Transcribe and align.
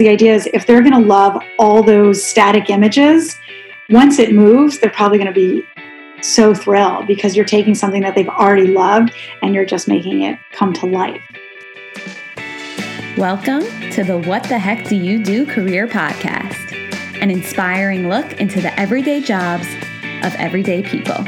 The 0.00 0.08
idea 0.08 0.34
is 0.34 0.48
if 0.54 0.66
they're 0.66 0.80
going 0.80 0.94
to 0.94 0.98
love 0.98 1.42
all 1.58 1.82
those 1.82 2.24
static 2.24 2.70
images, 2.70 3.36
once 3.90 4.18
it 4.18 4.34
moves, 4.34 4.78
they're 4.78 4.88
probably 4.88 5.18
going 5.18 5.28
to 5.28 5.34
be 5.34 5.62
so 6.22 6.54
thrilled 6.54 7.06
because 7.06 7.36
you're 7.36 7.44
taking 7.44 7.74
something 7.74 8.00
that 8.00 8.14
they've 8.14 8.26
already 8.26 8.68
loved 8.68 9.12
and 9.42 9.54
you're 9.54 9.66
just 9.66 9.88
making 9.88 10.22
it 10.22 10.38
come 10.52 10.72
to 10.72 10.86
life. 10.86 11.20
Welcome 13.18 13.60
to 13.90 14.02
the 14.02 14.16
What 14.16 14.44
the 14.44 14.58
Heck 14.58 14.88
Do 14.88 14.96
You 14.96 15.22
Do 15.22 15.44
Career 15.44 15.86
Podcast, 15.86 16.72
an 17.20 17.30
inspiring 17.30 18.08
look 18.08 18.40
into 18.40 18.62
the 18.62 18.72
everyday 18.80 19.20
jobs 19.20 19.66
of 20.22 20.34
everyday 20.36 20.82
people. 20.82 21.26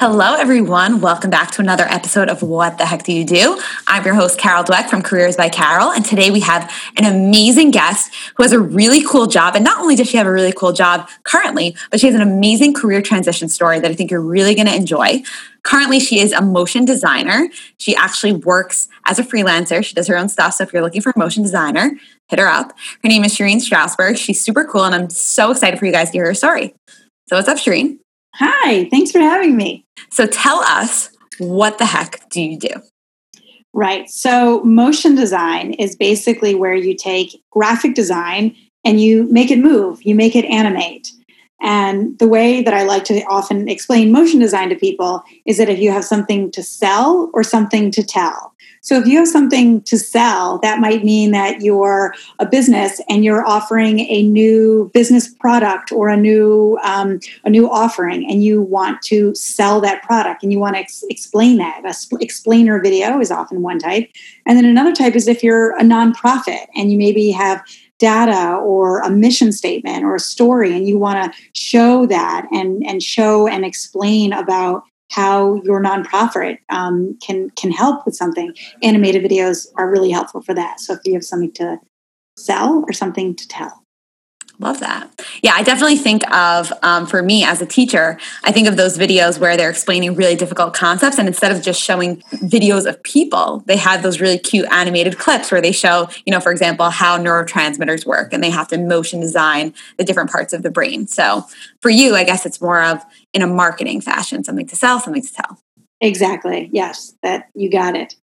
Hello, 0.00 0.34
everyone. 0.34 1.00
Welcome 1.00 1.28
back 1.28 1.50
to 1.50 1.60
another 1.60 1.82
episode 1.82 2.28
of 2.28 2.40
What 2.40 2.78
the 2.78 2.86
Heck 2.86 3.02
Do 3.02 3.12
You 3.12 3.24
Do? 3.24 3.60
I'm 3.88 4.04
your 4.04 4.14
host, 4.14 4.38
Carol 4.38 4.62
Dweck 4.62 4.88
from 4.88 5.02
Careers 5.02 5.34
by 5.34 5.48
Carol. 5.48 5.90
And 5.90 6.04
today 6.04 6.30
we 6.30 6.38
have 6.38 6.72
an 6.96 7.04
amazing 7.04 7.72
guest 7.72 8.14
who 8.36 8.44
has 8.44 8.52
a 8.52 8.60
really 8.60 9.02
cool 9.02 9.26
job. 9.26 9.56
And 9.56 9.64
not 9.64 9.80
only 9.80 9.96
does 9.96 10.08
she 10.08 10.16
have 10.16 10.28
a 10.28 10.30
really 10.30 10.52
cool 10.52 10.72
job 10.72 11.08
currently, 11.24 11.74
but 11.90 11.98
she 11.98 12.06
has 12.06 12.14
an 12.14 12.20
amazing 12.20 12.74
career 12.74 13.02
transition 13.02 13.48
story 13.48 13.80
that 13.80 13.90
I 13.90 13.94
think 13.94 14.12
you're 14.12 14.20
really 14.20 14.54
going 14.54 14.68
to 14.68 14.76
enjoy. 14.76 15.20
Currently, 15.64 15.98
she 15.98 16.20
is 16.20 16.30
a 16.30 16.42
motion 16.42 16.84
designer. 16.84 17.48
She 17.78 17.96
actually 17.96 18.34
works 18.34 18.86
as 19.06 19.18
a 19.18 19.24
freelancer. 19.24 19.84
She 19.84 19.94
does 19.94 20.06
her 20.06 20.16
own 20.16 20.28
stuff. 20.28 20.54
So 20.54 20.62
if 20.62 20.72
you're 20.72 20.82
looking 20.82 21.02
for 21.02 21.10
a 21.10 21.18
motion 21.18 21.42
designer, 21.42 21.90
hit 22.28 22.38
her 22.38 22.46
up. 22.46 22.72
Her 23.02 23.08
name 23.08 23.24
is 23.24 23.36
Shireen 23.36 23.56
Strasberg. 23.56 24.16
She's 24.16 24.40
super 24.40 24.64
cool. 24.64 24.84
And 24.84 24.94
I'm 24.94 25.10
so 25.10 25.50
excited 25.50 25.76
for 25.76 25.86
you 25.86 25.92
guys 25.92 26.12
to 26.12 26.18
hear 26.18 26.26
her 26.26 26.34
story. 26.34 26.76
So 27.26 27.34
what's 27.34 27.48
up, 27.48 27.58
Shireen? 27.58 27.98
Hi, 28.38 28.88
thanks 28.88 29.10
for 29.10 29.18
having 29.18 29.56
me. 29.56 29.84
So 30.10 30.26
tell 30.26 30.60
us, 30.60 31.10
what 31.38 31.78
the 31.78 31.86
heck 31.86 32.28
do 32.30 32.40
you 32.40 32.58
do? 32.58 32.70
Right. 33.72 34.08
So, 34.08 34.62
motion 34.64 35.14
design 35.14 35.72
is 35.74 35.94
basically 35.94 36.54
where 36.54 36.74
you 36.74 36.96
take 36.96 37.42
graphic 37.50 37.94
design 37.94 38.56
and 38.84 39.00
you 39.00 39.24
make 39.30 39.50
it 39.50 39.58
move, 39.58 40.02
you 40.02 40.14
make 40.14 40.34
it 40.34 40.44
animate. 40.46 41.10
And 41.60 42.18
the 42.18 42.28
way 42.28 42.62
that 42.62 42.72
I 42.72 42.84
like 42.84 43.04
to 43.04 43.22
often 43.24 43.68
explain 43.68 44.12
motion 44.12 44.38
design 44.38 44.68
to 44.68 44.76
people 44.76 45.22
is 45.44 45.58
that 45.58 45.68
if 45.68 45.80
you 45.80 45.90
have 45.90 46.04
something 46.04 46.50
to 46.52 46.62
sell 46.62 47.30
or 47.34 47.42
something 47.42 47.90
to 47.90 48.02
tell. 48.04 48.54
So 48.80 48.98
if 48.98 49.06
you 49.06 49.18
have 49.18 49.28
something 49.28 49.82
to 49.82 49.98
sell, 49.98 50.58
that 50.58 50.80
might 50.80 51.04
mean 51.04 51.32
that 51.32 51.60
you're 51.60 52.14
a 52.38 52.46
business 52.46 53.00
and 53.08 53.24
you're 53.24 53.46
offering 53.46 54.00
a 54.00 54.22
new 54.22 54.90
business 54.94 55.28
product 55.28 55.92
or 55.92 56.08
a 56.08 56.16
new 56.16 56.78
um, 56.84 57.20
a 57.44 57.50
new 57.50 57.70
offering, 57.70 58.28
and 58.30 58.42
you 58.42 58.62
want 58.62 59.02
to 59.02 59.34
sell 59.34 59.80
that 59.80 60.02
product 60.02 60.42
and 60.42 60.52
you 60.52 60.58
want 60.58 60.76
to 60.76 60.80
ex- 60.80 61.04
explain 61.10 61.58
that. 61.58 61.82
A 61.84 61.92
sp- 61.94 62.20
explainer 62.20 62.80
video 62.80 63.20
is 63.20 63.30
often 63.30 63.62
one 63.62 63.78
type, 63.78 64.08
and 64.46 64.56
then 64.56 64.64
another 64.64 64.94
type 64.94 65.14
is 65.14 65.28
if 65.28 65.42
you're 65.42 65.76
a 65.76 65.82
nonprofit 65.82 66.66
and 66.74 66.90
you 66.90 66.98
maybe 66.98 67.30
have 67.30 67.62
data 67.98 68.56
or 68.56 69.00
a 69.00 69.10
mission 69.10 69.52
statement 69.52 70.04
or 70.04 70.14
a 70.14 70.20
story 70.20 70.74
and 70.74 70.88
you 70.88 70.98
want 70.98 71.32
to 71.32 71.40
show 71.52 72.06
that 72.06 72.46
and 72.52 72.86
and 72.86 73.02
show 73.02 73.48
and 73.48 73.64
explain 73.64 74.32
about 74.32 74.84
how 75.10 75.60
your 75.62 75.82
nonprofit 75.82 76.58
um, 76.68 77.18
can 77.22 77.50
can 77.50 77.70
help 77.70 78.04
with 78.04 78.14
something. 78.14 78.54
Animated 78.82 79.22
videos 79.22 79.66
are 79.76 79.90
really 79.90 80.10
helpful 80.10 80.42
for 80.42 80.54
that. 80.54 80.80
So 80.80 80.94
if 80.94 81.00
you 81.04 81.14
have 81.14 81.24
something 81.24 81.52
to 81.52 81.78
sell 82.36 82.84
or 82.86 82.92
something 82.92 83.34
to 83.34 83.48
tell. 83.48 83.84
Love 84.60 84.80
that. 84.80 85.08
Yeah, 85.40 85.52
I 85.54 85.62
definitely 85.62 85.96
think 85.96 86.28
of, 86.34 86.72
um, 86.82 87.06
for 87.06 87.22
me 87.22 87.44
as 87.44 87.62
a 87.62 87.66
teacher, 87.66 88.18
I 88.42 88.50
think 88.50 88.66
of 88.66 88.76
those 88.76 88.98
videos 88.98 89.38
where 89.38 89.56
they're 89.56 89.70
explaining 89.70 90.16
really 90.16 90.34
difficult 90.34 90.74
concepts. 90.74 91.16
And 91.16 91.28
instead 91.28 91.52
of 91.52 91.62
just 91.62 91.80
showing 91.80 92.16
videos 92.32 92.84
of 92.84 93.00
people, 93.04 93.62
they 93.66 93.76
have 93.76 94.02
those 94.02 94.20
really 94.20 94.38
cute 94.38 94.66
animated 94.72 95.16
clips 95.16 95.52
where 95.52 95.60
they 95.60 95.70
show, 95.70 96.08
you 96.26 96.32
know, 96.32 96.40
for 96.40 96.50
example, 96.50 96.90
how 96.90 97.16
neurotransmitters 97.18 98.04
work 98.04 98.32
and 98.32 98.42
they 98.42 98.50
have 98.50 98.66
to 98.68 98.78
motion 98.78 99.20
design 99.20 99.74
the 99.96 100.04
different 100.04 100.30
parts 100.30 100.52
of 100.52 100.62
the 100.62 100.70
brain. 100.70 101.06
So 101.06 101.44
for 101.80 101.90
you, 101.90 102.16
I 102.16 102.24
guess 102.24 102.44
it's 102.44 102.60
more 102.60 102.82
of 102.82 103.04
in 103.32 103.42
a 103.42 103.46
marketing 103.46 104.00
fashion, 104.00 104.42
something 104.42 104.66
to 104.66 104.76
sell, 104.76 104.98
something 104.98 105.22
to 105.22 105.32
tell. 105.32 105.60
Exactly. 106.00 106.68
Yes, 106.72 107.14
that 107.22 107.48
you 107.54 107.70
got 107.70 107.96
it. 107.96 108.16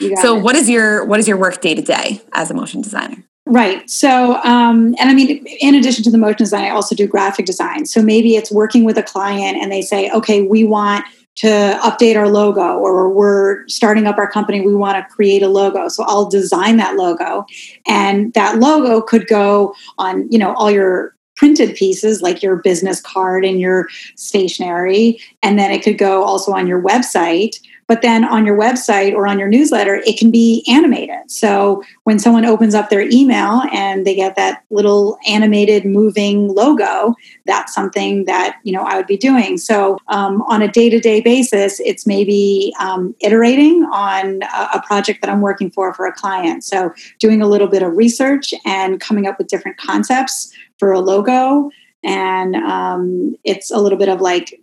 You 0.00 0.10
got 0.10 0.18
so 0.18 0.36
it. 0.36 0.42
what 0.42 0.56
is 0.56 0.68
your 0.68 1.04
what 1.04 1.20
is 1.20 1.28
your 1.28 1.36
work 1.36 1.60
day 1.60 1.74
to 1.74 1.82
day 1.82 2.22
as 2.32 2.50
a 2.50 2.54
motion 2.54 2.82
designer? 2.82 3.24
Right. 3.48 3.88
So, 3.88 4.34
um, 4.42 4.96
and 4.98 5.08
I 5.08 5.14
mean, 5.14 5.46
in 5.60 5.76
addition 5.76 6.02
to 6.04 6.10
the 6.10 6.18
motion 6.18 6.38
design, 6.38 6.64
I 6.64 6.70
also 6.70 6.96
do 6.96 7.06
graphic 7.06 7.46
design. 7.46 7.86
So 7.86 8.02
maybe 8.02 8.34
it's 8.34 8.50
working 8.50 8.82
with 8.82 8.98
a 8.98 9.04
client 9.04 9.56
and 9.56 9.70
they 9.70 9.82
say, 9.82 10.10
okay, 10.10 10.42
we 10.42 10.64
want 10.64 11.04
to 11.36 11.78
update 11.82 12.16
our 12.16 12.28
logo 12.28 12.78
or 12.78 13.08
we're 13.08 13.66
starting 13.68 14.06
up 14.06 14.16
our 14.16 14.28
company 14.28 14.62
we 14.62 14.74
want 14.74 14.96
to 14.96 15.14
create 15.14 15.42
a 15.42 15.48
logo 15.48 15.86
so 15.86 16.02
i'll 16.04 16.28
design 16.30 16.78
that 16.78 16.96
logo 16.96 17.44
and 17.86 18.32
that 18.32 18.58
logo 18.58 19.02
could 19.02 19.26
go 19.26 19.74
on 19.98 20.26
you 20.32 20.38
know 20.38 20.54
all 20.54 20.70
your 20.70 21.14
printed 21.36 21.76
pieces 21.76 22.22
like 22.22 22.42
your 22.42 22.56
business 22.56 23.02
card 23.02 23.44
and 23.44 23.60
your 23.60 23.86
stationery 24.16 25.20
and 25.42 25.58
then 25.58 25.70
it 25.70 25.82
could 25.82 25.98
go 25.98 26.24
also 26.24 26.52
on 26.52 26.66
your 26.66 26.82
website 26.82 27.56
but 27.88 28.02
then 28.02 28.24
on 28.24 28.44
your 28.44 28.58
website 28.58 29.12
or 29.12 29.26
on 29.26 29.38
your 29.38 29.48
newsletter, 29.48 29.96
it 30.06 30.18
can 30.18 30.30
be 30.30 30.64
animated. 30.68 31.30
So 31.30 31.82
when 32.04 32.18
someone 32.18 32.44
opens 32.44 32.74
up 32.74 32.90
their 32.90 33.02
email 33.02 33.62
and 33.72 34.06
they 34.06 34.14
get 34.14 34.36
that 34.36 34.64
little 34.70 35.18
animated 35.28 35.84
moving 35.84 36.48
logo, 36.48 37.14
that's 37.44 37.72
something 37.74 38.24
that 38.24 38.58
you 38.64 38.72
know 38.72 38.82
I 38.82 38.96
would 38.96 39.06
be 39.06 39.16
doing. 39.16 39.58
So 39.58 39.98
um, 40.08 40.42
on 40.42 40.62
a 40.62 40.68
day 40.68 40.88
to 40.90 41.00
day 41.00 41.20
basis, 41.20 41.80
it's 41.80 42.06
maybe 42.06 42.74
um, 42.80 43.14
iterating 43.20 43.84
on 43.92 44.42
a, 44.42 44.68
a 44.74 44.82
project 44.86 45.20
that 45.20 45.30
I'm 45.30 45.40
working 45.40 45.70
for 45.70 45.94
for 45.94 46.06
a 46.06 46.12
client. 46.12 46.64
So 46.64 46.92
doing 47.20 47.40
a 47.40 47.46
little 47.46 47.68
bit 47.68 47.82
of 47.82 47.96
research 47.96 48.52
and 48.64 49.00
coming 49.00 49.26
up 49.26 49.38
with 49.38 49.48
different 49.48 49.76
concepts 49.76 50.52
for 50.78 50.92
a 50.92 51.00
logo 51.00 51.70
and 52.06 52.54
um, 52.56 53.34
it's 53.42 53.70
a 53.70 53.78
little 53.78 53.98
bit 53.98 54.08
of 54.08 54.20
like 54.20 54.60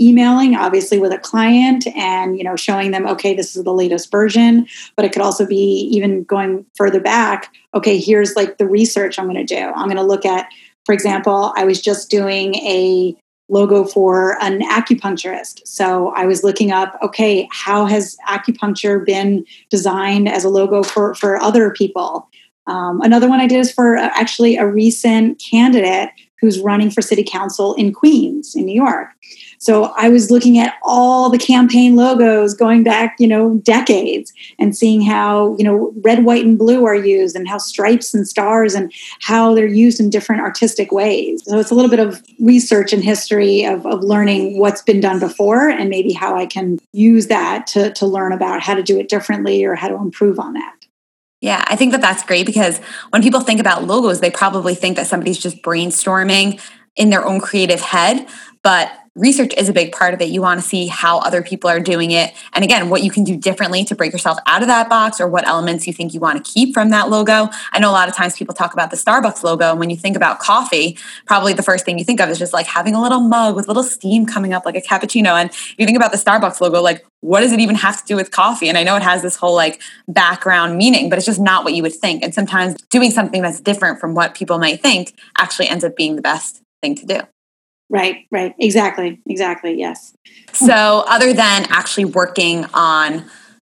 emailing 0.00 0.56
obviously 0.56 0.98
with 0.98 1.12
a 1.12 1.18
client 1.18 1.86
and 1.96 2.36
you 2.36 2.44
know 2.44 2.56
showing 2.56 2.90
them 2.90 3.06
okay 3.06 3.34
this 3.34 3.54
is 3.56 3.64
the 3.64 3.72
latest 3.72 4.10
version. 4.10 4.66
But 4.96 5.04
it 5.04 5.12
could 5.12 5.22
also 5.22 5.46
be 5.46 5.88
even 5.92 6.24
going 6.24 6.66
further 6.76 7.00
back 7.00 7.52
okay 7.74 7.98
here's 7.98 8.36
like 8.36 8.58
the 8.58 8.66
research 8.66 9.18
i'm 9.18 9.26
going 9.26 9.44
to 9.46 9.54
do. 9.54 9.60
I'm 9.60 9.86
going 9.86 9.96
to 9.96 10.02
look 10.02 10.26
at 10.26 10.48
for 10.84 10.92
example 10.92 11.52
i 11.56 11.64
was 11.64 11.80
just 11.80 12.10
doing 12.10 12.54
a 12.56 13.16
logo 13.48 13.84
for 13.84 14.42
an 14.42 14.62
acupuncturist. 14.62 15.60
So 15.64 16.08
i 16.16 16.26
was 16.26 16.42
looking 16.42 16.72
up 16.72 16.98
okay 17.02 17.48
how 17.52 17.86
has 17.86 18.16
acupuncture 18.28 19.04
been 19.04 19.44
designed 19.70 20.28
as 20.28 20.44
a 20.44 20.48
logo 20.48 20.82
for 20.82 21.14
for 21.14 21.40
other 21.40 21.70
people? 21.70 22.28
Um, 22.66 23.00
another 23.02 23.28
one 23.28 23.40
i 23.40 23.46
did 23.46 23.60
is 23.60 23.70
for 23.70 23.96
uh, 23.96 24.10
actually 24.14 24.56
a 24.56 24.66
recent 24.66 25.38
candidate 25.38 26.10
who's 26.44 26.60
running 26.60 26.90
for 26.90 27.02
city 27.02 27.24
council 27.24 27.74
in 27.74 27.92
queens 27.92 28.54
in 28.54 28.64
new 28.64 28.74
york 28.74 29.08
so 29.64 29.94
I 29.96 30.10
was 30.10 30.30
looking 30.30 30.58
at 30.58 30.74
all 30.82 31.30
the 31.30 31.38
campaign 31.38 31.96
logos 31.96 32.52
going 32.52 32.82
back, 32.82 33.16
you 33.18 33.26
know, 33.26 33.54
decades 33.62 34.30
and 34.58 34.76
seeing 34.76 35.00
how, 35.00 35.56
you 35.56 35.64
know, 35.64 35.90
red, 36.02 36.26
white, 36.26 36.44
and 36.44 36.58
blue 36.58 36.84
are 36.84 36.94
used 36.94 37.34
and 37.34 37.48
how 37.48 37.56
stripes 37.56 38.12
and 38.12 38.28
stars 38.28 38.74
and 38.74 38.92
how 39.20 39.54
they're 39.54 39.66
used 39.66 40.00
in 40.00 40.10
different 40.10 40.42
artistic 40.42 40.92
ways. 40.92 41.42
So 41.46 41.58
it's 41.58 41.70
a 41.70 41.74
little 41.74 41.90
bit 41.90 41.98
of 41.98 42.22
research 42.40 42.92
and 42.92 43.02
history 43.02 43.64
of, 43.64 43.86
of 43.86 44.02
learning 44.02 44.58
what's 44.58 44.82
been 44.82 45.00
done 45.00 45.18
before 45.18 45.70
and 45.70 45.88
maybe 45.88 46.12
how 46.12 46.36
I 46.36 46.44
can 46.44 46.78
use 46.92 47.28
that 47.28 47.66
to, 47.68 47.90
to 47.94 48.06
learn 48.06 48.32
about 48.32 48.60
how 48.60 48.74
to 48.74 48.82
do 48.82 48.98
it 48.98 49.08
differently 49.08 49.64
or 49.64 49.74
how 49.74 49.88
to 49.88 49.96
improve 49.96 50.38
on 50.38 50.52
that. 50.52 50.83
Yeah, 51.44 51.62
I 51.66 51.76
think 51.76 51.92
that 51.92 52.00
that's 52.00 52.22
great 52.22 52.46
because 52.46 52.78
when 53.10 53.22
people 53.22 53.40
think 53.40 53.60
about 53.60 53.84
logos, 53.84 54.20
they 54.20 54.30
probably 54.30 54.74
think 54.74 54.96
that 54.96 55.06
somebody's 55.06 55.36
just 55.36 55.60
brainstorming 55.60 56.58
in 56.96 57.10
their 57.10 57.22
own 57.22 57.38
creative 57.38 57.82
head. 57.82 58.26
But 58.62 58.90
research 59.16 59.54
is 59.56 59.68
a 59.68 59.72
big 59.72 59.92
part 59.92 60.12
of 60.12 60.20
it. 60.20 60.28
You 60.28 60.42
want 60.42 60.60
to 60.60 60.66
see 60.66 60.88
how 60.88 61.18
other 61.20 61.42
people 61.42 61.70
are 61.70 61.78
doing 61.78 62.10
it. 62.10 62.34
And 62.52 62.64
again, 62.64 62.88
what 62.88 63.02
you 63.02 63.10
can 63.10 63.22
do 63.22 63.36
differently 63.36 63.84
to 63.84 63.94
break 63.94 64.12
yourself 64.12 64.38
out 64.46 64.62
of 64.62 64.68
that 64.68 64.88
box 64.88 65.20
or 65.20 65.28
what 65.28 65.46
elements 65.46 65.86
you 65.86 65.92
think 65.92 66.14
you 66.14 66.20
want 66.20 66.44
to 66.44 66.52
keep 66.52 66.74
from 66.74 66.90
that 66.90 67.10
logo. 67.10 67.48
I 67.72 67.78
know 67.78 67.90
a 67.90 67.92
lot 67.92 68.08
of 68.08 68.16
times 68.16 68.36
people 68.36 68.54
talk 68.54 68.72
about 68.72 68.90
the 68.90 68.96
Starbucks 68.96 69.44
logo. 69.44 69.70
And 69.70 69.78
when 69.78 69.90
you 69.90 69.96
think 69.96 70.16
about 70.16 70.40
coffee, 70.40 70.98
probably 71.26 71.52
the 71.52 71.62
first 71.62 71.84
thing 71.84 71.98
you 71.98 72.04
think 72.04 72.20
of 72.20 72.28
is 72.28 72.38
just 72.38 72.52
like 72.52 72.66
having 72.66 72.94
a 72.94 73.00
little 73.00 73.20
mug 73.20 73.54
with 73.54 73.68
little 73.68 73.84
steam 73.84 74.26
coming 74.26 74.52
up 74.52 74.64
like 74.66 74.76
a 74.76 74.80
cappuccino. 74.80 75.40
And 75.40 75.50
if 75.50 75.76
you 75.78 75.86
think 75.86 75.96
about 75.96 76.10
the 76.10 76.18
Starbucks 76.18 76.60
logo, 76.60 76.80
like 76.80 77.04
what 77.20 77.40
does 77.40 77.52
it 77.52 77.60
even 77.60 77.76
have 77.76 78.00
to 78.00 78.06
do 78.06 78.16
with 78.16 78.32
coffee? 78.32 78.68
And 78.68 78.76
I 78.76 78.82
know 78.82 78.96
it 78.96 79.02
has 79.02 79.22
this 79.22 79.36
whole 79.36 79.54
like 79.54 79.80
background 80.08 80.76
meaning, 80.76 81.08
but 81.08 81.18
it's 81.18 81.26
just 81.26 81.40
not 81.40 81.64
what 81.64 81.74
you 81.74 81.82
would 81.82 81.94
think. 81.94 82.24
And 82.24 82.34
sometimes 82.34 82.76
doing 82.90 83.12
something 83.12 83.42
that's 83.42 83.60
different 83.60 84.00
from 84.00 84.14
what 84.14 84.34
people 84.34 84.58
might 84.58 84.82
think 84.82 85.14
actually 85.38 85.68
ends 85.68 85.84
up 85.84 85.96
being 85.96 86.16
the 86.16 86.22
best 86.22 86.62
thing 86.82 86.96
to 86.96 87.06
do. 87.06 87.20
Right, 87.90 88.26
right. 88.30 88.54
Exactly, 88.58 89.20
exactly. 89.26 89.78
Yes. 89.78 90.16
So, 90.52 91.04
other 91.06 91.32
than 91.32 91.66
actually 91.68 92.06
working 92.06 92.64
on 92.72 93.24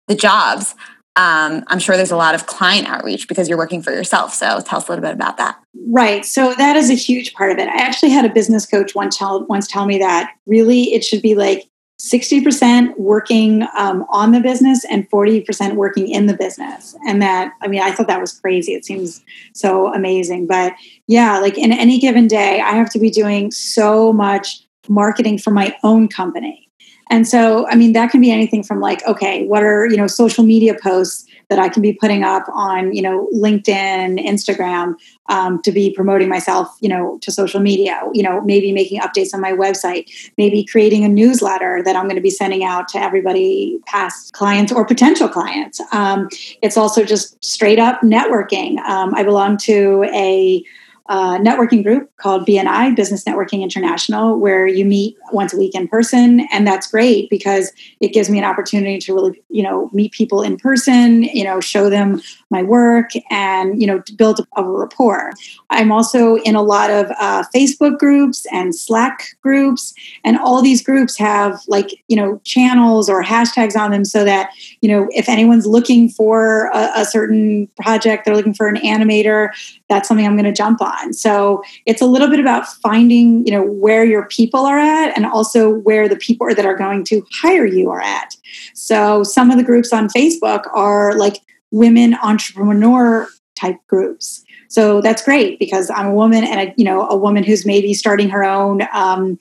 the 0.07 0.15
jobs, 0.15 0.73
um, 1.15 1.63
I'm 1.67 1.79
sure 1.79 1.95
there's 1.95 2.11
a 2.11 2.17
lot 2.17 2.33
of 2.33 2.47
client 2.47 2.87
outreach 2.87 3.27
because 3.27 3.47
you're 3.47 3.57
working 3.57 3.81
for 3.81 3.91
yourself. 3.91 4.33
So, 4.33 4.61
tell 4.61 4.79
us 4.79 4.87
a 4.87 4.91
little 4.91 5.03
bit 5.03 5.13
about 5.13 5.37
that. 5.37 5.59
Right. 5.87 6.25
So, 6.25 6.53
that 6.55 6.75
is 6.75 6.89
a 6.89 6.95
huge 6.95 7.33
part 7.33 7.51
of 7.51 7.59
it. 7.59 7.67
I 7.67 7.81
actually 7.81 8.09
had 8.09 8.25
a 8.25 8.33
business 8.33 8.65
coach 8.65 8.95
once 8.95 9.17
tell, 9.17 9.45
once 9.45 9.67
tell 9.67 9.85
me 9.85 9.99
that 9.99 10.33
really 10.47 10.93
it 10.93 11.03
should 11.03 11.21
be 11.21 11.35
like 11.35 11.68
60% 11.99 12.97
working 12.97 13.63
um, 13.77 14.05
on 14.09 14.31
the 14.31 14.39
business 14.39 14.85
and 14.85 15.09
40% 15.09 15.75
working 15.75 16.09
in 16.09 16.27
the 16.27 16.33
business. 16.33 16.95
And 17.05 17.21
that, 17.21 17.53
I 17.61 17.67
mean, 17.67 17.81
I 17.81 17.91
thought 17.91 18.07
that 18.07 18.21
was 18.21 18.39
crazy. 18.39 18.73
It 18.73 18.85
seems 18.85 19.21
so 19.53 19.93
amazing. 19.93 20.47
But 20.47 20.73
yeah, 21.07 21.39
like 21.39 21.57
in 21.57 21.73
any 21.73 21.99
given 21.99 22.27
day, 22.27 22.61
I 22.61 22.71
have 22.71 22.89
to 22.91 22.99
be 22.99 23.09
doing 23.09 23.51
so 23.51 24.13
much 24.13 24.61
marketing 24.87 25.39
for 25.39 25.51
my 25.51 25.75
own 25.83 26.07
company. 26.07 26.69
And 27.09 27.27
so, 27.27 27.67
I 27.67 27.75
mean, 27.75 27.93
that 27.93 28.11
can 28.11 28.21
be 28.21 28.31
anything 28.31 28.63
from 28.63 28.79
like, 28.79 29.05
okay, 29.05 29.45
what 29.47 29.63
are, 29.63 29.87
you 29.87 29.97
know, 29.97 30.07
social 30.07 30.43
media 30.43 30.75
posts 30.81 31.25
that 31.49 31.59
I 31.59 31.69
can 31.69 31.81
be 31.81 31.93
putting 31.93 32.23
up 32.23 32.45
on, 32.53 32.93
you 32.93 33.01
know, 33.01 33.27
LinkedIn, 33.33 34.23
Instagram, 34.25 34.95
um, 35.27 35.61
to 35.63 35.71
be 35.71 35.91
promoting 35.93 36.29
myself, 36.29 36.75
you 36.79 36.89
know, 36.89 37.17
to 37.19 37.31
social 37.31 37.59
media, 37.59 38.01
you 38.13 38.23
know, 38.23 38.41
maybe 38.41 38.71
making 38.71 39.01
updates 39.01 39.33
on 39.33 39.41
my 39.41 39.51
website, 39.51 40.09
maybe 40.37 40.63
creating 40.63 41.03
a 41.03 41.09
newsletter 41.09 41.81
that 41.83 41.95
I'm 41.95 42.05
going 42.05 42.15
to 42.15 42.21
be 42.21 42.29
sending 42.29 42.63
out 42.63 42.87
to 42.89 42.99
everybody, 42.99 43.79
past 43.85 44.33
clients 44.33 44.71
or 44.71 44.85
potential 44.85 45.27
clients. 45.27 45.81
Um, 45.91 46.29
it's 46.61 46.77
also 46.77 47.03
just 47.03 47.43
straight 47.43 47.79
up 47.79 48.01
networking. 48.01 48.77
Um, 48.79 49.13
I 49.15 49.23
belong 49.23 49.57
to 49.57 50.03
a 50.13 50.63
uh, 51.09 51.39
networking 51.39 51.83
group 51.83 52.15
called 52.17 52.45
BNI, 52.45 52.95
Business 52.95 53.23
Networking 53.23 53.63
International, 53.63 54.39
where 54.39 54.67
you 54.67 54.85
meet 54.85 55.17
once 55.31 55.55
a 55.55 55.57
week 55.57 55.73
in 55.73 55.87
person, 55.87 56.47
and 56.51 56.67
that's 56.67 56.85
great 56.85 57.31
because 57.31 57.71
it 57.99 58.13
gives 58.13 58.29
me 58.29 58.37
an 58.37 58.43
opportunity 58.43 58.99
to 58.99 59.15
really, 59.15 59.41
you 59.49 59.63
know, 59.63 59.89
meet 59.91 60.11
people 60.11 60.43
in 60.43 60.55
person, 60.55 61.23
you 61.23 61.43
know, 61.43 61.59
show 61.59 61.89
them 61.89 62.21
my 62.51 62.61
work, 62.61 63.09
and 63.31 63.81
you 63.81 63.87
know, 63.87 64.03
build 64.15 64.45
a, 64.55 64.63
rapport. 64.63 65.31
I'm 65.71 65.91
also 65.91 66.35
in 66.37 66.55
a 66.55 66.61
lot 66.61 66.91
of 66.91 67.07
uh, 67.19 67.43
Facebook 67.55 67.97
groups 67.97 68.45
and 68.51 68.75
Slack 68.75 69.35
groups, 69.41 69.95
and 70.23 70.37
all 70.37 70.61
these 70.61 70.83
groups 70.83 71.17
have 71.17 71.59
like 71.67 71.89
you 72.07 72.15
know 72.15 72.39
channels 72.45 73.09
or 73.09 73.23
hashtags 73.23 73.75
on 73.75 73.89
them 73.89 74.05
so 74.05 74.23
that 74.25 74.51
you 74.81 74.89
know 74.89 75.07
if 75.09 75.27
anyone's 75.27 75.65
looking 75.65 76.07
for 76.07 76.67
a, 76.67 76.91
a 76.97 77.05
certain 77.05 77.67
project, 77.81 78.25
they're 78.25 78.35
looking 78.35 78.53
for 78.53 78.67
an 78.67 78.75
animator, 78.75 79.49
that's 79.89 80.07
something 80.07 80.25
I'm 80.25 80.35
going 80.35 80.45
to 80.45 80.51
jump 80.53 80.81
on. 80.81 81.13
So 81.13 81.63
it's 81.85 82.01
a 82.01 82.05
little 82.05 82.29
bit 82.29 82.39
about 82.39 82.67
finding, 82.67 83.45
you 83.45 83.51
know, 83.51 83.63
where 83.63 84.05
your 84.05 84.27
people 84.27 84.65
are 84.65 84.77
at 84.77 85.15
and 85.17 85.25
also 85.25 85.69
where 85.69 86.07
the 86.07 86.15
people 86.15 86.47
that 86.47 86.65
are 86.65 86.75
going 86.75 87.03
to 87.05 87.25
hire 87.41 87.65
you 87.65 87.89
are 87.89 88.01
at. 88.01 88.35
So 88.73 89.23
some 89.23 89.51
of 89.51 89.57
the 89.57 89.63
groups 89.63 89.91
on 89.91 90.07
Facebook 90.07 90.63
are 90.73 91.17
like 91.17 91.37
women 91.71 92.15
entrepreneur 92.23 93.27
type 93.55 93.77
groups. 93.87 94.43
So 94.69 95.01
that's 95.01 95.21
great 95.23 95.59
because 95.59 95.89
I'm 95.89 96.07
a 96.07 96.13
woman 96.13 96.43
and 96.43 96.69
a, 96.69 96.73
you 96.77 96.85
know 96.85 97.07
a 97.09 97.17
woman 97.17 97.43
who's 97.43 97.65
maybe 97.65 97.93
starting 97.93 98.29
her 98.29 98.43
own 98.43 98.87
um, 98.93 99.37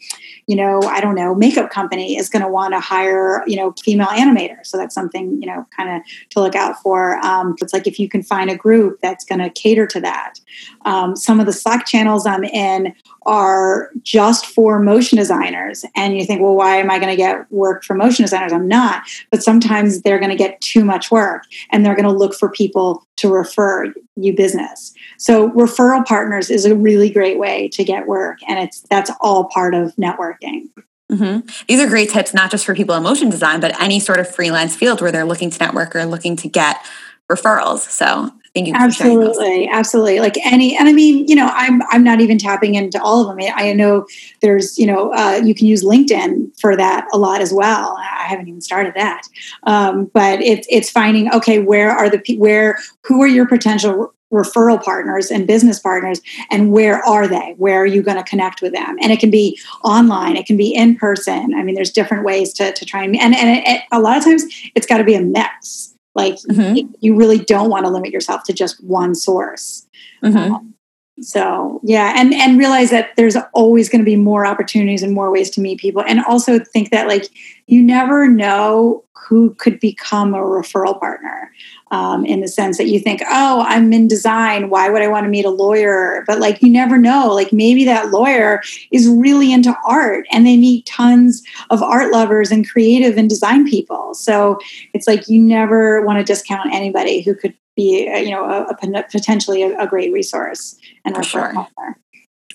you 0.49 0.57
know, 0.57 0.81
I 0.85 1.03
don't 1.03 1.15
know, 1.15 1.35
makeup 1.35 1.71
company 1.71 2.17
is 2.17 2.31
going 2.31 2.43
to 2.43 2.49
want 2.49 2.73
to 2.73 2.81
hire, 2.81 3.45
you 3.47 3.55
know, 3.55 3.75
female 3.85 4.07
animator. 4.07 4.65
So 4.65 4.79
that's 4.79 4.95
something, 4.95 5.41
you 5.43 5.47
know, 5.47 5.67
kind 5.77 5.95
of 5.95 6.03
to 6.31 6.41
look 6.41 6.55
out 6.55 6.81
for. 6.81 7.19
Um, 7.19 7.55
it's 7.61 7.75
like 7.75 7.87
if 7.87 8.01
you 8.01 8.09
can 8.09 8.23
find 8.23 8.51
a 8.51 8.57
group 8.57 8.99
that's 9.03 9.27
going 9.27 9.41
to 9.41 9.51
cater 9.51 9.87
to 9.87 10.01
that. 10.01 10.41
Um, 10.87 11.15
some 11.17 11.39
of 11.39 11.45
the 11.45 11.53
Slack 11.53 11.87
channels 11.87 12.27
I'm 12.27 12.45
in 12.45 12.95
are 13.29 13.91
just 14.03 14.47
for 14.47 14.81
motion 14.81 15.19
designers. 15.19 15.85
And 15.95 16.17
you 16.17 16.25
think, 16.25 16.41
well, 16.41 16.55
why 16.55 16.77
am 16.77 16.91
I 16.91 16.99
going 16.99 17.11
to 17.11 17.17
get 17.17 17.51
work 17.53 17.85
for 17.85 17.95
motion 17.95 18.25
designers? 18.25 18.53
I'm 18.53 18.67
not. 18.67 19.03
But 19.31 19.43
sometimes 19.43 20.01
they're 20.03 20.19
going 20.19 20.31
to 20.31 20.37
get 20.37 20.61
too 20.63 20.83
much 20.83 21.11
work 21.11 21.43
and 21.71 21.85
they're 21.85 21.95
going 21.95 22.09
to 22.09 22.11
look 22.11 22.35
for 22.35 22.51
people 22.51 23.07
to 23.17 23.31
refer 23.31 23.93
you 24.17 24.35
business. 24.35 24.95
So 25.19 25.51
referral 25.51 26.05
partners 26.07 26.51
is 26.51 26.65
a 26.65 26.75
really 26.75 27.11
great 27.11 27.39
way 27.39 27.69
to 27.69 27.85
get 27.85 28.07
work. 28.07 28.39
And 28.49 28.59
it's 28.59 28.81
that's 28.91 29.11
all 29.21 29.45
part 29.45 29.75
of 29.75 29.95
networking. 29.97 30.71
Mm-hmm. 31.13 31.47
These 31.69 31.81
are 31.81 31.89
great 31.89 32.11
tips, 32.11 32.35
not 32.35 32.51
just 32.51 32.65
for 32.65 32.75
people 32.75 32.95
in 32.95 33.03
motion 33.03 33.31
design, 33.31 33.61
but 33.61 33.79
any 33.81 34.01
sort 34.01 34.21
of 34.21 34.35
freelance 34.35 34.75
field 34.75 35.01
where 35.01 35.13
they're 35.13 35.25
looking 35.25 35.51
to 35.51 35.59
network 35.59 35.95
or 35.95 36.05
looking 36.07 36.37
to 36.37 36.49
get 36.49 36.83
referrals. 37.31 37.81
So 37.81 38.31
thank 38.65 38.69
you. 38.69 38.75
Absolutely, 38.75 39.69
absolutely. 39.69 40.21
Like 40.21 40.37
any, 40.45 40.77
and 40.77 40.89
I 40.89 40.93
mean, 40.93 41.27
you 41.27 41.35
know, 41.35 41.51
I'm 41.53 41.83
I'm 41.91 42.05
not 42.05 42.21
even 42.21 42.39
tapping 42.39 42.75
into 42.75 43.01
all 43.03 43.21
of 43.21 43.37
them. 43.37 43.53
I 43.55 43.73
know 43.73 44.07
there's, 44.41 44.79
you 44.79 44.87
know, 44.87 45.13
uh, 45.15 45.41
you 45.45 45.55
can 45.55 45.67
use 45.67 45.85
LinkedIn 45.85 46.59
for 46.61 46.77
that 46.77 47.07
a 47.13 47.19
lot 47.19 47.41
as 47.41 47.53
well. 47.53 47.97
I 47.99 48.25
haven't 48.27 48.49
even 48.49 48.61
started 48.61 48.95
that, 48.95 49.23
um, 49.65 50.11
but 50.13 50.41
it's 50.41 50.67
it's 50.71 50.91
finding 50.91 51.33
okay, 51.33 51.59
where 51.59 51.91
are 51.91 52.11
the 52.11 52.23
where 52.37 52.79
who 53.03 53.23
are 53.23 53.29
your 53.29 53.47
potential 53.47 54.13
referral 54.33 54.83
partners 54.83 55.31
and 55.31 55.47
business 55.47 55.79
partners 55.79 56.21
and 56.51 56.71
where 56.71 57.03
are 57.05 57.27
they 57.27 57.55
where 57.57 57.81
are 57.81 57.87
you 57.87 58.03
going 58.03 58.17
to 58.17 58.23
connect 58.25 58.61
with 58.61 58.75
them 58.75 58.99
and 59.01 59.11
it 59.11 59.19
can 59.19 59.31
be 59.31 59.59
online 59.85 60.37
it 60.37 60.45
can 60.45 60.59
be 60.59 60.75
in 60.75 60.95
person 60.95 61.55
i 61.55 61.63
mean 61.63 61.75
there's 61.75 61.91
different 61.91 62.25
ways 62.25 62.53
to, 62.53 62.71
to 62.73 62.85
try 62.85 63.03
and 63.03 63.19
and, 63.19 63.35
and 63.35 63.59
it, 63.59 63.67
it, 63.67 63.83
a 63.91 63.99
lot 63.99 64.19
of 64.19 64.25
times 64.25 64.45
it's 64.75 64.87
got 64.87 64.99
to 64.99 65.05
be 65.05 65.15
a 65.15 65.21
mix 65.21 65.88
like 66.19 66.35
mm-hmm. 66.51 66.93
you 67.01 67.15
really 67.15 67.39
don't 67.39 67.71
want 67.71 67.87
to 67.87 67.91
limit 67.91 68.11
yourself 68.11 68.43
to 68.45 68.53
just 68.53 68.83
one 68.85 69.15
source. 69.15 69.87
Mm-hmm. 70.23 70.53
Um, 70.53 70.75
so 71.21 71.81
yeah, 71.83 72.15
and 72.17 72.35
and 72.35 72.59
realize 72.59 72.91
that 72.91 73.11
there's 73.17 73.37
always 73.55 73.89
going 73.89 74.01
to 74.01 74.05
be 74.05 74.17
more 74.17 74.47
opportunities 74.47 75.03
and 75.03 75.15
more 75.15 75.31
ways 75.31 75.51
to 75.51 75.61
meet 75.61 75.81
people, 75.81 76.03
and 76.07 76.21
also 76.25 76.59
think 76.59 76.91
that 76.91 77.09
like 77.09 77.29
you 77.67 77.83
never 77.83 78.29
know 78.29 79.05
who 79.29 79.55
could 79.55 79.79
become 79.81 80.35
a 80.35 80.39
referral 80.39 80.99
partner 80.99 81.53
um, 81.91 82.25
in 82.25 82.41
the 82.41 82.49
sense 82.49 82.79
that 82.79 82.89
you 82.89 83.01
think, 83.01 83.23
oh, 83.29 83.65
I'm 83.67 83.93
in 83.93 84.09
design. 84.09 84.71
Why 84.71 84.89
would 84.89 85.03
I 85.03 85.09
want 85.09 85.25
to 85.25 85.31
meet 85.31 85.45
a 85.45 85.51
lawyer? 85.51 86.25
But 86.27 86.41
like, 86.41 86.63
you 86.63 86.71
never 86.71 86.99
know. 86.99 87.33
Like, 87.35 87.53
maybe 87.53 87.85
that 87.85 88.11
lawyer 88.11 88.63
is 88.91 89.09
really 89.09 89.53
into 89.53 89.77
art 89.87 90.27
and 90.31 90.47
they 90.47 90.57
meet 90.57 90.87
tons 90.87 91.43
of 91.71 91.83
art 91.83 92.13
lovers 92.13 92.51
and 92.51 92.69
creative 92.69 93.17
and 93.17 93.29
design 93.29 93.69
people. 93.69 94.15
So 94.15 94.59
it's 94.95 95.07
like 95.07 95.29
you 95.29 95.41
never 95.41 96.05
want 96.05 96.19
to 96.19 96.25
discount 96.25 96.73
anybody 96.73 97.21
who 97.21 97.35
could 97.35 97.55
be, 97.77 98.11
uh, 98.13 98.19
you 98.19 98.33
know, 98.33 98.45
a, 98.45 98.65
a 98.65 98.77
potentially 99.11 99.63
a, 99.63 99.79
a, 99.79 99.87
great 99.87 100.13
resource 100.13 100.77
and 101.05 101.15
For 101.15 101.23
sure. 101.23 101.55
Partner. 101.55 101.99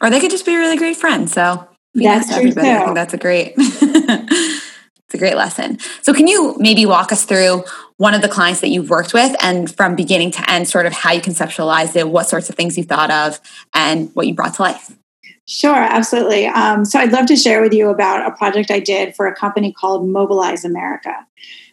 Or 0.02 0.10
they 0.10 0.20
could 0.20 0.32
just 0.32 0.46
be 0.46 0.56
really 0.56 0.76
great 0.76 0.98
friends. 0.98 1.32
So 1.32 1.68
that's 1.94 2.36
true. 2.36 2.52
Too. 2.52 2.60
I 2.60 2.84
think 2.84 2.96
that's 2.96 3.14
a 3.14 3.18
great. 3.18 3.54
it's 3.58 5.14
a 5.14 5.18
great 5.18 5.36
lesson. 5.36 5.78
So, 6.02 6.14
can 6.14 6.28
you 6.28 6.56
maybe 6.60 6.86
walk 6.86 7.12
us 7.12 7.24
through 7.24 7.64
one 8.04 8.14
of 8.14 8.22
the 8.22 8.28
clients 8.28 8.60
that 8.60 8.68
you've 8.68 8.90
worked 8.90 9.14
with 9.14 9.34
and 9.42 9.74
from 9.74 9.96
beginning 9.96 10.30
to 10.30 10.52
end, 10.52 10.68
sort 10.68 10.86
of 10.86 10.92
how 10.92 11.14
you 11.14 11.22
conceptualized 11.22 11.96
it, 11.96 12.10
what 12.10 12.28
sorts 12.28 12.50
of 12.50 12.56
things 12.56 12.78
you 12.78 12.84
thought 12.84 13.10
of, 13.10 13.40
and 13.74 14.14
what 14.14 14.28
you 14.28 14.34
brought 14.34 14.54
to 14.54 14.62
life? 14.62 14.92
Sure, 15.48 15.78
absolutely. 15.78 16.46
Um, 16.48 16.84
so, 16.84 17.00
I'd 17.00 17.14
love 17.14 17.28
to 17.28 17.38
share 17.38 17.62
with 17.62 17.72
you 17.72 17.88
about 17.88 18.28
a 18.28 18.36
project 18.36 18.72
I 18.72 18.82
did 18.82 19.16
for 19.16 19.26
a 19.26 19.34
company 19.34 19.72
called 19.72 20.06
Mobilize 20.06 20.66
America. 20.66 21.16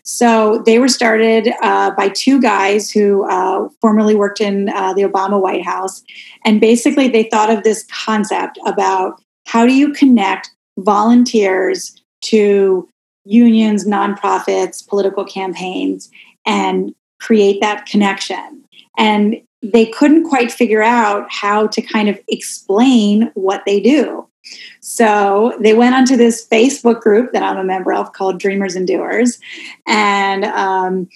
So, 0.05 0.63
they 0.65 0.79
were 0.79 0.87
started 0.87 1.49
uh, 1.63 1.91
by 1.97 2.11
two 2.11 2.41
guys 2.41 2.93
who 2.93 3.29
uh, 3.29 3.69
formerly 3.81 4.15
worked 4.15 4.41
in 4.41 4.69
uh, 4.69 4.95
the 4.95 5.03
Obama 5.03 5.41
White 5.41 5.65
House. 5.65 6.01
And 6.45 6.61
basically, 6.61 7.09
they 7.09 7.25
thought 7.25 7.51
of 7.51 7.65
this 7.65 7.85
concept 8.05 8.57
about 8.65 9.21
how 9.47 9.67
do 9.67 9.75
you 9.75 9.93
connect 9.93 10.51
volunteers 10.79 12.01
to 12.23 12.89
unions, 13.25 13.87
nonprofits, 13.87 14.87
political 14.87 15.25
campaigns, 15.25 16.11
and 16.47 16.95
create 17.19 17.61
that 17.61 17.87
connection. 17.87 18.65
And 18.97 19.41
they 19.63 19.87
couldn't 19.87 20.29
quite 20.29 20.51
figure 20.51 20.83
out 20.83 21.27
how 21.31 21.67
to 21.69 21.83
kind 21.83 22.09
of 22.09 22.19
explain 22.29 23.31
what 23.35 23.63
they 23.67 23.81
do. 23.81 24.27
So 24.81 25.57
they 25.61 25.75
went 25.75 25.95
onto 25.95 26.17
this 26.17 26.47
Facebook 26.47 27.01
group 27.01 27.33
that 27.33 27.43
I'm 27.43 27.59
a 27.59 27.65
member 27.65 27.93
of 27.93 28.13
called 28.15 28.41
Dreamers 28.41 28.75
and 28.75 28.87
Doers. 28.87 29.39
And 29.87 30.45
um, 30.47 31.09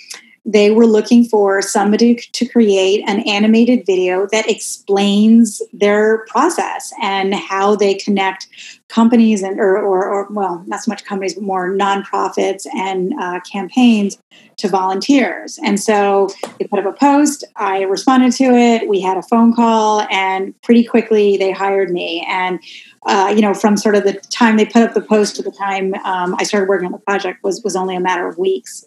they 0.45 0.71
were 0.71 0.87
looking 0.87 1.25
for 1.25 1.63
somebody 1.63 2.17
to 2.17 2.47
create 2.47 3.03
an 3.09 3.21
animated 3.21 3.87
video 3.87 4.27
that 4.31 4.49
explains 4.49 5.63
their 5.73 6.27
process 6.27 6.93
and 7.03 7.35
how 7.35 7.77
they 7.77 7.95
connect 7.95 8.47
companies 8.89 9.43
and 9.43 9.59
or, 9.59 9.79
or, 9.79 10.05
or 10.07 10.29
well 10.31 10.63
not 10.67 10.83
so 10.83 10.91
much 10.91 11.05
companies 11.05 11.35
but 11.35 11.43
more 11.43 11.71
nonprofits 11.71 12.67
and 12.75 13.15
uh, 13.21 13.41
campaigns 13.41 14.19
to 14.57 14.69
volunteers 14.69 15.59
and 15.65 15.81
so 15.81 16.29
they 16.59 16.67
put 16.67 16.79
up 16.79 16.87
a 16.87 16.97
post 16.99 17.45
i 17.57 17.83
responded 17.83 18.33
to 18.33 18.45
it 18.45 18.89
we 18.89 19.01
had 19.01 19.17
a 19.17 19.23
phone 19.23 19.55
call 19.55 20.03
and 20.11 20.55
pretty 20.63 20.85
quickly 20.85 21.37
they 21.37 21.51
hired 21.51 21.91
me 21.91 22.25
and 22.29 22.61
uh, 23.07 23.31
you 23.35 23.43
know, 23.43 23.53
from 23.53 23.77
sort 23.77 23.95
of 23.95 24.05
the 24.05 24.15
time 24.31 24.57
they 24.57 24.65
put 24.65 24.83
up 24.83 24.95
the 24.95 25.01
post 25.01 25.37
to 25.37 25.43
the 25.43 25.51
time 25.51 25.93
um, 26.07 26.35
I 26.39 26.45
started 26.45 26.71
working 26.71 26.87
on 26.87 26.93
the 26.93 26.99
project 26.99 27.43
was 27.43 27.63
was 27.63 27.77
only 27.77 27.95
a 27.95 28.01
matter 28.01 28.27
of 28.27 28.39
weeks 28.39 28.85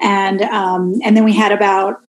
and 0.00 0.42
um, 0.42 1.00
and 1.04 1.16
then 1.16 1.24
we 1.24 1.32
had 1.32 1.52
about 1.52 2.02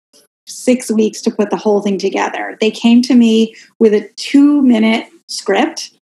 six 0.47 0.91
weeks 0.91 1.21
to 1.21 1.31
put 1.31 1.49
the 1.49 1.57
whole 1.57 1.81
thing 1.81 1.97
together. 1.97 2.57
They 2.59 2.71
came 2.71 3.01
to 3.03 3.15
me 3.15 3.55
with 3.79 3.93
a 3.93 4.09
two 4.15 4.61
minute 4.61 5.07
script. 5.27 5.92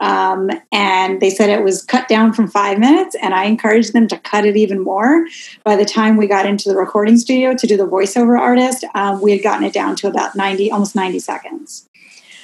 Um, 0.00 0.50
and 0.70 1.20
they 1.20 1.30
said 1.30 1.50
it 1.50 1.64
was 1.64 1.82
cut 1.82 2.08
down 2.08 2.32
from 2.32 2.48
five 2.48 2.78
minutes, 2.78 3.16
and 3.20 3.34
I 3.34 3.44
encouraged 3.44 3.92
them 3.92 4.06
to 4.08 4.18
cut 4.18 4.44
it 4.44 4.56
even 4.56 4.80
more. 4.80 5.26
By 5.64 5.76
the 5.76 5.84
time 5.84 6.16
we 6.16 6.26
got 6.26 6.46
into 6.46 6.68
the 6.68 6.76
recording 6.76 7.18
studio 7.18 7.54
to 7.54 7.66
do 7.66 7.76
the 7.76 7.86
voiceover 7.86 8.38
artist, 8.38 8.84
um, 8.94 9.20
we 9.20 9.32
had 9.32 9.42
gotten 9.42 9.64
it 9.64 9.72
down 9.72 9.96
to 9.96 10.08
about 10.08 10.36
90, 10.36 10.70
almost 10.70 10.94
90 10.94 11.18
seconds. 11.18 11.88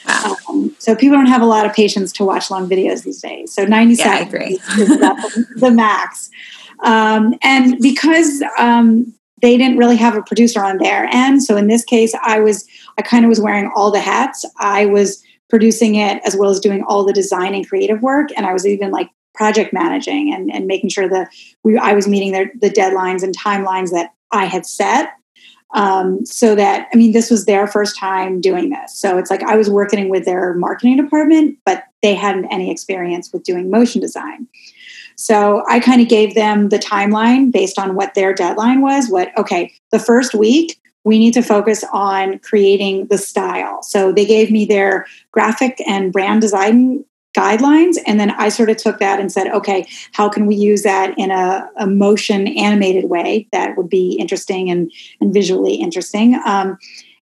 Wow. 0.07 0.37
Um, 0.49 0.77
so 0.79 0.95
people 0.95 1.17
don't 1.17 1.27
have 1.27 1.43
a 1.43 1.47
lot 1.47 1.65
of 1.65 1.73
patience 1.73 2.13
to 2.13 2.25
watch 2.25 2.51
long 2.51 2.69
videos 2.69 3.05
these 3.05 3.23
days. 3.23 3.53
So 3.53 3.65
90 3.65 3.95
yeah, 3.95 4.05
seconds 4.05 4.55
is, 4.79 4.89
the, 4.89 5.47
the 5.57 5.71
max. 5.71 6.31
Um, 6.81 7.35
and 7.43 7.79
because 7.81 8.43
um, 8.59 9.15
they 9.41 9.57
didn't 9.57 9.79
really 9.79 9.97
have 9.97 10.17
a 10.17 10.23
producer 10.23 10.63
on 10.63 10.79
their 10.79 11.05
end, 11.05 11.43
so 11.43 11.57
in 11.57 11.69
this 11.69 11.85
case, 11.85 12.15
I 12.23 12.41
was 12.41 12.67
I 12.99 13.03
kind 13.03 13.25
of 13.25 13.29
was 13.29 13.41
wearing 13.41 13.71
all 13.75 13.91
the 13.91 14.01
hats. 14.01 14.45
I 14.59 14.87
was 14.87 15.23
producing 15.55 15.95
it 15.95 16.21
as 16.27 16.37
well 16.37 16.51
as 16.51 16.59
doing 16.59 16.83
all 16.83 17.05
the 17.05 17.13
design 17.13 17.55
and 17.55 17.69
creative 17.69 18.03
work, 18.03 18.31
and 18.37 18.45
I 18.45 18.53
was 18.53 18.67
even 18.67 18.91
like 18.91 19.09
project 19.35 19.73
managing 19.73 20.35
and, 20.35 20.53
and 20.53 20.67
making 20.67 20.91
sure 20.91 21.09
that 21.09 21.29
we 21.63 21.79
I 21.79 21.93
was 21.93 22.09
meeting 22.09 22.33
their, 22.33 22.51
the 22.61 22.71
deadlines 22.71 23.23
and 23.23 23.39
timelines 23.39 23.93
that 23.93 24.11
I 24.33 24.47
had 24.47 24.67
set. 24.67 25.13
Um, 25.73 26.27
so 26.27 26.57
that 26.57 26.89
I 26.93 26.97
mean, 26.97 27.13
this 27.13 27.31
was 27.31 27.45
their 27.45 27.69
first 27.69 27.97
time 27.97 28.41
doing 28.41 28.71
this. 28.71 28.99
So 28.99 29.17
it's 29.17 29.31
like 29.31 29.45
I 29.45 29.55
was 29.55 29.71
working 29.71 30.09
with 30.09 30.25
their 30.25 30.55
marketing 30.55 30.97
department, 30.97 31.57
but 31.65 31.85
they 32.03 32.17
hadn't 32.17 32.47
any 32.47 32.69
experience 32.69 33.33
with 33.33 33.45
doing 33.45 33.71
motion 33.71 34.01
design. 34.01 34.49
So 35.15 35.63
I 35.69 35.79
kind 35.79 36.01
of 36.01 36.09
gave 36.09 36.35
them 36.35 36.71
the 36.71 36.81
timeline 36.81 37.53
based 37.53 37.79
on 37.79 37.95
what 37.95 38.15
their 38.15 38.35
deadline 38.35 38.81
was. 38.81 39.09
What, 39.09 39.31
okay, 39.39 39.73
the 39.93 40.01
first 40.01 40.35
week, 40.35 40.81
we 41.05 41.19
need 41.19 41.35
to 41.35 41.43
focus 41.43 41.85
on 41.93 42.39
creating 42.41 43.07
the 43.07 43.19
style. 43.19 43.83
So 43.83 44.13
they 44.13 44.25
gave 44.25 44.51
me 44.51 44.65
their 44.65 45.07
graphic 45.33 45.81
and 45.87 46.13
brand 46.13 46.41
design 46.41 47.05
guidelines. 47.37 47.97
And 48.07 48.19
then 48.19 48.31
I 48.31 48.49
sort 48.49 48.71
of 48.71 48.77
took 48.77 48.99
that 49.01 49.21
and 49.21 49.31
said, 49.31 49.49
okay, 49.49 49.87
how 50.13 50.29
can 50.29 50.47
we 50.47 50.55
use 50.55 50.83
that 50.83 51.19
in 51.19 51.31
a, 51.31 51.69
a 51.77 51.87
motion 51.87 52.47
animated 52.47 53.07
way 53.11 53.49
that 53.53 53.77
would 53.77 53.89
be 53.89 54.13
interesting 54.13 54.71
and, 54.71 54.91
and 55.21 55.35
visually 55.35 55.75
interesting? 55.75 56.41
Um, 56.47 56.79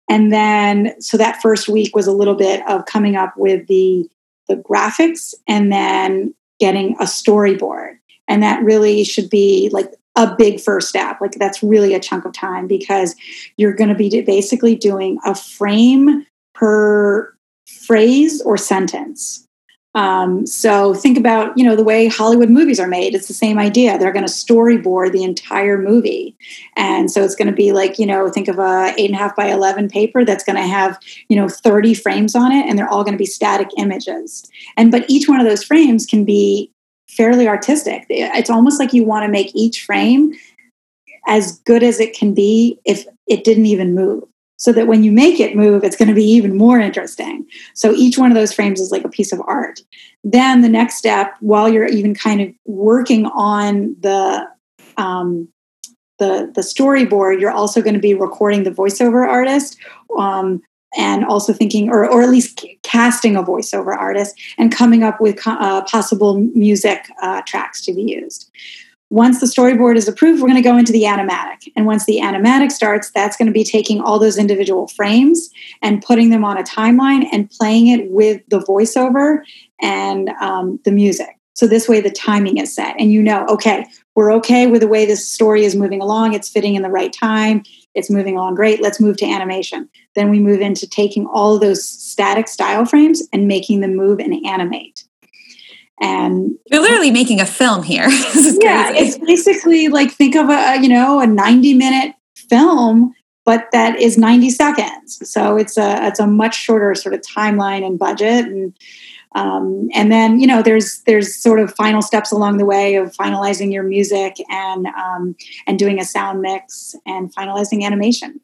and 0.09 0.33
then, 0.33 1.01
so 1.01 1.17
that 1.17 1.41
first 1.41 1.69
week 1.69 1.95
was 1.95 2.09
a 2.09 2.13
little 2.13 2.35
bit 2.35 2.69
of 2.69 2.87
coming 2.87 3.17
up 3.17 3.35
with 3.37 3.67
the 3.69 4.09
the 4.49 4.57
graphics 4.57 5.33
and 5.47 5.73
then 5.73 6.35
getting 6.59 6.97
a 7.01 7.05
storyboard. 7.05 7.97
And 8.27 8.43
that 8.43 8.63
really 8.63 9.05
should 9.05 9.31
be 9.31 9.71
like 9.73 9.91
a 10.17 10.35
big 10.37 10.61
first 10.61 10.89
step. 10.89 11.21
Like 11.21 11.33
that's 11.33 11.63
really 11.63 11.95
a 11.95 12.01
chunk 12.01 12.25
of 12.25 12.33
time 12.33 12.67
because 12.67 13.15
you're 13.57 13.75
going 13.75 13.91
to 13.91 13.95
be 13.95 14.21
basically 14.23 14.75
doing 14.75 15.19
a 15.25 15.35
frame 15.35 16.27
per 16.55 17.35
phrase 17.67 18.43
or 18.43 18.57
sentence. 18.57 19.47
Um, 19.95 20.47
so 20.47 20.95
think 20.95 21.19
about 21.19 21.57
you 21.59 21.65
know 21.65 21.75
the 21.75 21.83
way 21.83 22.07
Hollywood 22.07 22.49
movies 22.49 22.79
are 22.79 22.87
made. 22.87 23.15
It's 23.15 23.27
the 23.27 23.35
same 23.35 23.59
idea. 23.59 23.99
They're 23.99 24.13
going 24.13 24.27
to 24.27 24.31
storyboard 24.31 25.11
the 25.11 25.25
entire 25.25 25.79
movie, 25.79 26.37
and 26.77 27.11
so 27.11 27.25
it's 27.25 27.35
going 27.35 27.49
to 27.49 27.55
be 27.55 27.73
like 27.73 27.99
you 27.99 28.07
know 28.07 28.31
think 28.31 28.47
of 28.47 28.61
a 28.61 28.95
eight 28.97 29.07
and 29.07 29.17
a 29.17 29.19
half 29.19 29.35
by 29.35 29.47
eleven 29.47 29.89
paper 29.89 30.25
that's 30.25 30.45
going 30.45 30.57
to 30.57 30.67
have 30.67 30.97
you 31.29 31.35
know 31.35 31.49
thirty 31.49 31.93
frames 31.93 32.37
on 32.37 32.53
it, 32.53 32.67
and 32.67 32.79
they're 32.79 32.89
all 32.89 33.03
going 33.03 33.15
to 33.15 33.19
be 33.19 33.27
static 33.27 33.69
images. 33.79 34.49
And 34.77 34.93
but 34.93 35.11
each 35.11 35.29
one 35.29 35.41
of 35.41 35.47
those 35.47 35.65
frames 35.65 36.07
can 36.07 36.25
be 36.25 36.71
fairly 37.11 37.49
artistic. 37.49 38.07
It's 38.09 38.51
almost 38.51 38.79
like 38.79 38.93
you 38.93 39.05
want 39.05 39.25
to 39.25 39.31
make 39.31 39.55
each 39.55 39.85
frame 39.85 40.33
as 41.27 41.59
good 41.61 41.83
as 41.83 42.01
it 42.01 42.17
can 42.17 42.35
be 42.35 42.79
if 42.85 43.07
it 43.27 43.45
didn't 43.45 43.67
even 43.67 43.95
move 43.95 44.25
so 44.61 44.73
that 44.73 44.87
when 44.87 45.03
you 45.03 45.11
make 45.11 45.41
it 45.41 45.57
move, 45.57 45.85
it's 45.85 45.97
going 45.97 46.09
to 46.09 46.15
be 46.15 46.25
even 46.25 46.55
more 46.55 46.79
interesting. 46.79 47.47
So 47.75 47.95
each 47.95 48.19
one 48.19 48.31
of 48.31 48.37
those 48.37 48.53
frames 48.53 48.79
is 48.79 48.93
like 48.93 49.05
a 49.05 49.09
piece 49.09 49.33
of 49.33 49.41
art. 49.47 49.81
Then 50.23 50.61
the 50.61 50.69
next 50.69 50.97
step, 50.97 51.35
while 51.41 51.67
you're 51.69 51.87
even 51.87 52.15
kind 52.15 52.43
of 52.43 52.49
working 52.67 53.25
on 53.27 53.97
the 54.01 54.47
um, 54.99 55.49
the 56.19 56.53
the 56.55 56.61
storyboard, 56.61 57.41
you're 57.41 57.51
also 57.51 57.81
going 57.81 57.95
to 57.95 58.01
be 58.01 58.13
recording 58.13 58.65
the 58.65 58.71
voiceover 58.71 59.27
artist. 59.27 59.79
Um, 60.19 60.63
and 60.97 61.25
also 61.25 61.53
thinking, 61.53 61.89
or, 61.91 62.09
or 62.09 62.23
at 62.23 62.31
least 62.31 62.65
casting 62.83 63.37
a 63.37 63.43
voiceover 63.43 63.97
artist 63.97 64.39
and 64.59 64.73
coming 64.73 65.03
up 65.03 65.21
with 65.21 65.39
uh, 65.47 65.83
possible 65.83 66.39
music 66.55 67.09
uh, 67.23 67.43
tracks 67.43 67.85
to 67.85 67.95
be 67.95 68.03
used. 68.03 68.51
Once 69.11 69.41
the 69.41 69.47
storyboard 69.47 69.97
is 69.97 70.07
approved, 70.07 70.41
we're 70.41 70.49
going 70.49 70.63
to 70.63 70.69
go 70.69 70.77
into 70.77 70.93
the 70.93 71.03
animatic. 71.03 71.69
And 71.75 71.85
once 71.85 72.07
the 72.07 72.21
animatic 72.21 72.71
starts, 72.71 73.11
that's 73.11 73.37
going 73.37 73.47
to 73.47 73.53
be 73.53 73.65
taking 73.65 74.01
all 74.01 74.21
those 74.21 74.39
individual 74.39 74.87
frames 74.87 75.51
and 75.83 76.01
putting 76.01 76.31
them 76.31 76.45
on 76.45 76.57
a 76.57 76.63
timeline 76.63 77.27
and 77.33 77.51
playing 77.51 77.89
it 77.89 78.09
with 78.11 78.41
the 78.49 78.61
voiceover 78.61 79.43
and 79.81 80.29
um, 80.41 80.79
the 80.85 80.93
music. 80.93 81.37
So 81.55 81.67
this 81.67 81.89
way 81.89 82.01
the 82.01 82.11
timing 82.11 82.59
is 82.59 82.75
set 82.75 82.95
and 82.99 83.13
you 83.13 83.21
know, 83.21 83.45
okay, 83.49 83.85
we're 84.15 84.33
okay 84.35 84.67
with 84.67 84.81
the 84.81 84.89
way 84.89 85.07
this 85.07 85.27
story 85.27 85.65
is 85.65 85.75
moving 85.75 86.01
along. 86.01 86.33
It's 86.35 86.49
fitting 86.49 86.75
in 86.75 86.83
the 86.83 86.89
right 86.89 87.13
time. 87.13 87.65
It's 87.95 88.11
moving 88.11 88.37
along 88.37 88.55
great. 88.55 88.81
Let's 88.81 89.01
move 89.01 89.17
to 89.19 89.27
animation. 89.27 89.89
Then 90.15 90.31
we 90.31 90.39
move 90.39 90.61
into 90.61 90.89
taking 90.89 91.27
all 91.27 91.59
those 91.59 91.87
static 91.87 92.49
style 92.49 92.85
frames 92.85 93.23
and 93.33 93.49
making 93.49 93.81
them 93.81 93.97
move 93.97 94.21
and 94.21 94.35
animate 94.47 95.05
and 96.01 96.53
you're 96.71 96.81
literally 96.81 97.11
making 97.11 97.41
a 97.41 97.47
film 97.47 97.83
here 97.83 98.09
yeah 98.63 98.91
it's 98.93 99.19
basically 99.19 99.89
like 99.89 100.11
think 100.11 100.35
of 100.35 100.49
a 100.49 100.79
you 100.81 100.89
know 100.89 101.21
a 101.21 101.27
90 101.27 101.75
minute 101.75 102.15
film 102.35 103.15
but 103.45 103.69
that 103.73 103.99
is 104.01 104.17
90 104.17 104.51
seconds 104.51 105.31
so 105.31 105.57
it's 105.57 105.77
a 105.77 106.07
it's 106.07 106.19
a 106.19 106.27
much 106.27 106.55
shorter 106.55 106.95
sort 106.95 107.15
of 107.15 107.21
timeline 107.21 107.85
and 107.85 107.99
budget 107.99 108.47
and 108.47 108.75
um, 109.35 109.89
and 109.95 110.11
then 110.11 110.41
you 110.41 110.47
know 110.47 110.63
there's 110.63 111.03
there's 111.03 111.35
sort 111.35 111.61
of 111.61 111.75
final 111.75 112.03
steps 112.03 112.33
along 112.33 112.59
the 112.59 112.65
way 112.65 112.97
of 112.97 113.13
finalizing 113.13 113.73
your 113.73 113.83
music 113.83 114.37
and 114.51 114.87
um, 114.87 115.35
and 115.67 115.79
doing 115.79 116.01
a 116.01 116.05
sound 116.05 116.41
mix 116.41 116.95
and 117.07 117.35
finalizing 117.35 117.85
animation 117.85 118.41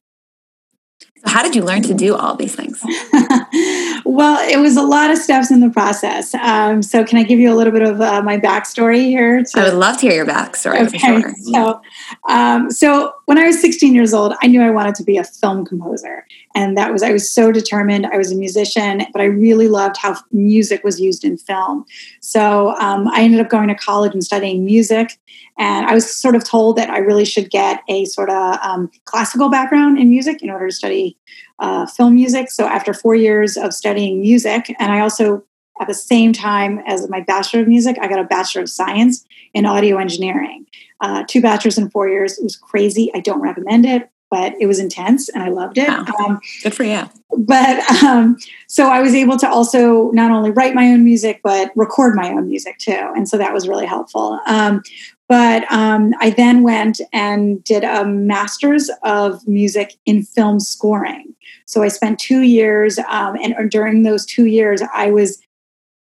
how 1.25 1.43
did 1.43 1.55
you 1.57 1.63
learn 1.63 1.83
to 1.83 1.95
do 1.95 2.15
all 2.15 2.37
these 2.37 2.55
things? 2.55 2.81
well, 4.07 4.39
it 4.49 4.59
was 4.59 4.77
a 4.77 4.83
lot 4.83 5.11
of 5.11 5.19
steps 5.19 5.51
in 5.51 5.59
the 5.59 5.69
process. 5.69 6.33
Um, 6.35 6.81
so, 6.81 7.05
can 7.05 7.19
I 7.19 7.25
give 7.25 7.41
you 7.41 7.53
a 7.53 7.57
little 7.57 7.73
bit 7.73 7.83
of 7.83 8.01
uh, 8.01 8.23
my 8.23 8.39
backstory 8.39 9.05
here? 9.07 9.43
To... 9.43 9.61
I 9.61 9.65
would 9.65 9.75
love 9.75 9.99
to 9.99 10.03
hear 10.03 10.15
your 10.15 10.27
backstory. 10.27 10.87
Okay. 10.87 10.99
Sure. 10.99 11.35
So, 11.43 11.81
um, 12.29 12.71
so 12.71 13.13
when 13.25 13.37
I 13.37 13.47
was 13.47 13.61
16 13.61 13.95
years 13.95 14.15
old, 14.15 14.35
I 14.43 14.47
knew 14.47 14.63
I 14.63 14.71
wanted 14.71 14.95
to 14.97 15.05
be 15.05 15.17
a 15.17 15.25
film 15.25 15.65
composer, 15.65 16.25
and 16.55 16.77
that 16.77 16.93
was 16.93 17.03
I 17.03 17.13
was 17.13 17.29
so 17.29 17.51
determined. 17.51 18.07
I 18.07 18.17
was 18.17 18.31
a 18.31 18.37
musician, 18.37 19.03
but 19.13 19.21
I 19.21 19.25
really 19.25 19.67
loved 19.67 19.97
how 19.97 20.17
music 20.31 20.85
was 20.85 21.01
used 21.01 21.25
in 21.25 21.37
film. 21.37 21.85
So, 22.27 22.75
um, 22.81 23.07
I 23.09 23.23
ended 23.23 23.41
up 23.41 23.49
going 23.49 23.69
to 23.69 23.75
college 23.75 24.13
and 24.13 24.25
studying 24.25 24.65
music, 24.65 25.19
and 25.59 25.87
I 25.87 25.95
was 25.95 26.11
sort 26.11 26.35
of 26.35 26.43
told 26.43 26.77
that 26.77 26.91
I 26.91 26.99
really 26.99 27.25
should 27.25 27.51
get 27.51 27.83
a 27.89 28.05
sort 28.07 28.31
of 28.31 28.59
um, 28.63 28.91
classical 29.05 29.49
background 29.49 29.99
in 29.99 30.11
music 30.11 30.43
in 30.43 30.51
order 30.51 30.67
to 30.67 30.73
study 30.73 31.17
uh, 31.61 31.87
film 31.87 32.17
music. 32.17 32.51
So 32.51 32.67
after 32.67 32.93
four 32.93 33.15
years 33.15 33.57
of 33.57 33.73
studying 33.73 34.21
music, 34.21 34.75
and 34.81 34.91
I 34.91 35.01
also 35.01 35.45
at 35.81 35.87
the 35.87 35.95
same 35.95 36.33
time 36.33 36.81
as 36.87 37.09
my 37.09 37.21
bachelor 37.21 37.61
of 37.61 37.69
music, 37.69 37.97
I 38.01 38.09
got 38.09 38.19
a 38.19 38.25
bachelor 38.25 38.63
of 38.63 38.69
science 38.69 39.25
in 39.55 39.65
audio 39.65 39.99
engineering. 39.99 40.67
Uh, 41.01 41.25
two 41.29 41.43
bachelors 41.43 41.79
in 41.79 41.91
four 41.91 42.09
years. 42.09 42.39
It 42.39 42.43
was 42.43 42.57
crazy. 42.57 43.11
I 43.15 43.21
don't 43.21 43.41
recommend 43.41 43.85
it, 43.85 44.11
but 44.31 44.55
it 44.61 44.67
was 44.67 44.79
intense 44.79 45.29
and 45.29 45.43
I 45.43 45.49
loved 45.49 45.79
it. 45.79 45.89
Wow. 45.89 46.07
Um, 46.25 46.41
Good 46.63 46.75
for 46.75 46.85
you. 46.85 47.03
But 47.39 47.79
um, 48.03 48.37
so 48.67 48.89
I 48.89 49.01
was 49.01 49.15
able 49.15 49.37
to 49.39 49.49
also 49.49 50.11
not 50.13 50.31
only 50.31 50.51
write 50.51 50.75
my 50.75 50.87
own 50.89 51.05
music, 51.05 51.41
but 51.43 51.71
record 51.77 52.15
my 52.15 52.31
own 52.31 52.49
music 52.49 52.79
too. 52.79 53.13
And 53.15 53.29
so 53.29 53.37
that 53.39 53.53
was 53.53 53.69
really 53.69 53.87
helpful. 53.87 54.41
Um, 54.47 54.83
but 55.29 55.71
um, 55.73 56.15
I 56.21 56.31
then 56.31 56.63
went 56.63 57.01
and 57.13 57.63
did 57.65 57.83
a 57.83 58.05
master's 58.05 58.91
of 59.03 59.47
music 59.47 59.97
in 60.07 60.23
film 60.23 60.61
scoring. 60.61 61.35
So 61.67 61.83
I 61.83 61.89
spent 61.89 62.21
two 62.21 62.43
years, 62.43 62.99
um, 63.09 63.37
and 63.43 63.71
during 63.71 64.05
those 64.05 64.25
two 64.25 64.47
years, 64.47 64.83
I 64.95 65.11
was 65.11 65.43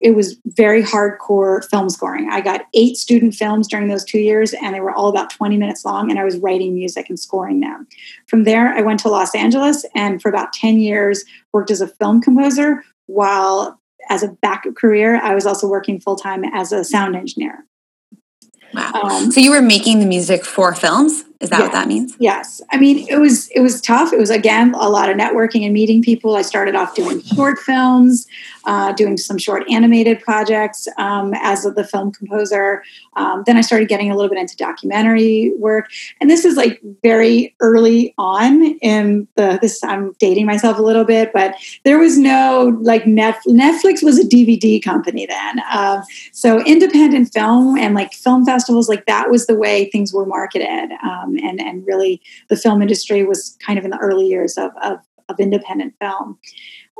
it 0.00 0.12
was 0.12 0.38
very 0.46 0.82
hardcore 0.82 1.68
film 1.68 1.90
scoring. 1.90 2.28
I 2.30 2.40
got 2.40 2.62
eight 2.74 2.96
student 2.96 3.34
films 3.34 3.68
during 3.68 3.88
those 3.88 4.04
two 4.04 4.18
years, 4.18 4.54
and 4.54 4.74
they 4.74 4.80
were 4.80 4.92
all 4.92 5.08
about 5.08 5.30
20 5.30 5.56
minutes 5.56 5.84
long, 5.84 6.10
and 6.10 6.18
I 6.18 6.24
was 6.24 6.38
writing 6.38 6.74
music 6.74 7.08
and 7.08 7.18
scoring 7.18 7.60
them. 7.60 7.86
From 8.26 8.44
there, 8.44 8.68
I 8.72 8.80
went 8.80 9.00
to 9.00 9.08
Los 9.08 9.34
Angeles 9.34 9.84
and 9.94 10.22
for 10.22 10.28
about 10.28 10.52
10 10.52 10.80
years 10.80 11.24
worked 11.52 11.70
as 11.70 11.80
a 11.80 11.88
film 11.88 12.20
composer 12.20 12.82
while 13.06 13.80
as 14.08 14.22
a 14.22 14.28
backup 14.28 14.74
career, 14.76 15.16
I 15.16 15.34
was 15.34 15.46
also 15.46 15.68
working 15.68 16.00
full 16.00 16.16
time 16.16 16.44
as 16.44 16.72
a 16.72 16.84
sound 16.84 17.16
engineer. 17.16 17.66
Wow. 18.72 18.92
Um, 18.92 19.32
so 19.32 19.40
you 19.40 19.50
were 19.50 19.62
making 19.62 20.00
the 20.00 20.06
music 20.06 20.44
for 20.44 20.74
films? 20.74 21.24
Is 21.40 21.48
that 21.48 21.60
what 21.62 21.72
that 21.72 21.88
means? 21.88 22.14
Yes. 22.18 22.60
I 22.70 22.76
mean, 22.76 23.06
it 23.08 23.18
was 23.18 23.48
it 23.48 23.60
was 23.60 23.80
tough. 23.80 24.12
It 24.12 24.18
was 24.18 24.28
again 24.28 24.74
a 24.74 24.90
lot 24.90 25.08
of 25.08 25.16
networking 25.16 25.64
and 25.64 25.72
meeting 25.72 26.02
people. 26.02 26.36
I 26.36 26.42
started 26.42 26.74
off 26.74 26.94
doing 26.94 27.22
short 27.22 27.58
films, 27.58 28.26
uh, 28.66 28.92
doing 28.92 29.16
some 29.16 29.38
short 29.38 29.64
animated 29.70 30.20
projects 30.20 30.86
um, 30.98 31.32
as 31.40 31.62
the 31.62 31.82
film 31.82 32.12
composer. 32.12 32.82
Um, 33.16 33.42
then 33.46 33.56
I 33.56 33.62
started 33.62 33.88
getting 33.88 34.10
a 34.10 34.16
little 34.16 34.28
bit 34.28 34.38
into 34.38 34.54
documentary 34.54 35.52
work, 35.56 35.86
and 36.20 36.28
this 36.28 36.44
is 36.44 36.56
like 36.56 36.78
very 37.02 37.54
early 37.60 38.14
on 38.18 38.62
in 38.82 39.26
the. 39.36 39.58
This 39.62 39.82
I'm 39.82 40.12
dating 40.18 40.44
myself 40.44 40.78
a 40.78 40.82
little 40.82 41.04
bit, 41.04 41.32
but 41.32 41.54
there 41.84 41.98
was 41.98 42.18
no 42.18 42.78
like 42.82 43.04
Netflix. 43.04 43.46
Netflix 43.46 44.02
was 44.02 44.18
a 44.18 44.24
DVD 44.24 44.82
company 44.82 45.24
then, 45.24 45.60
uh, 45.70 46.02
so 46.32 46.62
independent 46.66 47.32
film 47.32 47.78
and 47.78 47.94
like 47.94 48.12
film 48.12 48.44
festivals 48.44 48.90
like 48.90 49.06
that 49.06 49.30
was 49.30 49.46
the 49.46 49.54
way 49.54 49.88
things 49.88 50.12
were 50.12 50.26
marketed. 50.26 50.90
Um, 51.02 51.29
um, 51.38 51.48
and 51.48 51.60
and 51.60 51.86
really 51.86 52.20
the 52.48 52.56
film 52.56 52.82
industry 52.82 53.24
was 53.24 53.56
kind 53.64 53.78
of 53.78 53.84
in 53.84 53.90
the 53.90 53.98
early 53.98 54.26
years 54.26 54.56
of 54.58 54.70
of, 54.82 54.98
of 55.28 55.40
independent 55.40 55.94
film. 56.00 56.38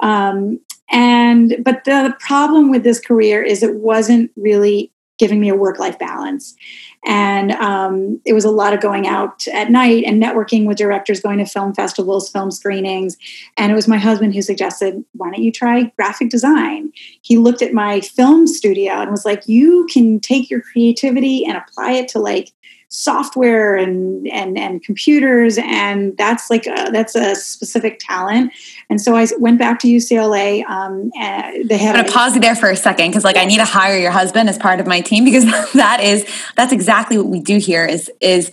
Um, 0.03 0.61
and 0.91 1.57
but 1.65 1.85
the 1.85 2.15
problem 2.21 2.71
with 2.71 2.83
this 2.83 3.01
career 3.01 3.43
is 3.43 3.63
it 3.63 3.77
wasn't 3.77 4.31
really 4.37 4.93
giving 5.21 5.39
me 5.39 5.51
a 5.51 5.55
work 5.55 5.79
life 5.79 5.99
balance. 5.99 6.57
And 7.05 7.53
um, 7.53 8.21
it 8.25 8.33
was 8.33 8.45
a 8.45 8.51
lot 8.51 8.73
of 8.73 8.81
going 8.81 9.07
out 9.07 9.47
at 9.49 9.71
night 9.71 10.05
and 10.05 10.21
networking 10.21 10.67
with 10.67 10.79
directors, 10.79 11.21
going 11.21 11.39
to 11.39 11.45
film 11.45 11.75
festivals, 11.75 12.31
film 12.31 12.51
screenings. 12.51 13.19
And 13.59 13.71
it 13.71 13.75
was 13.75 13.87
my 13.87 13.99
husband 13.99 14.35
who 14.35 14.41
suggested, 14.41 15.05
why 15.13 15.31
don't 15.31 15.43
you 15.43 15.53
try 15.53 15.93
graphic 15.97 16.31
design? 16.31 16.91
He 17.21 17.37
looked 17.37 17.61
at 17.61 17.75
my 17.75 18.01
film 18.01 18.47
studio 18.47 18.95
and 18.95 19.11
was 19.11 19.27
like, 19.27 19.47
you 19.47 19.87
can 19.93 20.21
take 20.21 20.51
your 20.51 20.63
creativity 20.63 21.45
and 21.45 21.57
apply 21.57 21.93
it 21.93 22.09
to 22.09 22.19
like 22.19 22.53
software 22.93 23.77
and 23.77 24.27
and 24.27 24.59
and 24.59 24.83
computers 24.83 25.59
and 25.59 26.17
that's 26.17 26.51
like 26.51 26.67
a, 26.67 26.91
that's 26.91 27.15
a 27.15 27.37
specific 27.37 28.01
talent. 28.01 28.53
And 28.91 29.01
so 29.01 29.15
i 29.15 29.27
went 29.39 29.61
back 29.61 29.79
to 29.81 29.89
ucla 29.89 30.65
um, 30.69 31.11
they 31.15 31.79
had 31.79 31.95
i'm 31.95 32.03
gonna 32.03 32.13
pause 32.13 32.35
you 32.35 32.41
there 32.41 32.57
for 32.57 32.69
a 32.69 32.77
second 32.77 33.11
because 33.11 33.23
like 33.23 33.37
i 33.37 33.45
need 33.45 33.59
to 33.59 33.65
hire 33.65 33.97
your 33.97 34.11
husband 34.11 34.49
as 34.49 34.59
part 34.59 34.81
of 34.81 34.89
my 34.89 35.01
team 35.01 35.25
because 35.25 35.45
that 35.75 36.01
is 36.03 36.27
that's 36.57 36.73
exactly 36.73 37.17
what 37.17 37.29
we 37.29 37.41
do 37.41 37.59
here 37.59 37.87
is 37.87 38.11
is 38.21 38.51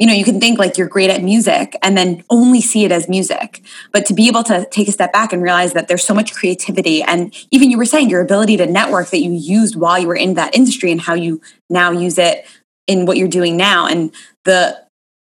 you 0.00 0.06
know 0.06 0.12
you 0.12 0.24
can 0.24 0.40
think 0.40 0.58
like 0.58 0.76
you're 0.76 0.88
great 0.88 1.08
at 1.08 1.22
music 1.22 1.76
and 1.82 1.96
then 1.96 2.24
only 2.30 2.60
see 2.60 2.84
it 2.84 2.90
as 2.92 3.08
music. 3.08 3.62
But 3.92 4.06
to 4.06 4.14
be 4.14 4.28
able 4.28 4.42
to 4.44 4.66
take 4.70 4.88
a 4.88 4.92
step 4.92 5.12
back 5.12 5.32
and 5.32 5.42
realize 5.42 5.74
that 5.74 5.88
there's 5.88 6.02
so 6.02 6.14
much 6.14 6.32
creativity 6.32 7.02
and 7.02 7.34
even 7.50 7.70
you 7.70 7.76
were 7.76 7.84
saying 7.84 8.08
your 8.08 8.22
ability 8.22 8.56
to 8.56 8.66
network 8.66 9.10
that 9.10 9.20
you 9.20 9.32
used 9.32 9.76
while 9.76 9.98
you 9.98 10.08
were 10.08 10.16
in 10.16 10.34
that 10.34 10.56
industry 10.56 10.90
and 10.90 11.02
how 11.02 11.12
you 11.12 11.40
now 11.68 11.90
use 11.90 12.16
it 12.16 12.46
in 12.90 13.06
what 13.06 13.16
you're 13.16 13.28
doing 13.28 13.56
now. 13.56 13.86
And 13.86 14.12
the 14.44 14.76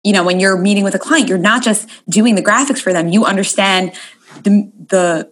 you 0.03 0.13
know 0.13 0.23
when 0.23 0.39
you're 0.39 0.57
meeting 0.57 0.83
with 0.83 0.95
a 0.95 0.99
client 0.99 1.27
you're 1.27 1.37
not 1.37 1.61
just 1.61 1.89
doing 2.09 2.35
the 2.35 2.41
graphics 2.41 2.79
for 2.79 2.93
them. 2.93 3.09
You 3.09 3.25
understand 3.25 3.91
the 4.43 4.71
the 4.89 5.29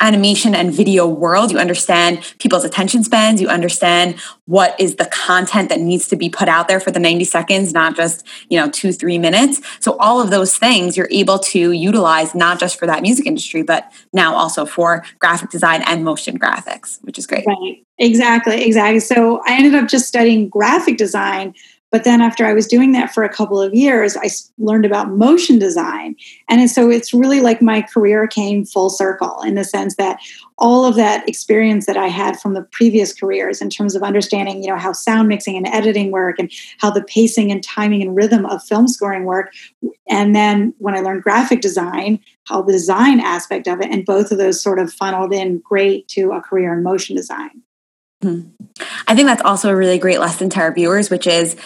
animation 0.00 0.54
and 0.54 0.72
video 0.72 1.06
world. 1.06 1.50
You 1.50 1.58
understand 1.58 2.20
people's 2.38 2.64
attention 2.64 3.02
spans. 3.02 3.40
You 3.40 3.48
understand 3.48 4.16
what 4.44 4.78
is 4.78 4.96
the 4.96 5.06
content 5.06 5.68
that 5.70 5.80
needs 5.80 6.08
to 6.08 6.16
be 6.16 6.28
put 6.28 6.48
out 6.48 6.68
there 6.68 6.80
for 6.80 6.90
the 6.90 7.00
90 7.00 7.24
seconds 7.24 7.72
not 7.72 7.96
just 7.96 8.26
you 8.48 8.58
know 8.58 8.68
2 8.68 8.92
3 8.92 9.18
minutes. 9.18 9.60
So 9.80 9.96
all 9.98 10.20
of 10.20 10.30
those 10.30 10.56
things 10.56 10.96
you're 10.96 11.08
able 11.10 11.38
to 11.38 11.72
utilize 11.72 12.34
not 12.34 12.58
just 12.58 12.78
for 12.78 12.86
that 12.86 13.02
music 13.02 13.26
industry 13.26 13.62
but 13.62 13.90
now 14.12 14.34
also 14.34 14.66
for 14.66 15.04
graphic 15.18 15.50
design 15.50 15.82
and 15.86 16.04
motion 16.04 16.38
graphics 16.38 17.02
which 17.02 17.18
is 17.18 17.26
great. 17.26 17.46
Right. 17.46 17.82
Exactly. 17.98 18.62
Exactly. 18.64 19.00
So 19.00 19.40
i 19.46 19.56
ended 19.56 19.74
up 19.74 19.88
just 19.88 20.06
studying 20.06 20.48
graphic 20.48 20.96
design 20.98 21.54
but 21.92 22.04
then 22.04 22.20
after 22.20 22.44
I 22.44 22.52
was 22.52 22.66
doing 22.66 22.92
that 22.92 23.14
for 23.14 23.22
a 23.22 23.32
couple 23.32 23.60
of 23.60 23.72
years, 23.74 24.16
I 24.16 24.28
learned 24.58 24.84
about 24.84 25.10
motion 25.10 25.58
design. 25.58 26.16
And 26.48 26.68
so 26.70 26.90
it's 26.90 27.14
really 27.14 27.40
like 27.40 27.62
my 27.62 27.80
career 27.80 28.26
came 28.26 28.64
full 28.64 28.90
circle 28.90 29.40
in 29.42 29.54
the 29.54 29.64
sense 29.64 29.94
that 29.96 30.18
all 30.58 30.84
of 30.84 30.96
that 30.96 31.28
experience 31.28 31.86
that 31.86 31.96
I 31.96 32.08
had 32.08 32.40
from 32.40 32.54
the 32.54 32.62
previous 32.62 33.14
careers 33.14 33.62
in 33.62 33.70
terms 33.70 33.94
of 33.94 34.02
understanding, 34.02 34.62
you 34.62 34.68
know, 34.68 34.76
how 34.76 34.92
sound 34.92 35.28
mixing 35.28 35.56
and 35.56 35.68
editing 35.68 36.10
work 36.10 36.38
and 36.38 36.50
how 36.78 36.90
the 36.90 37.04
pacing 37.04 37.52
and 37.52 37.62
timing 37.62 38.02
and 38.02 38.16
rhythm 38.16 38.46
of 38.46 38.64
film 38.64 38.88
scoring 38.88 39.24
work. 39.24 39.52
And 40.08 40.34
then 40.34 40.74
when 40.78 40.94
I 40.94 41.00
learned 41.00 41.22
graphic 41.22 41.60
design, 41.60 42.18
how 42.44 42.62
the 42.62 42.72
design 42.72 43.20
aspect 43.20 43.68
of 43.68 43.80
it, 43.80 43.90
and 43.90 44.04
both 44.04 44.32
of 44.32 44.38
those 44.38 44.60
sort 44.60 44.78
of 44.78 44.92
funneled 44.92 45.32
in 45.32 45.58
great 45.58 46.08
to 46.08 46.32
a 46.32 46.40
career 46.40 46.72
in 46.72 46.82
motion 46.82 47.14
design. 47.14 47.62
Hmm. 48.22 48.40
I 49.06 49.14
think 49.14 49.26
that's 49.26 49.42
also 49.42 49.70
a 49.70 49.76
really 49.76 49.98
great 49.98 50.20
lesson 50.20 50.50
to 50.50 50.60
our 50.60 50.72
viewers, 50.72 51.10
which 51.10 51.26
is 51.26 51.56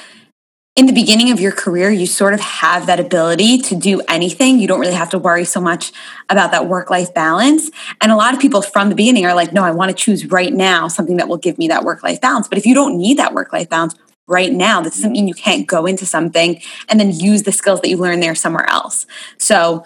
in 0.76 0.86
the 0.86 0.92
beginning 0.92 1.30
of 1.30 1.40
your 1.40 1.52
career, 1.52 1.90
you 1.90 2.06
sort 2.06 2.32
of 2.32 2.40
have 2.40 2.86
that 2.86 3.00
ability 3.00 3.58
to 3.58 3.74
do 3.74 4.00
anything. 4.08 4.58
You 4.58 4.68
don't 4.68 4.80
really 4.80 4.94
have 4.94 5.10
to 5.10 5.18
worry 5.18 5.44
so 5.44 5.60
much 5.60 5.92
about 6.28 6.52
that 6.52 6.68
work 6.68 6.90
life 6.90 7.12
balance. 7.12 7.70
And 8.00 8.12
a 8.12 8.16
lot 8.16 8.34
of 8.34 8.40
people 8.40 8.62
from 8.62 8.88
the 8.88 8.94
beginning 8.94 9.26
are 9.26 9.34
like, 9.34 9.52
no, 9.52 9.64
I 9.64 9.72
want 9.72 9.90
to 9.90 9.96
choose 9.96 10.26
right 10.26 10.52
now 10.52 10.88
something 10.88 11.16
that 11.16 11.28
will 11.28 11.38
give 11.38 11.58
me 11.58 11.68
that 11.68 11.84
work 11.84 12.02
life 12.02 12.20
balance. 12.20 12.46
But 12.46 12.56
if 12.56 12.66
you 12.66 12.74
don't 12.74 12.96
need 12.96 13.18
that 13.18 13.34
work 13.34 13.52
life 13.52 13.68
balance 13.68 13.94
right 14.28 14.52
now, 14.52 14.80
that 14.80 14.92
doesn't 14.92 15.10
mean 15.10 15.26
you 15.26 15.34
can't 15.34 15.66
go 15.66 15.86
into 15.86 16.06
something 16.06 16.60
and 16.88 17.00
then 17.00 17.10
use 17.10 17.42
the 17.42 17.52
skills 17.52 17.80
that 17.80 17.88
you 17.88 17.96
learn 17.96 18.20
there 18.20 18.36
somewhere 18.36 18.70
else. 18.70 19.06
So, 19.38 19.84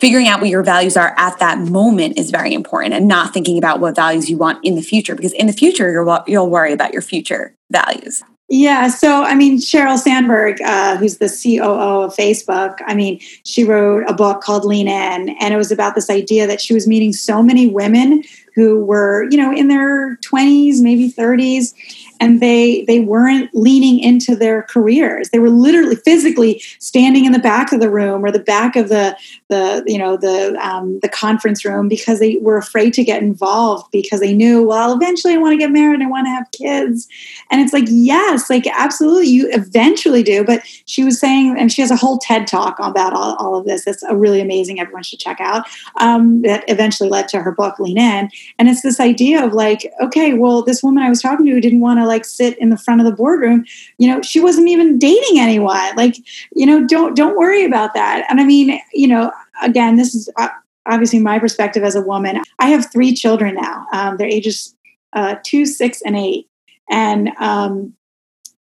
figuring 0.00 0.28
out 0.28 0.40
what 0.40 0.48
your 0.48 0.62
values 0.62 0.96
are 0.96 1.14
at 1.16 1.38
that 1.38 1.58
moment 1.58 2.18
is 2.18 2.30
very 2.30 2.54
important 2.54 2.94
and 2.94 3.06
not 3.06 3.32
thinking 3.34 3.58
about 3.58 3.80
what 3.80 3.94
values 3.94 4.30
you 4.30 4.36
want 4.36 4.64
in 4.64 4.74
the 4.74 4.82
future 4.82 5.14
because 5.14 5.32
in 5.32 5.46
the 5.46 5.52
future 5.52 5.92
you'll, 5.92 6.24
you'll 6.26 6.50
worry 6.50 6.72
about 6.72 6.92
your 6.92 7.02
future 7.02 7.54
values. 7.70 8.22
Yeah, 8.52 8.88
so 8.88 9.22
I 9.22 9.36
mean, 9.36 9.58
Sheryl 9.58 9.96
Sandberg, 9.96 10.60
uh, 10.62 10.96
who's 10.96 11.18
the 11.18 11.28
COO 11.28 12.02
of 12.02 12.16
Facebook, 12.16 12.78
I 12.84 12.94
mean, 12.94 13.20
she 13.44 13.62
wrote 13.62 14.02
a 14.08 14.12
book 14.12 14.40
called 14.40 14.64
Lean 14.64 14.88
In, 14.88 15.36
and 15.40 15.54
it 15.54 15.56
was 15.56 15.70
about 15.70 15.94
this 15.94 16.10
idea 16.10 16.48
that 16.48 16.60
she 16.60 16.74
was 16.74 16.88
meeting 16.88 17.12
so 17.12 17.44
many 17.44 17.68
women 17.68 18.24
who 18.56 18.84
were, 18.84 19.28
you 19.30 19.36
know, 19.36 19.52
in 19.52 19.68
their 19.68 20.16
20s, 20.16 20.80
maybe 20.80 21.12
30s, 21.12 21.74
and 22.20 22.40
they 22.40 22.84
they 22.84 23.00
weren't 23.00 23.50
leaning 23.54 23.98
into 23.98 24.36
their 24.36 24.62
careers. 24.64 25.30
They 25.30 25.38
were 25.38 25.50
literally 25.50 25.96
physically 25.96 26.62
standing 26.78 27.24
in 27.24 27.32
the 27.32 27.38
back 27.38 27.72
of 27.72 27.80
the 27.80 27.90
room 27.90 28.24
or 28.24 28.30
the 28.30 28.38
back 28.38 28.76
of 28.76 28.90
the 28.90 29.16
the 29.48 29.82
you 29.86 29.98
know 29.98 30.16
the 30.16 30.56
um, 30.60 31.00
the 31.00 31.08
conference 31.08 31.64
room 31.64 31.88
because 31.88 32.20
they 32.20 32.36
were 32.36 32.58
afraid 32.58 32.92
to 32.94 33.04
get 33.04 33.22
involved 33.22 33.90
because 33.90 34.20
they 34.20 34.34
knew 34.34 34.62
well 34.62 34.94
eventually 34.94 35.34
i 35.34 35.38
want 35.38 35.52
to 35.52 35.58
get 35.58 35.70
married 35.70 36.02
i 36.02 36.06
want 36.06 36.26
to 36.26 36.30
have 36.30 36.50
kids. 36.52 37.08
And 37.50 37.60
it's 37.60 37.72
like 37.72 37.86
yes 37.88 38.50
like 38.50 38.66
absolutely 38.66 39.28
you 39.28 39.48
eventually 39.52 40.22
do 40.22 40.44
but 40.44 40.62
she 40.84 41.02
was 41.02 41.18
saying 41.18 41.56
and 41.58 41.72
she 41.72 41.80
has 41.80 41.90
a 41.90 41.96
whole 41.96 42.18
ted 42.18 42.46
talk 42.46 42.78
about 42.78 43.14
all, 43.14 43.34
all 43.36 43.56
of 43.56 43.64
this 43.64 43.84
that's 43.84 44.02
a 44.04 44.16
really 44.16 44.40
amazing 44.40 44.78
everyone 44.78 45.02
should 45.02 45.18
check 45.18 45.40
out 45.40 45.66
um, 45.96 46.42
that 46.42 46.64
eventually 46.68 47.08
led 47.08 47.28
to 47.28 47.40
her 47.40 47.52
book 47.52 47.78
lean 47.78 47.98
in. 47.98 48.30
And 48.58 48.68
it's 48.68 48.82
this 48.82 49.00
idea 49.00 49.44
of 49.44 49.54
like 49.54 49.90
okay 50.02 50.34
well 50.34 50.62
this 50.62 50.82
woman 50.82 51.02
i 51.02 51.08
was 51.08 51.22
talking 51.22 51.46
to 51.46 51.60
didn't 51.60 51.80
want 51.80 51.98
to 51.98 52.09
like 52.10 52.24
sit 52.24 52.58
in 52.58 52.68
the 52.68 52.76
front 52.76 53.00
of 53.00 53.06
the 53.06 53.14
boardroom 53.14 53.64
you 53.98 54.08
know 54.08 54.20
she 54.22 54.40
wasn't 54.40 54.68
even 54.68 54.98
dating 54.98 55.38
anyone. 55.38 55.96
Like 55.96 56.16
you 56.54 56.66
know 56.66 56.86
don't 56.86 57.16
don't 57.16 57.38
worry 57.38 57.64
about 57.64 57.94
that. 57.94 58.26
And 58.28 58.40
i 58.40 58.44
mean 58.44 58.78
you 58.92 59.08
know 59.08 59.32
again 59.62 59.96
this 59.96 60.14
is 60.14 60.28
uh, 60.36 60.48
obviously 60.86 61.20
my 61.20 61.38
perspective 61.38 61.82
as 61.82 61.94
a 61.94 62.02
woman. 62.02 62.42
I 62.58 62.68
have 62.68 62.90
three 62.92 63.14
children 63.14 63.54
now. 63.54 63.86
Um, 63.92 64.16
their 64.16 64.28
ages 64.28 64.74
uh, 65.12 65.36
two 65.44 65.64
six 65.64 66.02
and 66.02 66.16
eight. 66.16 66.46
And 66.90 67.30
um, 67.38 67.94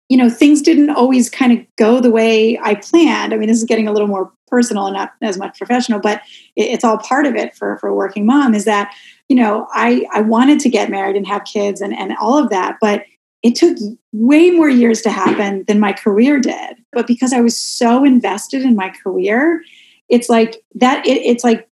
you 0.10 0.17
know 0.17 0.30
things 0.30 0.62
didn't 0.62 0.89
always 0.89 1.30
kind 1.30 1.54
of 1.54 1.65
go 1.78 1.99
the 1.99 2.12
way 2.12 2.60
i 2.60 2.75
planned. 2.75 3.34
I 3.34 3.38
mean 3.38 3.47
this 3.47 3.58
is 3.58 3.63
getting 3.63 3.88
a 3.88 3.93
little 3.93 4.08
more 4.08 4.32
personal 4.47 4.88
and 4.88 4.95
not 4.95 5.13
as 5.21 5.38
much 5.38 5.58
professional 5.58 5.99
but 5.99 6.21
it's 6.56 6.84
all 6.84 6.97
part 6.97 7.28
of 7.28 7.36
it 7.36 7.56
for 7.56 7.78
for 7.78 7.88
a 7.88 7.93
working 7.93 8.25
mom 8.25 8.56
is 8.56 8.65
that 8.65 8.91
you 9.30 9.36
know 9.36 9.67
i 9.73 10.06
i 10.12 10.21
wanted 10.21 10.60
to 10.60 10.69
get 10.69 10.89
married 10.89 11.15
and 11.15 11.28
have 11.28 11.43
kids 11.43 11.82
and 11.82 11.95
and 11.95 12.15
all 12.19 12.36
of 12.36 12.49
that 12.49 12.75
but 12.82 13.04
it 13.41 13.56
took 13.56 13.78
way 14.12 14.52
more 14.52 14.69
years 14.69 15.02
to 15.02 15.10
happen 15.10 15.63
than 15.67 15.80
my 15.80 15.93
career 15.93 16.39
did. 16.39 16.78
But 16.91 17.08
because 17.08 17.32
I 17.32 17.41
was 17.41 17.58
so 17.58 18.04
invested 18.04 18.63
in 18.63 18.75
my 18.75 18.89
career, 18.89 19.63
it's 20.10 20.28
like 20.28 20.62
that, 20.75 21.06
it, 21.06 21.21
it's 21.21 21.43
like 21.43 21.69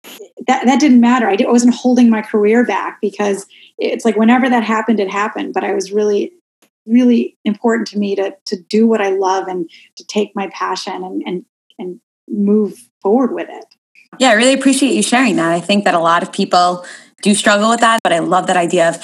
that, 0.48 0.66
that 0.66 0.80
didn't 0.80 1.00
matter. 1.00 1.30
I, 1.30 1.38
I 1.40 1.52
wasn't 1.52 1.76
holding 1.76 2.10
my 2.10 2.22
career 2.22 2.66
back 2.66 3.00
because 3.02 3.46
it's 3.78 4.04
like 4.04 4.18
whenever 4.18 4.50
that 4.50 4.64
happened, 4.64 5.00
it 5.00 5.10
happened. 5.10 5.54
But 5.54 5.64
I 5.64 5.74
was 5.74 5.92
really, 5.92 6.34
really 6.86 7.38
important 7.46 7.88
to 7.90 7.98
me 7.98 8.16
to, 8.16 8.36
to 8.46 8.58
do 8.64 8.86
what 8.86 9.02
I 9.02 9.10
love 9.10 9.48
and 9.48 9.70
to 9.96 10.06
take 10.06 10.36
my 10.36 10.50
passion 10.54 11.04
and, 11.04 11.24
and, 11.26 11.46
and 11.80 12.02
move 12.28 12.90
forward 13.02 13.34
with 13.34 13.48
it. 13.50 13.66
Yeah, 14.20 14.30
I 14.30 14.34
really 14.34 14.54
appreciate 14.54 14.94
you 14.94 15.02
sharing 15.02 15.38
that. 15.38 15.52
I 15.52 15.60
think 15.60 15.86
that 15.86 15.94
a 15.94 16.00
lot 16.00 16.24
of 16.24 16.32
people 16.32 16.86
do 17.22 17.34
struggle 17.34 17.70
with 17.70 17.80
that, 17.80 18.02
but 18.04 18.12
I 18.12 18.20
love 18.20 18.48
that 18.48 18.58
idea 18.58 18.90
of 18.90 18.98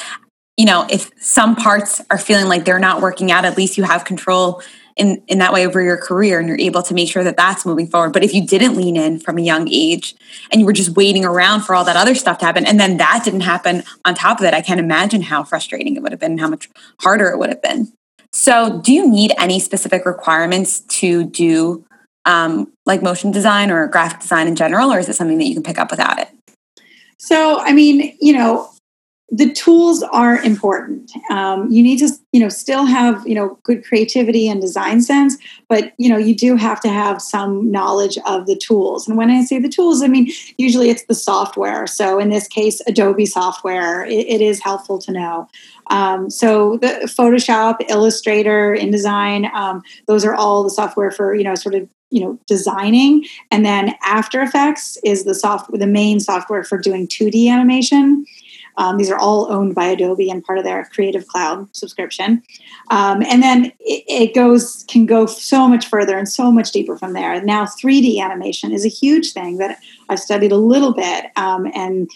you 0.60 0.66
know, 0.66 0.86
if 0.90 1.10
some 1.16 1.56
parts 1.56 2.02
are 2.12 2.18
feeling 2.18 2.48
like 2.48 2.66
they're 2.66 2.80
not 2.80 3.02
working 3.02 3.32
out, 3.32 3.46
at 3.46 3.56
least 3.56 3.78
you 3.78 3.86
have 3.86 4.04
control 4.04 4.62
in, 4.98 5.24
in 5.30 5.38
that 5.38 5.54
way 5.54 5.66
over 5.66 5.82
your 5.82 5.96
career 5.96 6.38
and 6.38 6.50
you're 6.50 6.60
able 6.60 6.84
to 6.84 6.94
make 6.94 7.10
sure 7.10 7.24
that 7.24 7.38
that's 7.38 7.66
moving 7.66 7.88
forward. 7.88 8.12
But 8.12 8.26
if 8.26 8.34
you 8.34 8.46
didn't 8.46 8.76
lean 8.76 8.98
in 8.98 9.22
from 9.22 9.38
a 9.38 9.42
young 9.42 9.70
age 9.70 10.16
and 10.52 10.60
you 10.60 10.66
were 10.66 10.74
just 10.74 10.98
waiting 10.98 11.24
around 11.24 11.62
for 11.62 11.76
all 11.76 11.86
that 11.86 11.96
other 11.96 12.14
stuff 12.14 12.40
to 12.40 12.46
happen 12.46 12.66
and 12.66 12.78
then 12.78 12.98
that 12.98 13.22
didn't 13.24 13.40
happen 13.40 13.84
on 14.04 14.16
top 14.16 14.42
of 14.42 14.46
it, 14.46 14.54
I 14.54 14.60
can't 14.60 14.82
imagine 14.82 15.22
how 15.22 15.46
frustrating 15.46 15.96
it 15.96 16.04
would 16.04 16.12
have 16.12 16.20
been 16.20 16.34
and 16.34 16.42
how 16.42 16.50
much 16.50 16.70
harder 17.00 17.30
it 17.30 17.38
would 17.40 17.48
have 17.48 17.62
been. 17.62 17.94
So, 18.34 18.82
do 18.82 18.92
you 18.92 19.10
need 19.10 19.32
any 19.38 19.62
specific 19.62 20.06
requirements 20.06 20.82
to 20.82 21.24
do 21.24 21.86
um, 22.26 22.74
like 22.86 23.02
motion 23.02 23.32
design 23.32 23.72
or 23.72 23.88
graphic 23.88 24.20
design 24.20 24.46
in 24.50 24.58
general, 24.58 24.92
or 24.92 25.00
is 25.00 25.08
it 25.08 25.16
something 25.16 25.38
that 25.38 25.46
you 25.46 25.54
can 25.54 25.64
pick 25.64 25.80
up 25.80 25.90
without 25.90 26.20
it? 26.20 26.28
So, 27.18 27.60
I 27.62 27.72
mean, 27.72 28.18
you 28.20 28.34
know, 28.34 28.70
the 29.32 29.52
tools 29.54 30.02
are 30.04 30.42
important. 30.42 31.12
Um, 31.30 31.70
you 31.70 31.84
need 31.84 32.00
to, 32.00 32.10
you 32.32 32.40
know, 32.40 32.50
still 32.50 32.86
have, 32.86 33.26
you 33.28 33.36
know, 33.36 33.60
good 33.64 33.86
creativity 33.86 34.50
and 34.50 34.60
design 34.60 35.02
sense, 35.02 35.38
but 35.68 35.94
you 35.98 36.10
know, 36.10 36.18
you 36.18 36.36
do 36.36 36.56
have 36.56 36.80
to 36.82 36.90
have 36.90 37.22
some 37.22 37.70
knowledge 37.70 38.18
of 38.26 38.48
the 38.48 38.56
tools. 38.56 39.08
And 39.08 39.18
when 39.18 39.30
I 39.30 39.44
say 39.44 39.60
the 39.60 39.70
tools, 39.70 40.02
I 40.02 40.08
mean 40.08 40.32
usually 40.58 40.90
it's 40.90 41.06
the 41.06 41.16
software. 41.16 41.86
So 41.86 42.20
in 42.20 42.30
this 42.30 42.48
case, 42.48 42.82
Adobe 42.88 43.26
software, 43.26 44.04
it, 44.06 44.28
it 44.28 44.42
is 44.42 44.62
helpful 44.62 44.98
to 45.00 45.12
know. 45.12 45.48
Um, 45.92 46.30
so 46.30 46.78
the 46.78 47.02
Photoshop, 47.06 47.78
Illustrator, 47.90 48.76
InDesign, 48.80 49.52
um, 49.54 49.84
those 50.08 50.26
are 50.26 50.36
all 50.36 50.64
the 50.64 50.70
software 50.70 51.12
for 51.12 51.36
you 51.36 51.44
know 51.44 51.56
sort 51.56 51.76
of 51.76 51.88
you 52.10 52.22
know 52.22 52.40
designing 52.48 53.26
and 53.52 53.66
then 53.66 53.94
after 54.04 54.42
effects 54.42 54.98
is 55.04 55.26
the 55.26 55.36
soft 55.36 55.72
the 55.72 55.88
main 55.88 56.20
software 56.20 56.64
for 56.64 56.78
doing 56.78 57.08
2d 57.08 57.48
animation 57.50 58.26
Um, 58.80 58.98
these 58.98 59.12
are 59.12 59.20
all 59.20 59.52
owned 59.52 59.76
by 59.76 59.86
Adobe 59.86 60.32
and 60.32 60.44
part 60.44 60.58
of 60.58 60.64
their 60.64 60.86
Creative 60.86 61.28
Cloud 61.28 61.68
subscription. 61.76 62.42
Um, 62.90 63.22
and 63.24 63.44
then 63.44 63.66
it, 63.82 64.04
it, 64.08 64.34
goes 64.34 64.86
can 64.88 65.06
go 65.06 65.26
so 65.26 65.68
much 65.68 65.88
further 65.88 66.18
and 66.18 66.28
so 66.28 66.50
much 66.50 66.72
deeper 66.72 66.98
from 66.98 67.12
there. 67.12 67.44
Now, 67.44 67.66
3D 67.66 68.22
animation 68.22 68.72
is 68.72 68.86
a 68.86 68.90
huge 68.90 69.34
thing 69.34 69.58
that 69.58 69.80
I've 70.08 70.20
studied 70.20 70.54
a 70.54 70.58
little 70.58 70.94
bit, 70.94 71.26
um, 71.36 71.70
and 71.76 72.10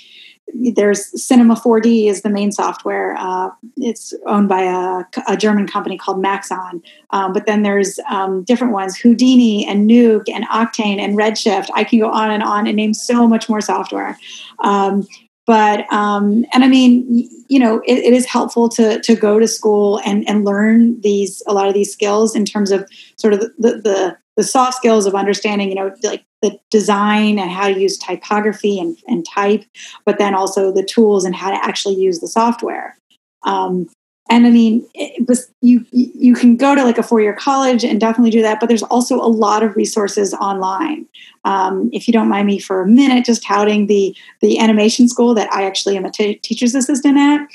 there's 0.53 1.21
Cinema 1.21 1.55
4D 1.55 2.07
is 2.07 2.21
the 2.21 2.29
main 2.29 2.51
software. 2.51 3.15
Uh, 3.17 3.49
it's 3.77 4.13
owned 4.27 4.49
by 4.49 4.61
a, 4.61 5.03
a, 5.27 5.37
German 5.37 5.67
company 5.67 5.97
called 5.97 6.21
Maxon. 6.21 6.81
Um, 7.11 7.33
but 7.33 7.45
then 7.45 7.63
there's 7.63 7.97
um, 8.09 8.43
different 8.43 8.73
ones, 8.73 8.97
Houdini 8.97 9.65
and 9.65 9.89
Nuke 9.89 10.29
and 10.31 10.45
Octane 10.45 10.99
and 10.99 11.17
Redshift. 11.17 11.69
I 11.73 11.83
can 11.83 11.99
go 11.99 12.11
on 12.11 12.29
and 12.29 12.43
on 12.43 12.67
and 12.67 12.75
name 12.75 12.93
so 12.93 13.27
much 13.27 13.49
more 13.49 13.61
software. 13.61 14.17
Um, 14.59 15.07
but 15.45 15.91
um, 15.91 16.45
and 16.53 16.63
I 16.63 16.67
mean, 16.67 17.29
you 17.49 17.59
know, 17.59 17.81
it, 17.85 17.97
it 17.99 18.13
is 18.13 18.25
helpful 18.25 18.69
to 18.69 19.01
to 19.01 19.15
go 19.15 19.39
to 19.39 19.47
school 19.47 19.99
and 20.05 20.27
and 20.27 20.45
learn 20.45 20.99
these 21.01 21.43
a 21.47 21.53
lot 21.53 21.67
of 21.67 21.73
these 21.73 21.91
skills 21.91 22.35
in 22.35 22.45
terms 22.45 22.71
of 22.71 22.89
sort 23.17 23.33
of 23.33 23.39
the, 23.39 23.81
the 23.83 24.17
the 24.35 24.43
soft 24.43 24.77
skills 24.77 25.05
of 25.05 25.15
understanding, 25.15 25.69
you 25.69 25.75
know, 25.75 25.93
like 26.03 26.25
the 26.41 26.57
design 26.71 27.37
and 27.37 27.51
how 27.51 27.67
to 27.67 27.79
use 27.79 27.97
typography 27.97 28.79
and, 28.79 28.97
and 29.07 29.25
type, 29.25 29.63
but 30.05 30.17
then 30.17 30.33
also 30.33 30.71
the 30.71 30.83
tools 30.83 31.23
and 31.23 31.35
how 31.35 31.51
to 31.51 31.63
actually 31.63 31.95
use 31.95 32.19
the 32.19 32.27
software. 32.27 32.97
Um, 33.43 33.89
and 34.33 34.47
I 34.47 34.49
mean, 34.49 34.83
it, 34.95 35.47
you 35.61 35.85
you 35.91 36.33
can 36.33 36.57
go 36.57 36.73
to 36.73 36.83
like 36.83 36.97
a 36.97 37.03
four 37.03 37.21
year 37.21 37.35
college 37.35 37.83
and 37.83 37.99
definitely 37.99 38.31
do 38.31 38.41
that, 38.41 38.59
but 38.59 38.65
there's 38.65 38.81
also 38.81 39.17
a 39.17 39.29
lot 39.29 39.61
of 39.61 39.75
resources 39.75 40.33
online. 40.33 41.05
Um, 41.45 41.91
if 41.93 42.07
you 42.07 42.13
don't 42.13 42.29
mind 42.29 42.47
me 42.47 42.57
for 42.57 42.81
a 42.81 42.87
minute, 42.87 43.25
just 43.25 43.43
touting 43.43 43.85
the 43.85 44.15
the 44.41 44.57
animation 44.57 45.07
school 45.07 45.35
that 45.35 45.53
I 45.53 45.65
actually 45.65 45.97
am 45.97 46.05
a 46.05 46.09
t- 46.09 46.33
teacher's 46.35 46.73
assistant 46.73 47.15
at. 47.15 47.47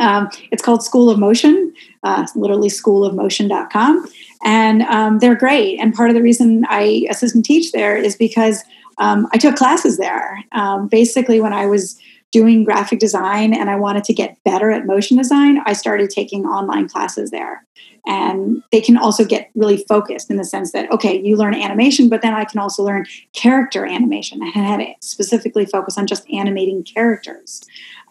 Um, 0.00 0.28
it's 0.52 0.62
called 0.62 0.84
School 0.84 1.10
of 1.10 1.18
Motion, 1.18 1.74
uh, 2.04 2.24
literally 2.36 2.68
schoolofmotion.com. 2.68 4.06
And 4.44 4.82
um, 4.82 5.18
they're 5.18 5.34
great. 5.34 5.80
And 5.80 5.92
part 5.92 6.10
of 6.10 6.14
the 6.14 6.22
reason 6.22 6.66
I 6.68 7.06
assistant 7.10 7.46
teach 7.46 7.72
there 7.72 7.96
is 7.96 8.14
because 8.14 8.62
um, 8.98 9.26
I 9.32 9.38
took 9.38 9.56
classes 9.56 9.96
there. 9.96 10.44
Um, 10.52 10.86
basically, 10.86 11.40
when 11.40 11.52
I 11.52 11.66
was 11.66 11.98
doing 12.36 12.64
graphic 12.64 12.98
design 12.98 13.54
and 13.54 13.70
I 13.70 13.76
wanted 13.76 14.04
to 14.04 14.12
get 14.12 14.36
better 14.44 14.70
at 14.70 14.84
motion 14.84 15.16
design, 15.16 15.62
I 15.64 15.72
started 15.72 16.10
taking 16.10 16.44
online 16.44 16.86
classes 16.86 17.30
there. 17.30 17.64
And 18.06 18.62
they 18.72 18.82
can 18.82 18.98
also 18.98 19.24
get 19.24 19.50
really 19.54 19.78
focused 19.88 20.30
in 20.30 20.36
the 20.36 20.44
sense 20.44 20.72
that, 20.72 20.92
okay, 20.92 21.18
you 21.18 21.34
learn 21.34 21.54
animation, 21.54 22.10
but 22.10 22.20
then 22.20 22.34
I 22.34 22.44
can 22.44 22.60
also 22.60 22.82
learn 22.82 23.06
character 23.32 23.86
animation. 23.86 24.42
I 24.42 24.50
had 24.50 24.86
specifically 25.00 25.64
focus 25.64 25.96
on 25.96 26.06
just 26.06 26.28
animating 26.30 26.84
characters. 26.84 27.62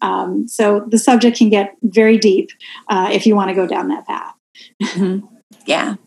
Um, 0.01 0.47
so 0.47 0.79
the 0.87 0.97
subject 0.97 1.37
can 1.37 1.49
get 1.49 1.75
very 1.83 2.17
deep 2.17 2.49
uh, 2.89 3.09
if 3.11 3.27
you 3.27 3.35
want 3.35 3.49
to 3.49 3.55
go 3.55 3.67
down 3.67 3.89
that 3.89 4.07
path. 4.07 4.33
Mm-hmm. 4.81 5.23
Yeah. 5.67 5.97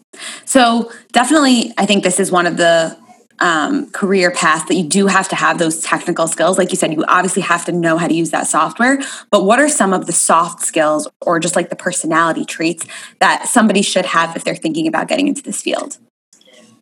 So 0.44 0.90
definitely, 1.12 1.72
I 1.78 1.87
think 1.87 2.02
this 2.02 2.18
is 2.18 2.33
one 2.33 2.48
of 2.48 2.57
the 2.57 2.98
um, 3.40 3.90
career 3.90 4.31
path 4.31 4.66
that 4.68 4.74
you 4.74 4.85
do 4.85 5.07
have 5.07 5.29
to 5.29 5.37
have 5.37 5.59
those 5.59 5.81
technical 5.83 6.27
skills. 6.27 6.59
Like 6.59 6.70
you 6.70 6.77
said, 6.77 6.92
you 6.92 7.05
obviously 7.09 7.42
have 7.42 7.64
to 7.66 7.72
know 7.72 7.96
how 7.96 8.09
to 8.09 8.14
use 8.14 8.31
that 8.31 8.46
software. 8.46 8.98
But 9.31 9.44
what 9.44 9.61
are 9.61 9.68
some 9.68 9.92
of 9.92 10.07
the 10.07 10.12
soft 10.12 10.62
skills 10.62 11.09
or 11.20 11.38
just 11.38 11.57
like 11.57 11.70
the 11.70 11.77
personality 11.77 12.44
traits 12.44 12.87
that 13.20 13.48
somebody 13.48 13.83
should 13.83 14.07
have 14.07 14.37
if 14.37 14.44
they're 14.44 14.57
thinking 14.57 14.87
about 14.87 15.09
getting 15.09 15.29
into 15.29 15.42
this 15.42 15.62
field? 15.62 15.98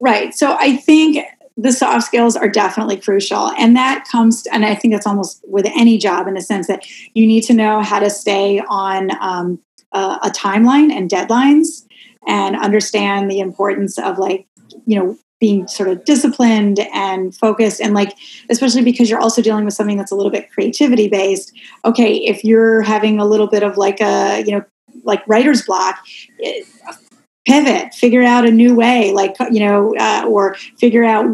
Right. 0.01 0.35
So 0.35 0.57
I 0.59 0.77
think 0.77 1.25
the 1.57 1.73
soft 1.73 2.05
skills 2.05 2.37
are 2.37 2.49
definitely 2.49 2.99
crucial. 2.99 3.51
And 3.53 3.75
that 3.77 4.07
comes, 4.11 4.47
and 4.53 4.65
I 4.65 4.75
think 4.75 4.93
that's 4.93 5.07
almost 5.07 5.43
with 5.49 5.67
any 5.67 5.97
job 5.97 6.27
in 6.27 6.35
the 6.35 6.43
sense 6.43 6.67
that 6.67 6.87
you 7.15 7.27
need 7.27 7.43
to 7.43 7.55
know 7.55 7.81
how 7.81 7.99
to 7.99 8.11
stay 8.11 8.61
on 8.69 9.11
um, 9.23 9.59
a, 9.93 10.19
a 10.25 10.31
timeline 10.31 10.93
and 10.93 11.11
deadlines 11.11 11.87
and 12.27 12.57
understand 12.57 13.31
the 13.31 13.41
importance 13.41 13.99
of 13.99 14.19
like 14.19 14.47
you 14.87 14.99
know 14.99 15.17
being 15.39 15.69
sort 15.69 15.89
of 15.89 16.05
disciplined 16.05 16.81
and 16.95 17.35
focused 17.37 17.81
and 17.81 17.95
like 17.95 18.17
especially 18.49 18.83
because 18.83 19.11
you're 19.11 19.21
also 19.21 19.43
dealing 19.43 19.65
with 19.65 19.75
something 19.75 19.97
that's 19.97 20.11
a 20.11 20.15
little 20.15 20.33
bit 20.33 20.51
creativity 20.51 21.09
based 21.09 21.53
okay 21.85 22.17
if 22.17 22.43
you're 22.43 22.83
having 22.83 23.19
a 23.19 23.25
little 23.25 23.47
bit 23.47 23.63
of 23.63 23.77
like 23.77 24.01
a 24.01 24.43
you 24.47 24.53
know 24.53 24.65
like 25.05 25.23
writer's 25.27 25.63
block 25.63 25.99
pivot 27.45 27.93
figure 27.95 28.23
out 28.23 28.47
a 28.47 28.51
new 28.51 28.75
way 28.75 29.13
like 29.13 29.37
you 29.51 29.61
know 29.61 29.95
uh, 29.99 30.25
or 30.27 30.55
figure 30.79 31.05
out 31.05 31.27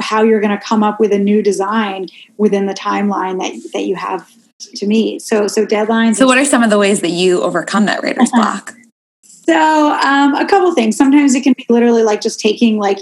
how 0.00 0.22
you're 0.22 0.40
going 0.40 0.56
to 0.56 0.64
come 0.64 0.82
up 0.82 1.00
with 1.00 1.12
a 1.12 1.18
new 1.18 1.42
design 1.42 2.06
within 2.36 2.66
the 2.66 2.74
timeline 2.74 3.38
that 3.40 3.72
that 3.72 3.84
you 3.84 3.96
have 3.96 4.30
to 4.58 4.86
meet. 4.86 5.22
So 5.22 5.46
so 5.46 5.66
deadlines 5.66 6.16
so 6.16 6.26
what 6.26 6.38
are 6.38 6.44
some 6.44 6.62
of 6.62 6.70
the 6.70 6.78
ways 6.78 7.00
that 7.00 7.10
you 7.10 7.42
overcome 7.42 7.86
that 7.86 8.02
writer's 8.02 8.30
block? 8.30 8.74
So 9.22 9.92
um, 9.92 10.34
a 10.34 10.46
couple 10.46 10.74
things. 10.74 10.96
Sometimes 10.96 11.34
it 11.34 11.42
can 11.42 11.54
be 11.54 11.64
literally 11.68 12.02
like 12.02 12.20
just 12.20 12.40
taking 12.40 12.78
like 12.78 12.98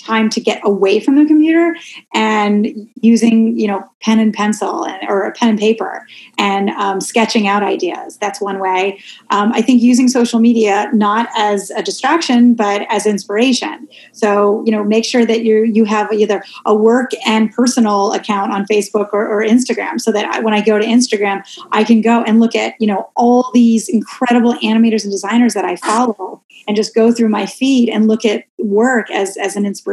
time 0.00 0.30
to 0.30 0.40
get 0.40 0.60
away 0.64 1.00
from 1.00 1.16
the 1.16 1.24
computer 1.26 1.76
and 2.14 2.88
using 3.00 3.58
you 3.58 3.66
know 3.66 3.82
pen 4.00 4.18
and 4.18 4.32
pencil 4.32 4.84
and, 4.84 5.08
or 5.08 5.22
a 5.22 5.32
pen 5.32 5.50
and 5.50 5.58
paper 5.58 6.06
and 6.38 6.70
um, 6.70 7.00
sketching 7.00 7.46
out 7.46 7.62
ideas 7.62 8.16
that's 8.18 8.40
one 8.40 8.58
way 8.58 8.98
um, 9.30 9.52
i 9.52 9.60
think 9.62 9.82
using 9.82 10.08
social 10.08 10.40
media 10.40 10.90
not 10.92 11.28
as 11.36 11.70
a 11.70 11.82
distraction 11.82 12.54
but 12.54 12.82
as 12.88 13.06
inspiration 13.06 13.88
so 14.12 14.62
you 14.64 14.72
know 14.72 14.82
make 14.82 15.04
sure 15.04 15.24
that 15.24 15.44
you 15.44 15.64
you 15.64 15.84
have 15.84 16.12
either 16.12 16.42
a 16.66 16.74
work 16.74 17.10
and 17.26 17.52
personal 17.52 18.12
account 18.12 18.52
on 18.52 18.64
facebook 18.66 19.10
or, 19.12 19.26
or 19.26 19.42
instagram 19.42 20.00
so 20.00 20.10
that 20.10 20.26
I, 20.26 20.40
when 20.40 20.54
i 20.54 20.60
go 20.60 20.78
to 20.78 20.84
instagram 20.84 21.42
i 21.72 21.84
can 21.84 22.00
go 22.00 22.22
and 22.22 22.40
look 22.40 22.54
at 22.54 22.74
you 22.80 22.86
know 22.86 23.10
all 23.16 23.50
these 23.52 23.88
incredible 23.88 24.54
animators 24.54 25.04
and 25.04 25.12
designers 25.12 25.54
that 25.54 25.64
i 25.64 25.76
follow 25.76 26.42
and 26.66 26.76
just 26.76 26.94
go 26.94 27.12
through 27.12 27.28
my 27.28 27.46
feed 27.46 27.88
and 27.88 28.06
look 28.06 28.24
at 28.24 28.44
work 28.58 29.10
as 29.10 29.36
as 29.36 29.56
an 29.56 29.66
inspiration. 29.66 29.89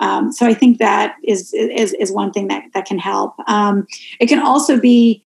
Um, 0.00 0.32
so 0.32 0.46
I 0.46 0.54
think 0.54 0.78
that 0.78 1.16
is 1.24 1.54
is 1.54 1.94
is 1.94 2.12
one 2.12 2.32
thing 2.32 2.48
that 2.48 2.64
that 2.74 2.86
can 2.86 2.98
help. 2.98 3.34
Um, 3.46 3.86
it 4.20 4.26
can 4.26 4.38
also 4.38 4.78
be 4.78 5.26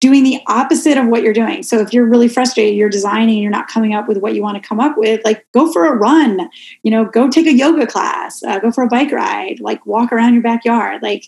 doing 0.00 0.22
the 0.22 0.40
opposite 0.46 0.96
of 0.96 1.08
what 1.08 1.22
you're 1.22 1.32
doing. 1.32 1.62
So 1.62 1.80
if 1.80 1.92
you're 1.92 2.06
really 2.06 2.28
frustrated, 2.28 2.76
you're 2.76 2.88
designing, 2.88 3.38
you're 3.38 3.50
not 3.50 3.66
coming 3.66 3.94
up 3.94 4.06
with 4.06 4.18
what 4.18 4.34
you 4.34 4.42
want 4.42 4.60
to 4.60 4.66
come 4.66 4.78
up 4.78 4.96
with, 4.96 5.20
like 5.24 5.44
go 5.52 5.72
for 5.72 5.86
a 5.86 5.96
run, 5.96 6.48
you 6.84 6.90
know, 6.90 7.04
go 7.04 7.28
take 7.28 7.46
a 7.46 7.52
yoga 7.52 7.84
class, 7.84 8.42
uh, 8.44 8.60
go 8.60 8.70
for 8.70 8.84
a 8.84 8.88
bike 8.88 9.10
ride, 9.10 9.58
like 9.58 9.84
walk 9.86 10.12
around 10.12 10.34
your 10.34 10.42
backyard, 10.42 11.02
like 11.02 11.24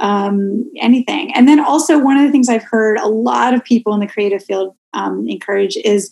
um, 0.00 0.70
anything. 0.78 1.34
And 1.34 1.48
then 1.48 1.60
also 1.60 1.98
one 1.98 2.18
of 2.18 2.24
the 2.24 2.30
things 2.30 2.50
I've 2.50 2.64
heard 2.64 2.98
a 2.98 3.08
lot 3.08 3.54
of 3.54 3.64
people 3.64 3.94
in 3.94 4.00
the 4.00 4.06
creative 4.06 4.44
field 4.44 4.76
um, 4.92 5.26
encourage 5.26 5.78
is 5.78 6.10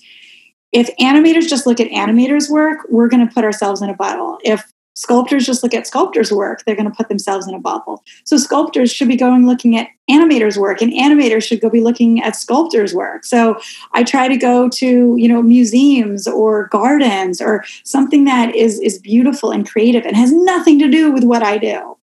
if 0.72 0.94
animators 0.96 1.48
just 1.48 1.66
look 1.66 1.80
at 1.80 1.90
animators' 1.90 2.50
work, 2.50 2.86
we're 2.88 3.08
going 3.08 3.26
to 3.26 3.34
put 3.34 3.44
ourselves 3.44 3.82
in 3.82 3.90
a 3.90 3.94
bottle. 3.94 4.38
If 4.44 4.64
sculptors 4.98 5.46
just 5.46 5.62
look 5.62 5.74
at 5.74 5.86
sculptors' 5.86 6.32
work, 6.32 6.64
they're 6.64 6.74
going 6.74 6.90
to 6.90 6.94
put 6.94 7.08
themselves 7.08 7.46
in 7.46 7.54
a 7.54 7.60
bubble. 7.60 8.02
So 8.24 8.36
sculptors 8.36 8.92
should 8.92 9.06
be 9.06 9.16
going 9.16 9.46
looking 9.46 9.78
at 9.78 9.88
animators' 10.10 10.56
work, 10.56 10.82
and 10.82 10.92
animators 10.92 11.44
should 11.44 11.60
go 11.60 11.70
be 11.70 11.80
looking 11.80 12.20
at 12.20 12.34
sculptors' 12.34 12.92
work. 12.92 13.24
So 13.24 13.60
I 13.92 14.02
try 14.02 14.26
to 14.26 14.36
go 14.36 14.68
to 14.68 15.14
you 15.16 15.28
know 15.28 15.40
museums 15.40 16.26
or 16.26 16.66
gardens 16.68 17.40
or 17.40 17.64
something 17.84 18.24
that 18.24 18.56
is 18.56 18.80
is 18.80 18.98
beautiful 18.98 19.52
and 19.52 19.68
creative 19.68 20.04
and 20.04 20.16
has 20.16 20.32
nothing 20.32 20.80
to 20.80 20.88
do 20.88 21.12
with 21.12 21.22
what 21.22 21.44
I 21.44 21.58
do, 21.58 21.96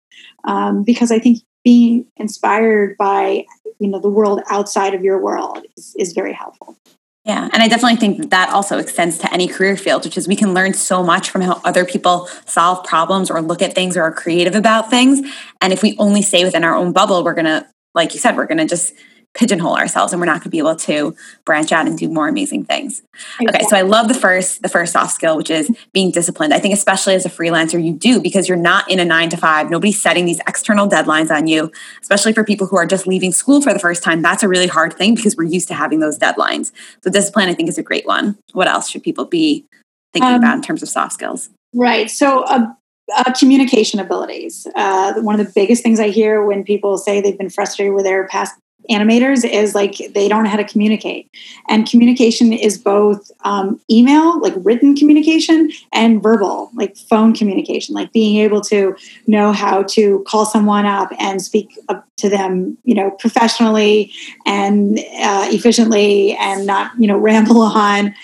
um, 0.44 0.82
because 0.84 1.10
I 1.10 1.18
think 1.18 1.38
being 1.64 2.04
inspired 2.16 2.96
by 2.98 3.46
you 3.78 3.88
know 3.88 4.00
the 4.00 4.10
world 4.10 4.42
outside 4.50 4.92
of 4.92 5.02
your 5.02 5.18
world 5.18 5.64
is, 5.78 5.96
is 5.98 6.12
very 6.12 6.34
helpful. 6.34 6.76
Yeah, 7.24 7.48
and 7.52 7.62
I 7.62 7.68
definitely 7.68 7.96
think 7.96 8.18
that, 8.18 8.30
that 8.30 8.48
also 8.50 8.78
extends 8.78 9.18
to 9.18 9.32
any 9.32 9.46
career 9.46 9.76
field, 9.76 10.04
which 10.04 10.18
is 10.18 10.26
we 10.26 10.34
can 10.34 10.54
learn 10.54 10.74
so 10.74 11.04
much 11.04 11.30
from 11.30 11.40
how 11.42 11.60
other 11.64 11.84
people 11.84 12.26
solve 12.46 12.84
problems 12.84 13.30
or 13.30 13.40
look 13.40 13.62
at 13.62 13.76
things 13.76 13.96
or 13.96 14.02
are 14.02 14.12
creative 14.12 14.56
about 14.56 14.90
things. 14.90 15.20
And 15.60 15.72
if 15.72 15.82
we 15.82 15.96
only 15.98 16.22
stay 16.22 16.44
within 16.44 16.64
our 16.64 16.74
own 16.74 16.92
bubble, 16.92 17.22
we're 17.22 17.34
going 17.34 17.44
to, 17.44 17.64
like 17.94 18.14
you 18.14 18.18
said, 18.18 18.36
we're 18.36 18.46
going 18.46 18.58
to 18.58 18.66
just 18.66 18.92
pigeonhole 19.34 19.76
ourselves 19.76 20.12
and 20.12 20.20
we're 20.20 20.26
not 20.26 20.34
going 20.34 20.42
to 20.44 20.48
be 20.50 20.58
able 20.58 20.76
to 20.76 21.16
branch 21.44 21.72
out 21.72 21.86
and 21.86 21.98
do 21.98 22.08
more 22.08 22.28
amazing 22.28 22.64
things. 22.64 23.02
Okay, 23.40 23.64
so 23.68 23.76
I 23.76 23.82
love 23.82 24.08
the 24.08 24.14
first 24.14 24.62
the 24.62 24.68
first 24.68 24.92
soft 24.92 25.12
skill 25.12 25.36
which 25.36 25.50
is 25.50 25.70
being 25.92 26.10
disciplined. 26.10 26.52
I 26.52 26.58
think 26.58 26.74
especially 26.74 27.14
as 27.14 27.24
a 27.24 27.30
freelancer 27.30 27.82
you 27.82 27.92
do 27.92 28.20
because 28.20 28.48
you're 28.48 28.58
not 28.58 28.90
in 28.90 28.98
a 28.98 29.04
9 29.04 29.30
to 29.30 29.36
5. 29.36 29.70
Nobody's 29.70 30.00
setting 30.00 30.26
these 30.26 30.40
external 30.40 30.88
deadlines 30.88 31.30
on 31.30 31.46
you, 31.46 31.72
especially 32.02 32.32
for 32.32 32.44
people 32.44 32.66
who 32.66 32.76
are 32.76 32.86
just 32.86 33.06
leaving 33.06 33.32
school 33.32 33.62
for 33.62 33.72
the 33.72 33.78
first 33.78 34.02
time. 34.02 34.22
That's 34.22 34.42
a 34.42 34.48
really 34.48 34.66
hard 34.66 34.94
thing 34.94 35.14
because 35.14 35.36
we're 35.36 35.44
used 35.44 35.68
to 35.68 35.74
having 35.74 36.00
those 36.00 36.18
deadlines. 36.18 36.72
So 37.02 37.10
discipline 37.10 37.48
I 37.48 37.54
think 37.54 37.68
is 37.68 37.78
a 37.78 37.82
great 37.82 38.06
one. 38.06 38.38
What 38.52 38.68
else 38.68 38.90
should 38.90 39.02
people 39.02 39.24
be 39.24 39.64
thinking 40.12 40.32
um, 40.32 40.40
about 40.40 40.56
in 40.56 40.62
terms 40.62 40.82
of 40.82 40.88
soft 40.88 41.14
skills? 41.14 41.48
Right. 41.74 42.10
So 42.10 42.42
uh, 42.44 42.66
uh, 43.14 43.32
communication 43.32 44.00
abilities. 44.00 44.66
Uh, 44.74 45.14
one 45.20 45.38
of 45.38 45.44
the 45.44 45.52
biggest 45.54 45.82
things 45.82 46.00
I 46.00 46.08
hear 46.08 46.44
when 46.44 46.64
people 46.64 46.98
say 46.98 47.20
they've 47.20 47.38
been 47.38 47.50
frustrated 47.50 47.94
with 47.94 48.04
their 48.04 48.28
past 48.28 48.54
animators 48.90 49.48
is 49.48 49.74
like 49.74 49.96
they 50.14 50.28
don't 50.28 50.44
know 50.44 50.50
how 50.50 50.56
to 50.56 50.64
communicate. 50.64 51.30
And 51.68 51.88
communication 51.88 52.52
is 52.52 52.78
both 52.78 53.30
um, 53.44 53.80
email 53.90 54.40
like 54.40 54.54
written 54.58 54.96
communication 54.96 55.70
and 55.92 56.22
verbal 56.22 56.70
like 56.74 56.96
phone 56.96 57.34
communication 57.34 57.94
like 57.94 58.12
being 58.12 58.36
able 58.38 58.60
to 58.62 58.94
know 59.26 59.52
how 59.52 59.82
to 59.84 60.24
call 60.26 60.44
someone 60.44 60.86
up 60.86 61.10
and 61.18 61.42
speak 61.42 61.78
up 61.88 62.06
to 62.16 62.28
them 62.28 62.78
you 62.84 62.94
know 62.94 63.10
professionally 63.12 64.12
and 64.46 64.98
uh, 64.98 65.46
efficiently 65.50 66.36
and 66.36 66.66
not 66.66 66.92
you 66.98 67.06
know 67.06 67.18
ramble 67.32 67.62
on. 67.62 68.14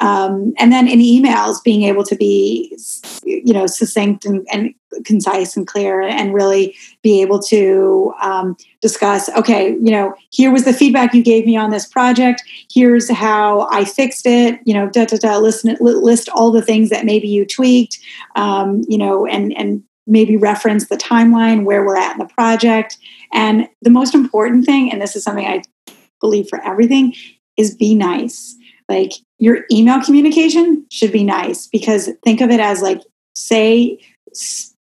Um, 0.00 0.54
and 0.58 0.72
then 0.72 0.86
in 0.88 1.00
emails 1.00 1.62
being 1.62 1.82
able 1.82 2.04
to 2.04 2.16
be 2.16 2.76
you 3.24 3.52
know 3.52 3.66
succinct 3.66 4.24
and, 4.24 4.46
and 4.52 4.74
concise 5.04 5.56
and 5.56 5.66
clear 5.66 6.00
and 6.00 6.34
really 6.34 6.74
be 7.02 7.20
able 7.20 7.40
to 7.40 8.12
um, 8.22 8.56
discuss 8.80 9.28
okay 9.30 9.70
you 9.70 9.90
know 9.90 10.14
here 10.30 10.52
was 10.52 10.64
the 10.64 10.72
feedback 10.72 11.14
you 11.14 11.22
gave 11.22 11.46
me 11.46 11.56
on 11.56 11.70
this 11.70 11.86
project. 11.86 12.42
Here's 12.70 13.10
how 13.10 13.68
i 13.70 13.84
fixed 13.84 14.26
it 14.26 14.60
you 14.64 14.74
know 14.74 14.88
da 14.88 15.04
da 15.04 15.16
da 15.16 15.38
list, 15.38 15.64
list 15.64 16.28
all 16.30 16.50
the 16.50 16.62
things 16.62 16.90
that 16.90 17.04
maybe 17.04 17.28
you 17.28 17.44
tweaked 17.44 17.98
um, 18.36 18.82
you 18.88 18.98
know 18.98 19.26
and 19.26 19.56
and 19.56 19.82
maybe 20.08 20.36
reference 20.36 20.88
the 20.88 20.96
timeline 20.96 21.64
where 21.64 21.84
we're 21.84 21.96
at 21.96 22.12
in 22.12 22.18
the 22.18 22.34
project. 22.34 22.96
And 23.32 23.68
the 23.82 23.90
most 23.90 24.14
important 24.14 24.64
thing 24.64 24.90
and 24.90 25.00
this 25.00 25.14
is 25.14 25.22
something 25.22 25.46
i 25.46 25.62
believe 26.20 26.48
for 26.48 26.64
everything 26.64 27.14
is 27.56 27.74
be 27.74 27.94
nice. 27.94 28.56
Like 28.88 29.12
your 29.38 29.64
email 29.70 30.02
communication 30.02 30.86
should 30.90 31.12
be 31.12 31.24
nice 31.24 31.66
because 31.66 32.08
think 32.24 32.40
of 32.40 32.50
it 32.50 32.60
as 32.60 32.80
like 32.80 33.02
say 33.34 34.00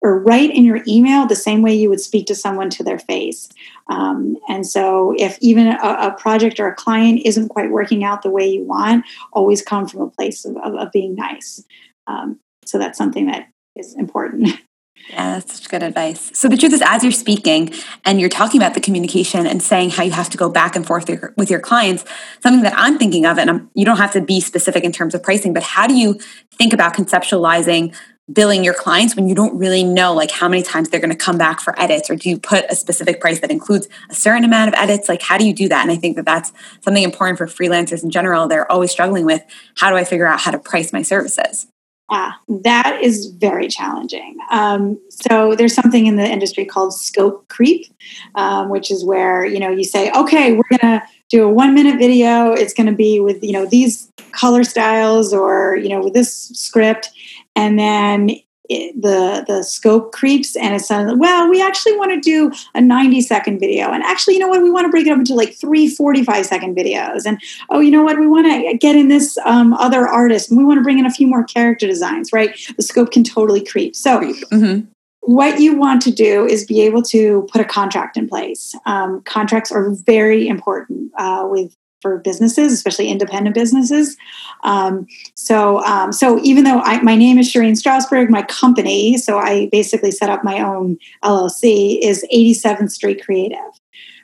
or 0.05 0.19
write 0.19 0.51
in 0.51 0.63
your 0.63 0.81
email 0.87 1.25
the 1.25 1.35
same 1.35 1.63
way 1.63 1.73
you 1.73 1.89
would 1.89 1.99
speak 1.99 2.27
to 2.27 2.35
someone 2.35 2.69
to 2.69 2.83
their 2.83 2.99
face. 2.99 3.49
Um, 3.87 4.37
and 4.47 4.65
so, 4.65 5.15
if 5.17 5.37
even 5.41 5.65
a, 5.65 5.79
a, 5.81 6.15
project 6.15 6.59
or 6.59 6.67
a 6.67 6.75
client 6.75 7.21
isn't 7.25 7.49
quite 7.49 7.71
working 7.71 8.03
out 8.03 8.21
the 8.21 8.29
way 8.29 8.47
you 8.47 8.63
want, 8.63 9.03
always 9.33 9.63
come 9.63 9.87
from 9.87 10.01
a 10.01 10.09
place 10.11 10.45
of, 10.45 10.57
of, 10.57 10.75
of 10.75 10.91
being 10.91 11.15
nice. 11.15 11.63
Um, 12.05 12.39
so, 12.65 12.77
that's 12.77 12.99
something 12.99 13.25
that 13.25 13.47
is 13.75 13.95
important. 13.95 14.49
Yeah, 15.09 15.35
that's 15.35 15.59
such 15.59 15.69
good 15.69 15.83
advice. 15.83 16.31
So 16.33 16.47
the 16.47 16.57
truth 16.57 16.73
is, 16.73 16.81
as 16.83 17.03
you're 17.03 17.11
speaking 17.11 17.71
and 18.05 18.19
you're 18.19 18.29
talking 18.29 18.59
about 18.59 18.73
the 18.73 18.79
communication 18.79 19.45
and 19.45 19.61
saying 19.61 19.91
how 19.91 20.01
you 20.01 20.11
have 20.11 20.31
to 20.31 20.37
go 20.37 20.49
back 20.49 20.75
and 20.75 20.87
forth 20.87 21.07
with 21.07 21.21
your, 21.21 21.33
with 21.37 21.51
your 21.51 21.59
clients, 21.59 22.05
something 22.41 22.63
that 22.63 22.73
I'm 22.75 22.97
thinking 22.97 23.23
of, 23.25 23.37
and 23.37 23.49
I'm, 23.49 23.69
you 23.75 23.85
don't 23.85 23.97
have 23.97 24.13
to 24.13 24.21
be 24.21 24.39
specific 24.39 24.83
in 24.83 24.91
terms 24.91 25.13
of 25.13 25.21
pricing, 25.21 25.53
but 25.53 25.61
how 25.61 25.85
do 25.85 25.93
you 25.93 26.17
think 26.53 26.73
about 26.73 26.95
conceptualizing 26.95 27.95
billing 28.31 28.63
your 28.63 28.73
clients 28.73 29.15
when 29.15 29.27
you 29.27 29.35
don't 29.35 29.55
really 29.57 29.83
know 29.83 30.13
like 30.13 30.31
how 30.31 30.49
many 30.49 30.63
times 30.63 30.89
they're 30.89 30.99
going 30.99 31.11
to 31.11 31.15
come 31.15 31.37
back 31.37 31.59
for 31.59 31.79
edits 31.79 32.09
or 32.09 32.15
do 32.15 32.29
you 32.29 32.39
put 32.39 32.65
a 32.69 32.75
specific 32.75 33.21
price 33.21 33.39
that 33.39 33.51
includes 33.51 33.87
a 34.09 34.15
certain 34.15 34.43
amount 34.43 34.67
of 34.67 34.73
edits? 34.73 35.07
Like 35.07 35.21
how 35.21 35.37
do 35.37 35.45
you 35.45 35.53
do 35.53 35.69
that? 35.69 35.83
And 35.83 35.91
i 35.91 35.95
think 35.95 36.15
that 36.15 36.25
that's 36.25 36.51
something 36.81 37.03
important 37.03 37.37
for 37.37 37.45
freelancers 37.45 38.03
in 38.03 38.09
general. 38.09 38.47
They're 38.47 38.69
always 38.71 38.91
struggling 38.91 39.25
with 39.25 39.43
how 39.77 39.91
do 39.91 39.95
i 39.95 40.03
figure 40.03 40.25
out 40.25 40.39
how 40.39 40.51
to 40.51 40.59
price 40.59 40.91
my 40.91 41.03
services? 41.03 41.67
Ah, 42.11 42.39
that 42.47 42.99
is 43.01 43.27
very 43.27 43.67
challenging. 43.67 44.37
Um, 44.51 44.99
so 45.09 45.55
there's 45.55 45.73
something 45.73 46.05
in 46.05 46.17
the 46.17 46.25
industry 46.25 46.63
called 46.63 46.93
scope 46.93 47.47
creep, 47.47 47.87
um, 48.35 48.69
which 48.69 48.91
is 48.91 49.03
where 49.03 49.43
you 49.43 49.59
know 49.59 49.71
you 49.71 49.83
say, 49.83 50.11
okay, 50.11 50.53
we're 50.53 50.77
gonna 50.77 51.01
do 51.29 51.43
a 51.43 51.49
one 51.49 51.73
minute 51.73 51.97
video. 51.97 52.51
It's 52.51 52.75
gonna 52.75 52.93
be 52.93 53.19
with 53.19 53.43
you 53.43 53.53
know 53.53 53.65
these 53.65 54.11
color 54.33 54.63
styles 54.63 55.33
or 55.33 55.77
you 55.77 55.89
know 55.89 55.99
with 55.99 56.13
this 56.13 56.49
script, 56.49 57.09
and 57.55 57.79
then 57.79 58.29
it, 58.69 58.99
the 58.99 59.43
the 59.47 59.63
scope 59.63 60.11
creeps 60.11 60.55
and 60.55 60.73
it's 60.73 60.89
like, 60.89 61.07
well 61.17 61.49
we 61.49 61.61
actually 61.61 61.95
want 61.97 62.11
to 62.11 62.19
do 62.19 62.51
a 62.73 62.81
90 62.81 63.21
second 63.21 63.59
video. 63.59 63.91
And 63.91 64.03
actually 64.03 64.35
you 64.35 64.39
know 64.39 64.47
what? 64.47 64.61
We 64.61 64.71
want 64.71 64.85
to 64.85 64.89
break 64.89 65.07
it 65.07 65.11
up 65.11 65.19
into 65.19 65.35
like 65.35 65.53
three 65.53 65.87
45 65.87 66.45
second 66.45 66.75
videos. 66.75 67.25
And 67.25 67.39
oh 67.69 67.79
you 67.79 67.91
know 67.91 68.03
what? 68.03 68.19
We 68.19 68.27
want 68.27 68.47
to 68.47 68.77
get 68.77 68.95
in 68.95 69.07
this 69.07 69.37
um, 69.45 69.73
other 69.73 70.07
artist. 70.07 70.49
And 70.49 70.57
we 70.57 70.65
want 70.65 70.79
to 70.79 70.83
bring 70.83 70.99
in 70.99 71.05
a 71.05 71.11
few 71.11 71.27
more 71.27 71.43
character 71.43 71.87
designs 71.87 72.33
right? 72.33 72.57
The 72.75 72.83
scope 72.83 73.11
can 73.11 73.23
totally 73.23 73.63
creep. 73.63 73.95
So 73.95 74.19
mm-hmm. 74.19 74.85
what 75.21 75.59
you 75.59 75.77
want 75.77 76.01
to 76.03 76.11
do 76.11 76.45
is 76.45 76.65
be 76.65 76.81
able 76.81 77.03
to 77.03 77.47
put 77.51 77.61
a 77.61 77.65
contract 77.65 78.17
in 78.17 78.27
place. 78.27 78.75
Um, 78.85 79.21
contracts 79.23 79.71
are 79.71 79.91
very 79.91 80.47
important 80.47 81.11
uh, 81.17 81.47
with 81.49 81.75
for 82.01 82.19
businesses, 82.19 82.71
especially 82.71 83.09
independent 83.09 83.55
businesses. 83.55 84.17
Um, 84.63 85.07
so, 85.35 85.83
um, 85.83 86.11
so 86.11 86.39
even 86.43 86.63
though 86.63 86.79
I, 86.79 87.01
my 87.01 87.15
name 87.15 87.37
is 87.37 87.51
Shireen 87.51 87.81
Strasberg, 87.81 88.29
my 88.29 88.43
company, 88.43 89.17
so 89.17 89.37
I 89.37 89.69
basically 89.71 90.11
set 90.11 90.29
up 90.29 90.43
my 90.43 90.59
own 90.59 90.97
LLC, 91.23 91.99
is 92.01 92.25
87th 92.33 92.91
Street 92.91 93.23
Creative. 93.23 93.59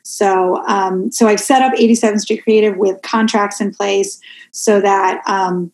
So, 0.03 0.57
um, 0.67 1.11
so 1.11 1.27
I've 1.27 1.39
set 1.39 1.61
up 1.61 1.73
87th 1.73 2.21
Street 2.21 2.43
Creative 2.43 2.77
with 2.77 3.01
contracts 3.01 3.61
in 3.61 3.73
place 3.73 4.19
so 4.51 4.81
that 4.81 5.21
um, 5.27 5.71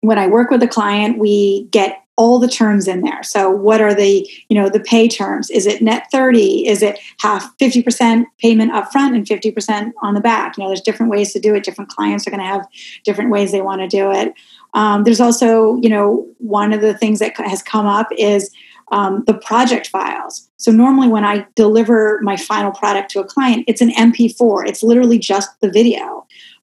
when 0.00 0.18
I 0.18 0.26
work 0.26 0.50
with 0.50 0.62
a 0.62 0.68
client, 0.68 1.18
we 1.18 1.64
get 1.70 2.01
all 2.16 2.38
the 2.38 2.48
terms 2.48 2.86
in 2.86 3.00
there. 3.00 3.22
So 3.22 3.50
what 3.50 3.80
are 3.80 3.94
the, 3.94 4.28
you 4.48 4.56
know, 4.56 4.68
the 4.68 4.80
pay 4.80 5.08
terms? 5.08 5.50
Is 5.50 5.66
it 5.66 5.80
net 5.80 6.10
30? 6.12 6.68
Is 6.68 6.82
it 6.82 6.98
half 7.18 7.56
50% 7.58 8.26
payment 8.38 8.72
up 8.72 8.92
front 8.92 9.14
and 9.14 9.26
50% 9.26 9.92
on 10.02 10.14
the 10.14 10.20
back? 10.20 10.56
You 10.56 10.64
know, 10.64 10.68
there's 10.68 10.82
different 10.82 11.10
ways 11.10 11.32
to 11.32 11.40
do 11.40 11.54
it. 11.54 11.64
Different 11.64 11.90
clients 11.90 12.26
are 12.26 12.30
going 12.30 12.42
to 12.42 12.46
have 12.46 12.66
different 13.04 13.30
ways 13.30 13.50
they 13.50 13.62
want 13.62 13.80
to 13.80 13.88
do 13.88 14.10
it. 14.10 14.34
Um, 14.74 15.04
there's 15.04 15.20
also, 15.20 15.76
you 15.76 15.88
know, 15.88 16.26
one 16.38 16.72
of 16.72 16.80
the 16.80 16.96
things 16.96 17.18
that 17.20 17.36
has 17.38 17.62
come 17.62 17.86
up 17.86 18.08
is 18.16 18.50
um, 18.90 19.24
the 19.26 19.34
project 19.34 19.88
files. 19.88 20.48
So 20.58 20.70
normally 20.70 21.08
when 21.08 21.24
I 21.24 21.46
deliver 21.54 22.20
my 22.22 22.36
final 22.36 22.72
product 22.72 23.10
to 23.12 23.20
a 23.20 23.24
client, 23.24 23.64
it's 23.66 23.80
an 23.80 23.90
MP4. 23.90 24.68
It's 24.68 24.82
literally 24.82 25.18
just 25.18 25.60
the 25.60 25.70
video 25.70 26.21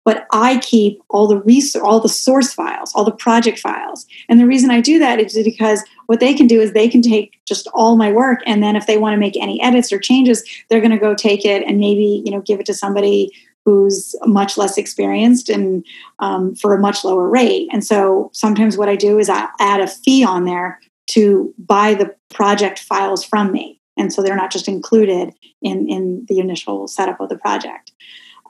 but 0.09 0.25
I 0.31 0.57
keep 0.57 1.03
all 1.09 1.27
the 1.27 1.37
res- 1.37 1.75
all 1.75 1.99
the 1.99 2.09
source 2.09 2.51
files, 2.51 2.91
all 2.95 3.03
the 3.03 3.11
project 3.11 3.59
files. 3.59 4.07
And 4.27 4.39
the 4.39 4.47
reason 4.47 4.71
I 4.71 4.81
do 4.81 4.97
that 4.97 5.19
is 5.19 5.37
because 5.43 5.83
what 6.07 6.19
they 6.19 6.33
can 6.33 6.47
do 6.47 6.59
is 6.59 6.73
they 6.73 6.89
can 6.89 7.03
take 7.03 7.39
just 7.45 7.67
all 7.75 7.95
my 7.95 8.11
work 8.11 8.39
and 8.47 8.63
then 8.63 8.75
if 8.75 8.87
they 8.87 8.97
want 8.97 9.13
to 9.13 9.19
make 9.19 9.37
any 9.37 9.61
edits 9.61 9.93
or 9.93 9.99
changes, 9.99 10.43
they're 10.67 10.81
going 10.81 10.89
to 10.89 10.97
go 10.97 11.13
take 11.13 11.45
it 11.45 11.61
and 11.61 11.77
maybe, 11.77 12.23
you 12.25 12.31
know, 12.31 12.41
give 12.41 12.59
it 12.59 12.65
to 12.65 12.73
somebody 12.73 13.31
who's 13.65 14.15
much 14.25 14.57
less 14.57 14.79
experienced 14.79 15.47
and 15.47 15.85
um, 16.17 16.55
for 16.55 16.73
a 16.73 16.79
much 16.79 17.03
lower 17.03 17.29
rate. 17.29 17.69
And 17.71 17.85
so 17.85 18.31
sometimes 18.33 18.79
what 18.79 18.89
I 18.89 18.95
do 18.95 19.19
is 19.19 19.29
I 19.29 19.47
add 19.59 19.79
a 19.79 19.85
fee 19.85 20.23
on 20.23 20.45
there 20.45 20.79
to 21.11 21.53
buy 21.59 21.93
the 21.93 22.15
project 22.31 22.79
files 22.79 23.23
from 23.23 23.51
me. 23.51 23.79
And 23.95 24.11
so 24.11 24.23
they're 24.23 24.35
not 24.35 24.51
just 24.51 24.67
included 24.67 25.35
in, 25.61 25.87
in 25.87 26.25
the 26.27 26.39
initial 26.39 26.87
setup 26.87 27.19
of 27.19 27.29
the 27.29 27.37
project. 27.37 27.91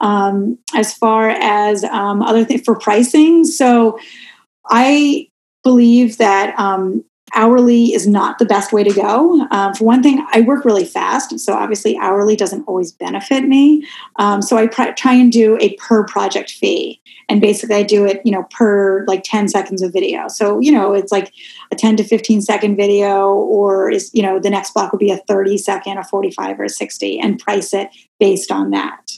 Um, 0.00 0.58
as 0.74 0.94
far 0.94 1.28
as 1.30 1.84
um, 1.84 2.22
other 2.22 2.44
things 2.44 2.62
for 2.64 2.78
pricing, 2.78 3.44
so 3.44 3.98
I 4.70 5.28
believe 5.62 6.16
that 6.18 6.58
um, 6.58 7.04
hourly 7.34 7.92
is 7.92 8.06
not 8.06 8.38
the 8.38 8.44
best 8.44 8.72
way 8.72 8.82
to 8.82 8.92
go. 8.92 9.46
Um, 9.50 9.74
for 9.74 9.84
one 9.84 10.02
thing, 10.02 10.24
I 10.32 10.40
work 10.40 10.64
really 10.64 10.84
fast, 10.84 11.38
so 11.38 11.54
obviously 11.54 11.96
hourly 11.98 12.36
doesn't 12.36 12.64
always 12.66 12.92
benefit 12.92 13.44
me. 13.44 13.86
Um, 14.16 14.42
so 14.42 14.56
I 14.56 14.66
pr- 14.66 14.92
try 14.96 15.14
and 15.14 15.30
do 15.30 15.56
a 15.60 15.74
per 15.76 16.04
project 16.04 16.50
fee, 16.50 17.00
and 17.28 17.40
basically 17.40 17.76
I 17.76 17.82
do 17.82 18.04
it, 18.04 18.20
you 18.24 18.32
know, 18.32 18.44
per 18.50 19.04
like 19.06 19.22
ten 19.24 19.48
seconds 19.48 19.82
of 19.82 19.92
video. 19.92 20.28
So 20.28 20.60
you 20.60 20.72
know, 20.72 20.92
it's 20.92 21.12
like 21.12 21.32
a 21.70 21.76
ten 21.76 21.96
to 21.96 22.04
fifteen 22.04 22.40
second 22.40 22.76
video, 22.76 23.32
or 23.32 23.90
is 23.90 24.10
you 24.12 24.22
know 24.22 24.38
the 24.38 24.50
next 24.50 24.72
block 24.74 24.92
would 24.92 24.98
be 24.98 25.10
a 25.10 25.18
thirty 25.18 25.58
second, 25.58 25.98
a 25.98 26.04
forty 26.04 26.30
five, 26.30 26.58
or 26.58 26.64
a 26.64 26.68
sixty, 26.68 27.18
and 27.18 27.38
price 27.38 27.72
it 27.72 27.90
based 28.18 28.50
on 28.50 28.70
that. 28.70 29.12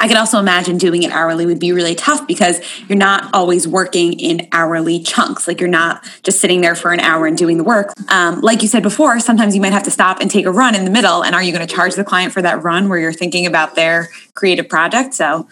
I 0.00 0.08
could 0.08 0.16
also 0.16 0.40
imagine 0.40 0.78
doing 0.78 1.04
it 1.04 1.12
hourly 1.12 1.46
would 1.46 1.60
be 1.60 1.72
really 1.72 1.94
tough 1.94 2.26
because 2.26 2.60
you're 2.88 2.98
not 2.98 3.32
always 3.32 3.68
working 3.68 4.14
in 4.14 4.48
hourly 4.50 5.00
chunks. 5.00 5.46
Like 5.46 5.60
you're 5.60 5.68
not 5.68 6.04
just 6.24 6.40
sitting 6.40 6.60
there 6.60 6.74
for 6.74 6.92
an 6.92 6.98
hour 6.98 7.26
and 7.26 7.38
doing 7.38 7.56
the 7.56 7.64
work. 7.64 7.92
Um, 8.10 8.40
like 8.40 8.62
you 8.62 8.68
said 8.68 8.82
before, 8.82 9.20
sometimes 9.20 9.54
you 9.54 9.60
might 9.60 9.72
have 9.72 9.84
to 9.84 9.92
stop 9.92 10.20
and 10.20 10.30
take 10.30 10.44
a 10.44 10.50
run 10.50 10.74
in 10.74 10.84
the 10.84 10.90
middle. 10.90 11.22
And 11.22 11.34
are 11.36 11.42
you 11.42 11.52
going 11.52 11.66
to 11.66 11.72
charge 11.72 11.94
the 11.94 12.04
client 12.04 12.32
for 12.32 12.42
that 12.42 12.64
run 12.64 12.88
where 12.88 12.98
you're 12.98 13.12
thinking 13.12 13.46
about 13.46 13.76
their 13.76 14.08
creative 14.34 14.68
project? 14.68 15.12
So 15.12 15.46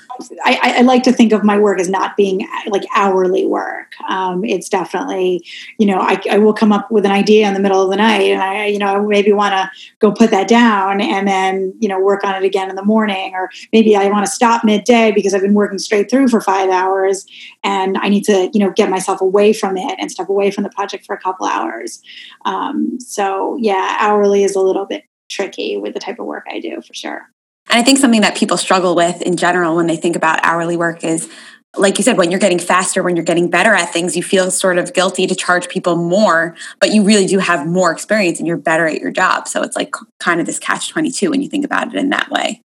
I, 0.45 0.75
I 0.79 0.81
like 0.83 1.03
to 1.03 1.13
think 1.13 1.33
of 1.33 1.45
my 1.45 1.59
work 1.59 1.79
as 1.79 1.89
not 1.89 2.17
being 2.17 2.49
like 2.69 2.83
hourly 2.95 3.47
work. 3.47 3.93
Um, 4.09 4.45
it's 4.45 4.69
definitely, 4.69 5.45
you 5.79 5.87
know, 5.87 5.99
I, 5.99 6.21
I, 6.31 6.39
will 6.39 6.55
come 6.55 6.73
up 6.73 6.91
with 6.91 7.05
an 7.05 7.11
idea 7.11 7.47
in 7.47 7.53
the 7.53 7.61
middle 7.61 7.83
of 7.83 7.91
the 7.91 7.97
night 7.97 8.23
and 8.23 8.43
I, 8.43 8.67
you 8.67 8.79
know, 8.79 9.07
maybe 9.07 9.33
want 9.33 9.53
to 9.53 9.71
go 9.99 10.11
put 10.11 10.31
that 10.31 10.49
down 10.49 11.01
and 11.01 11.29
then, 11.29 11.75
you 11.79 11.89
know, 11.89 12.01
work 12.01 12.25
on 12.25 12.35
it 12.35 12.45
again 12.45 12.71
in 12.71 12.77
the 12.77 12.85
morning. 12.85 13.35
Or 13.35 13.51
maybe 13.73 13.97
I 13.97 14.09
want 14.09 14.25
to 14.25 14.31
stop 14.31 14.65
midday 14.65 15.13
because 15.13 15.35
I've 15.35 15.43
been 15.43 15.55
working 15.55 15.79
straight 15.79 16.11
through 16.11 16.29
for 16.29 16.41
five 16.41 16.71
hours 16.71 17.27
and 17.63 17.99
I 17.99 18.09
need 18.09 18.25
to, 18.25 18.51
you 18.55 18.61
know, 18.61 18.71
get 18.71 18.89
myself 18.89 19.21
away 19.21 19.53
from 19.53 19.77
it 19.77 19.97
and 19.99 20.11
step 20.11 20.31
away 20.31 20.51
from 20.51 20.65
the 20.65 20.71
project 20.71 21.05
for 21.05 21.15
a 21.15 21.21
couple 21.21 21.47
hours. 21.47 22.03
Um, 22.47 22.99
so 22.99 23.59
yeah, 23.61 23.97
hourly 24.01 24.43
is 24.43 24.57
a 24.57 24.61
little 24.61 24.87
bit 24.87 25.05
tricky 25.29 25.77
with 25.77 25.95
the 25.95 26.01
type 26.01 26.19
of 26.19 26.27
work 26.27 26.47
I 26.51 26.61
do 26.61 26.81
for 26.81 26.95
sure. 26.95 27.29
And 27.71 27.79
I 27.79 27.83
think 27.83 27.99
something 27.99 28.23
that 28.23 28.37
people 28.37 28.57
struggle 28.57 28.95
with 28.95 29.23
in 29.23 29.37
general 29.37 29.77
when 29.77 29.87
they 29.87 29.97
think 29.97 30.17
about 30.17 30.41
hourly 30.43 30.77
work 30.77 31.05
is 31.05 31.31
like 31.77 31.99
you 31.99 32.05
said, 32.05 32.19
when 32.19 32.33
you're 32.33 32.41
getting 32.41 32.59
faster, 32.59 33.03
when 33.03 33.15
you're 33.15 33.25
getting 33.25 33.49
better 33.49 33.73
at 33.75 33.93
things, 33.93 34.17
you 34.17 34.23
feel 34.25 34.51
sort 34.51 34.77
of 34.77 34.93
guilty 34.93 35.27
to 35.29 35.37
charge 35.37 35.69
people 35.69 35.95
more, 35.95 36.57
but 36.81 36.91
you 36.91 37.05
really 37.05 37.27
do 37.27 37.39
have 37.39 37.65
more 37.67 37.93
experience 37.93 38.39
and 38.39 38.49
you're 38.49 38.57
better 38.57 38.87
at 38.87 39.01
your 39.01 39.13
job. 39.13 39.47
So 39.47 39.63
it's 39.63 39.77
like 39.77 39.95
kind 40.19 40.41
of 40.41 40.47
this 40.47 40.59
catch 40.59 40.89
22 40.89 41.31
when 41.31 41.43
you 41.43 41.49
think 41.49 41.65
about 41.65 41.95
it 41.95 41.95
in 41.95 42.11
that 42.11 42.29
way. 42.29 42.61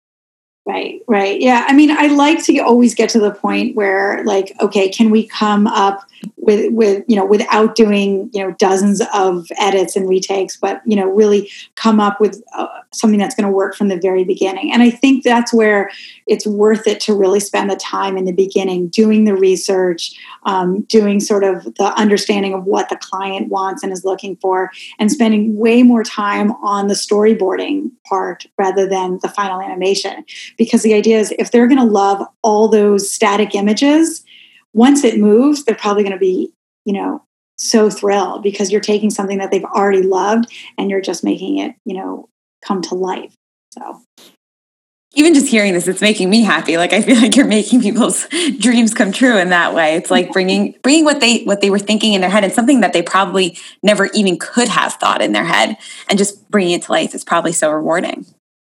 Right, 0.66 1.00
right. 1.08 1.40
Yeah. 1.40 1.64
I 1.66 1.72
mean, 1.72 1.90
I 1.90 2.08
like 2.08 2.44
to 2.44 2.58
always 2.58 2.94
get 2.94 3.08
to 3.10 3.18
the 3.18 3.30
point 3.30 3.74
where 3.74 4.22
like, 4.24 4.52
okay, 4.60 4.90
can 4.90 5.08
we 5.08 5.26
come 5.26 5.66
up 5.66 6.06
with 6.40 6.72
with 6.72 7.04
you 7.06 7.16
know 7.16 7.24
without 7.24 7.74
doing 7.74 8.30
you 8.32 8.42
know 8.42 8.52
dozens 8.58 9.02
of 9.14 9.46
edits 9.58 9.96
and 9.96 10.08
retakes 10.08 10.56
but 10.56 10.80
you 10.86 10.96
know 10.96 11.08
really 11.08 11.50
come 11.74 12.00
up 12.00 12.20
with 12.20 12.42
uh, 12.54 12.66
something 12.92 13.18
that's 13.18 13.34
going 13.34 13.46
to 13.46 13.52
work 13.52 13.74
from 13.74 13.88
the 13.88 13.98
very 13.98 14.24
beginning. 14.24 14.72
And 14.72 14.82
i 14.82 14.90
think 14.90 15.24
that's 15.24 15.52
where 15.52 15.90
it's 16.26 16.46
worth 16.46 16.86
it 16.86 17.00
to 17.00 17.14
really 17.14 17.40
spend 17.40 17.70
the 17.70 17.76
time 17.76 18.16
in 18.16 18.24
the 18.24 18.32
beginning 18.32 18.88
doing 18.88 19.24
the 19.24 19.34
research 19.34 20.12
um, 20.44 20.82
doing 20.82 21.20
sort 21.20 21.44
of 21.44 21.64
the 21.74 21.92
understanding 21.96 22.54
of 22.54 22.64
what 22.64 22.88
the 22.88 22.96
client 22.96 23.48
wants 23.48 23.82
and 23.82 23.92
is 23.92 24.04
looking 24.04 24.36
for 24.36 24.70
and 24.98 25.10
spending 25.10 25.56
way 25.56 25.82
more 25.82 26.02
time 26.02 26.52
on 26.62 26.86
the 26.86 26.94
storyboarding 26.94 27.90
part 28.06 28.46
rather 28.58 28.88
than 28.88 29.18
the 29.22 29.28
final 29.28 29.60
animation. 29.60 30.24
Because 30.56 30.82
the 30.82 30.94
idea 30.94 31.18
is 31.18 31.34
if 31.38 31.50
they're 31.50 31.68
going 31.68 31.80
to 31.80 31.84
love 31.84 32.26
all 32.42 32.68
those 32.68 33.10
static 33.10 33.54
images 33.54 34.24
once 34.72 35.04
it 35.04 35.18
moves, 35.18 35.64
they're 35.64 35.74
probably 35.74 36.02
going 36.02 36.14
to 36.14 36.18
be, 36.18 36.52
you 36.84 36.92
know, 36.92 37.22
so 37.56 37.90
thrilled 37.90 38.42
because 38.42 38.72
you're 38.72 38.80
taking 38.80 39.10
something 39.10 39.38
that 39.38 39.50
they've 39.50 39.64
already 39.64 40.02
loved 40.02 40.50
and 40.78 40.90
you're 40.90 41.00
just 41.00 41.22
making 41.22 41.58
it, 41.58 41.74
you 41.84 41.94
know, 41.94 42.28
come 42.64 42.80
to 42.82 42.94
life. 42.94 43.34
So. 43.72 44.00
Even 45.14 45.34
just 45.34 45.48
hearing 45.48 45.74
this 45.74 45.88
it's 45.88 46.00
making 46.00 46.30
me 46.30 46.42
happy. 46.42 46.76
Like 46.76 46.92
i 46.92 47.02
feel 47.02 47.16
like 47.16 47.34
you're 47.34 47.46
making 47.46 47.82
people's 47.82 48.28
dreams 48.58 48.94
come 48.94 49.10
true 49.10 49.36
in 49.36 49.50
that 49.50 49.74
way. 49.74 49.96
It's 49.96 50.10
like 50.10 50.32
bringing 50.32 50.76
bringing 50.82 51.04
what 51.04 51.20
they 51.20 51.42
what 51.42 51.60
they 51.60 51.68
were 51.68 51.80
thinking 51.80 52.14
in 52.14 52.20
their 52.20 52.30
head 52.30 52.44
and 52.44 52.52
something 52.52 52.80
that 52.80 52.92
they 52.92 53.02
probably 53.02 53.58
never 53.82 54.08
even 54.14 54.38
could 54.38 54.68
have 54.68 54.94
thought 54.94 55.20
in 55.20 55.32
their 55.32 55.44
head 55.44 55.76
and 56.08 56.16
just 56.16 56.48
bringing 56.48 56.74
it 56.74 56.82
to 56.82 56.92
life 56.92 57.14
is 57.14 57.24
probably 57.24 57.52
so 57.52 57.70
rewarding 57.70 58.24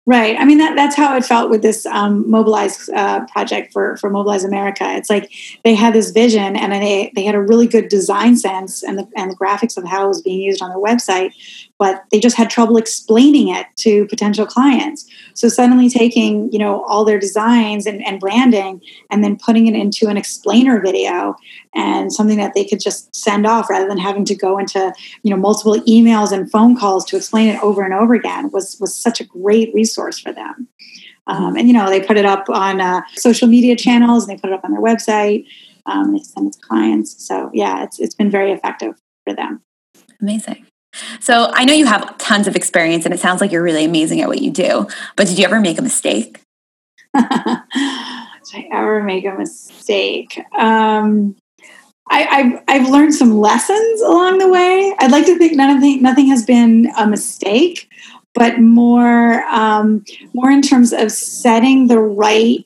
Right. 0.09 0.41
I 0.41 0.47
mean, 0.47 0.57
that, 0.57 0.75
that's 0.75 0.97
how 0.97 1.15
it 1.19 1.25
felt 1.27 1.51
with 1.51 1.61
this 1.61 1.85
um, 1.85 2.31
Mobilize 2.31 2.89
uh, 2.89 3.27
project 3.27 3.75
for, 3.75 3.99
for 3.99 4.09
Mobilize 4.09 4.43
America. 4.43 4.91
It's 4.95 5.11
like 5.11 5.31
they 5.65 5.75
had 5.75 5.93
this 5.93 6.13
vision 6.13 6.57
and 6.57 6.73
they, 6.73 7.13
they 7.15 7.25
had 7.25 7.35
a 7.35 7.43
really 7.43 7.67
good 7.67 7.91
design 7.91 8.35
sense 8.39 8.83
and 8.83 8.99
the, 8.99 9.07
and 9.17 9.31
the 9.31 9.37
graphics 9.37 9.77
of 9.77 9.85
how 9.85 10.07
it 10.07 10.09
was 10.09 10.23
being 10.23 10.41
used 10.41 10.63
on 10.63 10.71
their 10.71 10.79
website 10.79 11.35
but 11.79 12.05
they 12.11 12.19
just 12.19 12.37
had 12.37 12.51
trouble 12.51 12.77
explaining 12.77 13.49
it 13.49 13.67
to 13.77 14.07
potential 14.07 14.45
clients. 14.45 15.09
So 15.35 15.49
suddenly 15.49 15.89
taking, 15.89 16.51
you 16.53 16.59
know, 16.59 16.85
all 16.85 17.05
their 17.05 17.19
designs 17.19 17.87
and, 17.87 18.05
and 18.05 18.19
branding 18.19 18.83
and 19.11 19.23
then 19.23 19.39
putting 19.39 19.69
it 19.69 19.75
into 19.75 20.09
an 20.09 20.17
explainer 20.17 20.81
video 20.81 21.37
and 21.75 22.13
something 22.13 22.37
that 22.39 22.55
they 22.55 22.65
could 22.65 22.81
just 22.81 23.15
send 23.15 23.47
off 23.47 23.71
rather 23.71 23.87
than 23.87 23.99
having 23.99 24.25
to 24.27 24.35
go 24.35 24.59
into, 24.59 24.93
you 25.23 25.31
know, 25.31 25.37
multiple 25.37 25.77
emails 25.83 26.33
and 26.33 26.51
phone 26.51 26.77
calls 26.77 27.05
to 27.07 27.17
explain 27.17 27.49
it 27.49 27.63
over 27.63 27.85
and 27.85 27.95
over 27.95 28.15
again 28.15 28.51
was 28.51 28.77
was 28.81 28.95
such 28.95 29.21
a 29.21 29.25
great 29.25 29.73
resource 29.73 30.19
for 30.19 30.33
them. 30.33 30.69
Um, 31.29 31.57
and 31.57 31.69
you 31.69 31.75
know, 31.75 31.89
they 31.89 32.01
put 32.01 32.17
it 32.17 32.25
up 32.25 32.49
on 32.49 32.81
uh, 32.81 33.03
social 33.15 33.47
media 33.47 33.77
channels 33.77 34.27
and 34.27 34.37
they 34.37 34.41
put 34.41 34.51
it 34.51 34.55
up 34.55 34.65
on 34.65 34.73
their 34.73 34.81
website. 34.81 35.47
Um, 35.87 36.13
they 36.13 36.21
send 36.21 36.49
it 36.49 36.55
to 36.55 36.61
clients. 36.61 37.25
So 37.25 37.51
yeah, 37.53 37.85
it's 37.85 38.01
it's 38.01 38.15
been 38.15 38.31
very 38.31 38.51
effective 38.51 38.95
for 39.25 39.35
them. 39.35 39.63
Amazing. 40.21 40.67
So 41.21 41.51
I 41.53 41.65
know 41.65 41.75
you 41.75 41.87
have 41.87 42.17
tons 42.19 42.47
of 42.47 42.57
experience 42.57 43.05
and 43.05 43.15
it 43.15 43.21
sounds 43.21 43.41
like 43.41 43.53
you're 43.53 43.63
really 43.63 43.85
amazing 43.85 44.21
at 44.21 44.29
what 44.29 44.41
you 44.41 44.51
do, 44.51 44.87
but 45.17 45.27
did 45.27 45.39
you 45.39 45.45
ever 45.45 45.61
make 45.61 45.79
a 45.79 45.83
mistake? 45.83 46.41
did 47.15 47.25
I 47.25 48.69
ever 48.73 49.03
make 49.03 49.25
a 49.25 49.33
mistake? 49.33 50.41
Um, 50.57 51.37
I, 52.11 52.21
have 52.21 52.65
I've 52.69 52.89
learned 52.89 53.15
some 53.15 53.39
lessons 53.39 54.01
along 54.01 54.39
the 54.39 54.49
way. 54.49 54.95
I'd 54.99 55.11
like 55.11 55.27
to 55.27 55.37
think 55.37 55.55
none 55.55 55.75
of 55.75 55.83
the, 55.83 55.99
nothing 56.01 56.27
has 56.29 56.45
been 56.45 56.91
a 56.99 57.07
mistake, 57.07 57.89
but 58.35 58.61
more 58.61 59.43
um, 59.45 60.05
more 60.33 60.51
in 60.51 60.63
terms 60.63 60.93
of 60.93 61.13
setting 61.13 61.89
the 61.89 61.99
right 61.99 62.65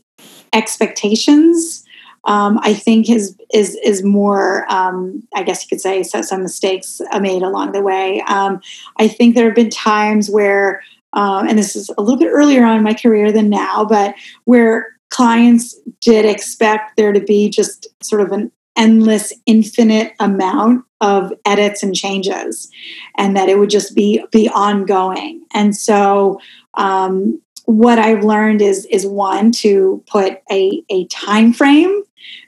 expectations 0.53 1.82
um, 2.24 2.58
I 2.62 2.74
think 2.74 3.11
is 3.11 3.37
is 3.52 3.76
is 3.85 4.02
more. 4.02 4.70
Um, 4.72 5.22
I 5.35 5.42
guess 5.42 5.62
you 5.62 5.68
could 5.68 5.80
say 5.80 6.02
so 6.02 6.22
some 6.22 6.42
mistakes 6.42 7.00
made 7.20 7.42
along 7.42 7.72
the 7.72 7.82
way. 7.82 8.22
Um, 8.28 8.61
I 8.98 9.08
think 9.08 9.35
there 9.35 9.46
have 9.46 9.54
been 9.54 9.70
times 9.70 10.30
where, 10.30 10.82
um, 11.12 11.48
and 11.48 11.58
this 11.58 11.74
is 11.74 11.90
a 11.98 12.02
little 12.02 12.18
bit 12.18 12.30
earlier 12.30 12.64
on 12.64 12.76
in 12.76 12.85
my 12.85 12.94
career 12.94 13.32
than 13.32 13.50
now, 13.50 13.85
but 13.85 14.14
where 14.44 14.96
clients 15.11 15.78
did 16.00 16.24
expect 16.24 16.96
there 16.96 17.12
to 17.12 17.20
be 17.20 17.50
just 17.50 17.87
sort 18.02 18.20
of 18.22 18.32
an 18.32 18.50
endless, 18.76 19.32
infinite 19.44 20.12
amount 20.18 20.85
of 21.00 21.32
edits 21.44 21.82
and 21.82 21.94
changes, 21.94 22.70
and 23.18 23.37
that 23.37 23.48
it 23.48 23.58
would 23.58 23.70
just 23.70 23.94
be 23.94 24.24
be 24.30 24.48
ongoing. 24.48 25.44
And 25.52 25.76
so 25.76 26.40
um, 26.74 27.40
what 27.64 27.98
I've 27.98 28.24
learned 28.24 28.62
is 28.62 28.87
is 28.87 29.06
one 29.06 29.50
to 29.52 30.02
put 30.06 30.38
a, 30.50 30.82
a 30.88 31.06
time 31.08 31.52
frame 31.52 32.02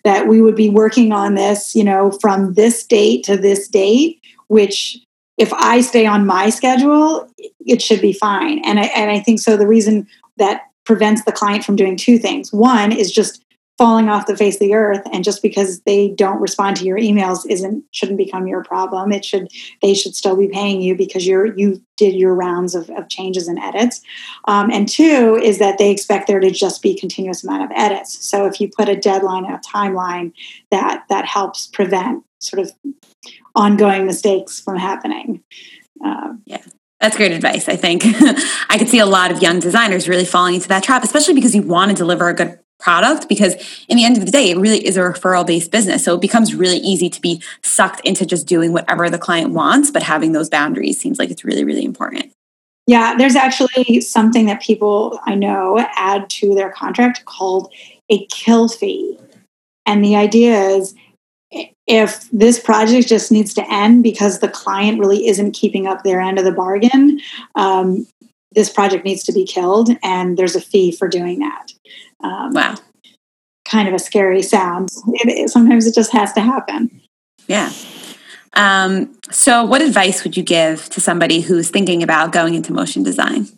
that 0.05 0.29
we 0.29 0.41
would 0.41 0.57
be 0.57 0.69
working 0.69 1.13
on 1.13 1.35
this, 1.35 1.75
you 1.75 1.85
know, 1.85 2.13
from 2.21 2.55
this 2.55 2.85
date 2.87 3.25
to 3.25 3.37
this 3.37 3.69
date, 3.69 4.21
which 4.49 4.99
if 5.37 5.53
I 5.53 5.81
stay 5.81 6.07
on 6.07 6.27
my 6.27 6.51
schedule, 6.51 7.29
it 7.61 7.83
should 7.83 8.01
be 8.01 8.13
fine. 8.13 8.65
And 8.65 8.79
I, 8.79 8.85
and 8.85 9.11
I 9.11 9.21
think 9.21 9.41
so. 9.41 9.57
The 9.57 9.67
reason 9.67 10.07
that 10.37 10.63
prevents 10.85 11.25
the 11.25 11.33
client 11.33 11.65
from 11.65 11.77
doing 11.77 11.97
two 11.97 12.19
things 12.19 12.53
one 12.53 12.93
is 12.93 13.11
just 13.11 13.44
falling 13.77 14.09
off 14.09 14.27
the 14.27 14.37
face 14.37 14.55
of 14.55 14.61
the 14.61 14.75
earth 14.75 15.03
and 15.13 15.25
just 15.25 15.43
because 15.43 15.81
they 15.81 16.09
don't 16.09 16.41
respond 16.41 16.77
to 16.77 16.85
your 16.85 16.99
emails 16.99 17.45
isn't 17.49 17.85
shouldn't 17.91 18.19
become 18.19 18.47
your 18.47 18.63
problem. 18.63 19.11
It 19.11 19.25
should 19.25 19.49
they 19.83 19.95
should 19.95 20.15
still 20.15 20.37
be 20.37 20.49
paying 20.49 20.81
you 20.81 20.97
because 20.97 21.27
you're 21.27 21.57
you 21.57 21.83
did 21.97 22.15
your 22.15 22.35
rounds 22.35 22.75
of, 22.75 22.89
of 22.91 23.09
changes 23.09 23.49
and 23.49 23.59
edits. 23.59 24.01
Um, 24.47 24.71
and 24.71 24.89
two 24.89 25.39
is 25.43 25.59
that 25.59 25.79
they 25.79 25.91
expect 25.91 26.29
there 26.29 26.41
to 26.41 26.51
just 26.51 26.83
be 26.83 26.95
continuous 26.95 27.43
amount 27.43 27.65
of 27.65 27.71
edits. 27.75 28.25
So 28.25 28.47
if 28.47 28.61
you 28.61 28.69
put 28.69 28.89
a 28.89 28.97
deadline 28.97 29.45
and 29.45 29.55
a 29.55 29.59
timeline 29.59 30.33
that 30.71 31.05
that 31.09 31.25
helps 31.25 31.67
prevent 31.67 32.25
sort 32.39 32.61
of 32.61 32.73
ongoing 33.55 34.07
mistakes 34.07 34.61
from 34.61 34.77
happening. 34.77 35.43
Um, 36.05 36.43
yeah 36.47 36.63
that's 37.01 37.19
great 37.19 37.33
advice. 37.33 37.69
I 37.69 37.77
think. 37.77 38.03
I 38.71 38.79
could 38.79 38.89
see 38.89 38.99
a 38.99 39.05
lot 39.05 39.31
of 39.31 39.43
young 39.43 39.61
designers 39.61 40.09
really 40.09 40.25
falling 40.25 40.55
into 40.55 40.69
that 40.69 40.83
trap, 40.83 41.05
especially 41.05 41.35
because 41.35 41.55
you 41.55 41.61
want 41.61 41.91
to 41.91 41.95
deliver 41.95 42.31
a 42.31 42.35
good 42.35 42.59
product 42.79 43.29
because 43.29 43.55
in 43.89 43.97
the 43.97 44.05
end 44.05 44.17
of 44.17 44.27
the 44.27 44.33
day 44.33 44.51
it 44.51 44.59
really 44.59 44.85
is 44.87 44.97
a 44.97 45.01
referral 45.01 45.47
based 45.47 45.71
business. 45.71 46.05
So 46.05 46.15
it 46.15 46.21
becomes 46.21 46.55
really 46.55 46.79
easy 46.79 47.09
to 47.09 47.21
be 47.21 47.43
sucked 47.63 48.01
into 48.01 48.27
just 48.27 48.47
doing 48.47 48.73
whatever 48.73 49.09
the 49.09 49.19
client 49.19 49.53
wants 49.53 49.91
but 49.91 50.03
having 50.03 50.33
those 50.33 50.51
boundaries 50.51 50.99
seems 50.99 51.19
like 51.19 51.31
it's 51.31 51.45
really 51.45 51.65
really 51.65 51.85
important. 51.85 52.33
Yeah 52.87 53.15
there's 53.17 53.37
actually 53.37 54.01
something 54.01 54.47
that 54.47 54.61
people 54.61 55.19
i 55.25 55.35
know 55.35 55.87
add 55.97 56.29
to 56.31 56.55
their 56.55 56.71
contract 56.71 57.25
called 57.25 57.73
a 58.11 58.27
kill 58.27 58.69
fee. 58.69 59.19
And 59.87 60.05
the 60.05 60.17
idea 60.17 60.59
is 60.59 60.95
if 61.87 62.29
this 62.31 62.59
project 62.59 63.09
just 63.09 63.31
needs 63.31 63.55
to 63.55 63.73
end 63.73 64.03
because 64.03 64.39
the 64.39 64.49
client 64.49 64.99
really 64.99 65.27
isn't 65.29 65.53
keeping 65.53 65.87
up 65.87 66.03
their 66.03 66.21
end 66.21 66.39
of 66.39 66.45
the 66.45 66.53
bargain 66.53 67.21
um, 67.55 68.07
this 68.53 68.71
project 68.71 69.05
needs 69.05 69.23
to 69.25 69.33
be 69.33 69.45
killed 69.45 69.91
and 70.03 70.37
there's 70.37 70.57
a 70.57 70.61
fee 70.61 70.91
for 70.91 71.09
doing 71.09 71.39
that 71.41 71.73
um, 72.25 72.53
wow. 72.53 72.75
Kind 73.67 73.89
of 73.89 73.95
a 73.95 73.99
scary 73.99 74.43
sound. 74.43 74.89
It, 75.13 75.51
sometimes 75.51 75.87
it 75.87 75.95
just 75.95 76.13
has 76.13 76.33
to 76.35 76.41
happen. 76.41 77.01
Yeah. 77.47 77.73
Um, 78.55 79.19
so, 79.31 79.65
what 79.65 79.83
advice 79.83 80.23
would 80.25 80.37
you 80.37 80.43
give 80.43 80.89
to 80.91 81.01
somebody 81.01 81.41
who's 81.41 81.71
thinking 81.71 82.03
about 82.03 82.33
going 82.33 82.55
into 82.55 82.73
motion 82.73 83.03
design? 83.03 83.49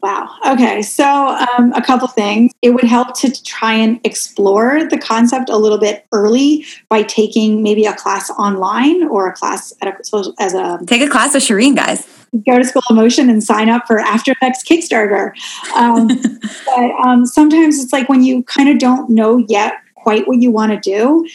Wow. 0.00 0.30
Okay. 0.46 0.82
So, 0.82 1.04
um, 1.04 1.72
a 1.72 1.82
couple 1.82 2.06
things. 2.08 2.52
It 2.62 2.70
would 2.70 2.84
help 2.84 3.18
to 3.20 3.42
try 3.42 3.72
and 3.72 4.00
explore 4.04 4.84
the 4.88 4.98
concept 4.98 5.48
a 5.48 5.56
little 5.56 5.78
bit 5.78 6.06
early 6.12 6.66
by 6.88 7.02
taking 7.02 7.62
maybe 7.62 7.86
a 7.86 7.94
class 7.94 8.30
online 8.30 9.04
or 9.08 9.28
a 9.28 9.32
class 9.32 9.72
at 9.80 9.88
a, 9.88 10.34
as 10.38 10.54
a 10.54 10.78
take 10.86 11.02
a 11.02 11.08
class 11.08 11.34
with 11.34 11.42
Shireen, 11.42 11.74
guys. 11.74 12.06
Go 12.46 12.58
to 12.58 12.64
School 12.64 12.82
of 12.90 12.96
Motion 12.96 13.30
and 13.30 13.42
sign 13.42 13.68
up 13.68 13.86
for 13.86 13.98
After 13.98 14.32
Effects 14.32 14.62
Kickstarter. 14.64 15.32
Um, 15.76 16.08
but 16.66 16.90
um, 17.06 17.26
sometimes 17.26 17.82
it's 17.82 17.92
like 17.92 18.08
when 18.08 18.22
you 18.22 18.42
kind 18.44 18.68
of 18.68 18.78
don't 18.78 19.10
know 19.10 19.38
yet 19.48 19.74
quite 19.94 20.28
what 20.28 20.40
you 20.40 20.50
want 20.50 20.72
to 20.72 20.78
do, 20.78 21.26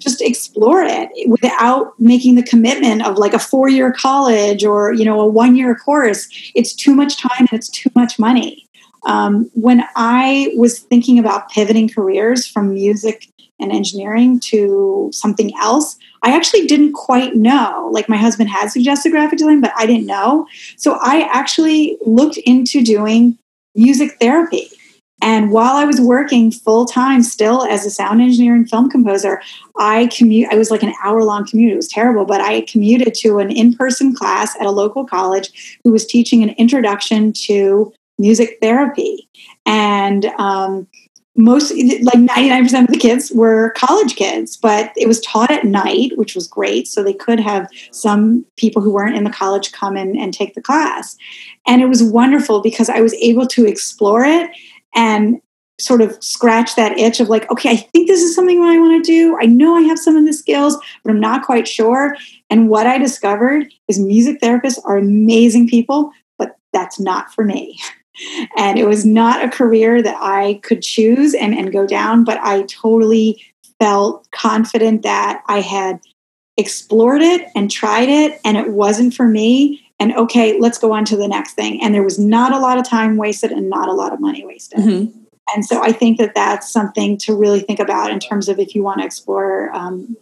just 0.00 0.20
explore 0.22 0.82
it 0.82 1.10
without 1.28 1.92
making 2.00 2.34
the 2.34 2.42
commitment 2.42 3.06
of 3.06 3.18
like 3.18 3.34
a 3.34 3.38
four 3.38 3.68
year 3.68 3.92
college 3.92 4.64
or 4.64 4.92
you 4.94 5.04
know 5.04 5.20
a 5.20 5.26
one 5.26 5.54
year 5.54 5.74
course 5.74 6.26
it's 6.54 6.74
too 6.74 6.94
much 6.94 7.18
time 7.18 7.30
and 7.38 7.52
it's 7.52 7.68
too 7.68 7.90
much 7.94 8.18
money 8.18 8.66
um, 9.06 9.50
when 9.54 9.84
i 9.96 10.50
was 10.56 10.80
thinking 10.80 11.18
about 11.18 11.50
pivoting 11.50 11.88
careers 11.88 12.46
from 12.46 12.72
music 12.72 13.28
and 13.60 13.72
engineering 13.72 14.40
to 14.40 15.10
something 15.12 15.52
else 15.58 15.96
i 16.22 16.34
actually 16.34 16.66
didn't 16.66 16.92
quite 16.92 17.34
know 17.34 17.88
like 17.92 18.08
my 18.08 18.16
husband 18.16 18.48
had 18.48 18.68
suggested 18.68 19.10
graphic 19.10 19.38
design 19.38 19.60
but 19.60 19.72
i 19.76 19.86
didn't 19.86 20.06
know 20.06 20.46
so 20.76 20.98
i 21.02 21.28
actually 21.32 21.96
looked 22.04 22.36
into 22.38 22.82
doing 22.82 23.38
music 23.74 24.16
therapy 24.20 24.68
and 25.22 25.50
while 25.50 25.76
I 25.76 25.84
was 25.84 26.00
working 26.00 26.50
full 26.50 26.86
time 26.86 27.22
still 27.22 27.64
as 27.64 27.84
a 27.84 27.90
sound 27.90 28.22
engineer 28.22 28.54
and 28.54 28.68
film 28.68 28.88
composer, 28.88 29.42
I 29.76 30.06
commute. 30.06 30.50
I 30.50 30.56
was 30.56 30.70
like 30.70 30.82
an 30.82 30.94
hour 31.02 31.22
long 31.24 31.46
commute. 31.46 31.72
It 31.72 31.76
was 31.76 31.88
terrible, 31.88 32.24
but 32.24 32.40
I 32.40 32.62
commuted 32.62 33.14
to 33.16 33.38
an 33.38 33.50
in 33.50 33.74
person 33.74 34.14
class 34.14 34.56
at 34.56 34.66
a 34.66 34.70
local 34.70 35.04
college 35.04 35.78
who 35.84 35.92
was 35.92 36.06
teaching 36.06 36.42
an 36.42 36.50
introduction 36.50 37.32
to 37.34 37.92
music 38.18 38.58
therapy. 38.62 39.28
And 39.66 40.26
um, 40.38 40.86
most, 41.42 41.72
like 41.72 42.18
99% 42.18 42.82
of 42.82 42.88
the 42.88 42.98
kids 42.98 43.30
were 43.32 43.70
college 43.70 44.16
kids, 44.16 44.56
but 44.56 44.92
it 44.96 45.08
was 45.08 45.20
taught 45.20 45.50
at 45.50 45.64
night, 45.64 46.12
which 46.16 46.34
was 46.34 46.46
great. 46.46 46.86
So 46.86 47.02
they 47.02 47.12
could 47.12 47.40
have 47.40 47.68
some 47.92 48.44
people 48.56 48.82
who 48.82 48.92
weren't 48.92 49.16
in 49.16 49.24
the 49.24 49.30
college 49.30 49.72
come 49.72 49.96
in 49.96 50.18
and 50.18 50.32
take 50.32 50.54
the 50.54 50.62
class. 50.62 51.16
And 51.66 51.82
it 51.82 51.86
was 51.86 52.02
wonderful 52.02 52.60
because 52.60 52.88
I 52.88 53.00
was 53.00 53.14
able 53.14 53.46
to 53.48 53.66
explore 53.66 54.24
it 54.24 54.50
and 54.94 55.40
sort 55.80 56.02
of 56.02 56.22
scratch 56.22 56.76
that 56.76 56.98
itch 56.98 57.20
of 57.20 57.28
like, 57.28 57.50
okay, 57.50 57.70
I 57.70 57.76
think 57.76 58.06
this 58.06 58.22
is 58.22 58.34
something 58.34 58.62
I 58.62 58.78
want 58.78 59.04
to 59.04 59.10
do. 59.10 59.36
I 59.40 59.46
know 59.46 59.74
I 59.74 59.82
have 59.82 59.98
some 59.98 60.16
of 60.16 60.26
the 60.26 60.32
skills, 60.32 60.76
but 61.02 61.10
I'm 61.10 61.20
not 61.20 61.44
quite 61.44 61.66
sure. 61.66 62.16
And 62.50 62.68
what 62.68 62.86
I 62.86 62.98
discovered 62.98 63.72
is 63.88 63.98
music 63.98 64.40
therapists 64.40 64.78
are 64.84 64.98
amazing 64.98 65.68
people, 65.68 66.12
but 66.38 66.56
that's 66.72 67.00
not 67.00 67.32
for 67.32 67.44
me. 67.44 67.78
And 68.56 68.78
it 68.78 68.86
was 68.86 69.04
not 69.04 69.44
a 69.44 69.48
career 69.48 70.02
that 70.02 70.16
I 70.20 70.60
could 70.62 70.82
choose 70.82 71.34
and, 71.34 71.54
and 71.54 71.72
go 71.72 71.86
down, 71.86 72.24
but 72.24 72.38
I 72.38 72.62
totally 72.62 73.42
felt 73.78 74.28
confident 74.30 75.02
that 75.02 75.42
I 75.46 75.60
had 75.60 76.00
explored 76.56 77.22
it 77.22 77.48
and 77.54 77.70
tried 77.70 78.08
it 78.08 78.38
and 78.44 78.56
it 78.56 78.70
wasn't 78.70 79.14
for 79.14 79.26
me. 79.26 79.86
And 79.98 80.14
okay, 80.14 80.58
let's 80.58 80.78
go 80.78 80.92
on 80.92 81.04
to 81.06 81.16
the 81.16 81.28
next 81.28 81.54
thing. 81.54 81.82
And 81.82 81.94
there 81.94 82.02
was 82.02 82.18
not 82.18 82.52
a 82.52 82.58
lot 82.58 82.78
of 82.78 82.88
time 82.88 83.16
wasted 83.16 83.52
and 83.52 83.68
not 83.68 83.88
a 83.88 83.92
lot 83.92 84.12
of 84.12 84.20
money 84.20 84.44
wasted. 84.44 84.80
Mm-hmm. 84.80 85.18
And 85.54 85.64
so 85.64 85.82
I 85.82 85.92
think 85.92 86.18
that 86.18 86.34
that's 86.34 86.70
something 86.70 87.18
to 87.18 87.34
really 87.34 87.60
think 87.60 87.80
about 87.80 88.10
in 88.10 88.20
terms 88.20 88.48
of 88.48 88.58
if 88.58 88.74
you 88.74 88.82
want 88.82 89.00
to 89.00 89.06
explore 89.06 89.74
um, 89.74 90.16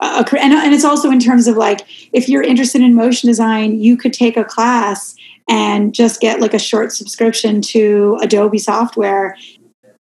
a, 0.00 0.24
and, 0.40 0.52
and 0.52 0.74
it's 0.74 0.84
also 0.84 1.10
in 1.10 1.20
terms 1.20 1.46
of 1.46 1.56
like 1.56 1.86
if 2.12 2.28
you're 2.28 2.42
interested 2.42 2.80
in 2.80 2.94
motion 2.94 3.28
design, 3.28 3.80
you 3.80 3.96
could 3.96 4.12
take 4.12 4.36
a 4.36 4.44
class 4.44 5.14
and 5.48 5.94
just 5.94 6.20
get 6.20 6.40
like 6.40 6.54
a 6.54 6.58
short 6.58 6.92
subscription 6.92 7.60
to 7.62 8.18
Adobe 8.22 8.58
software. 8.58 9.36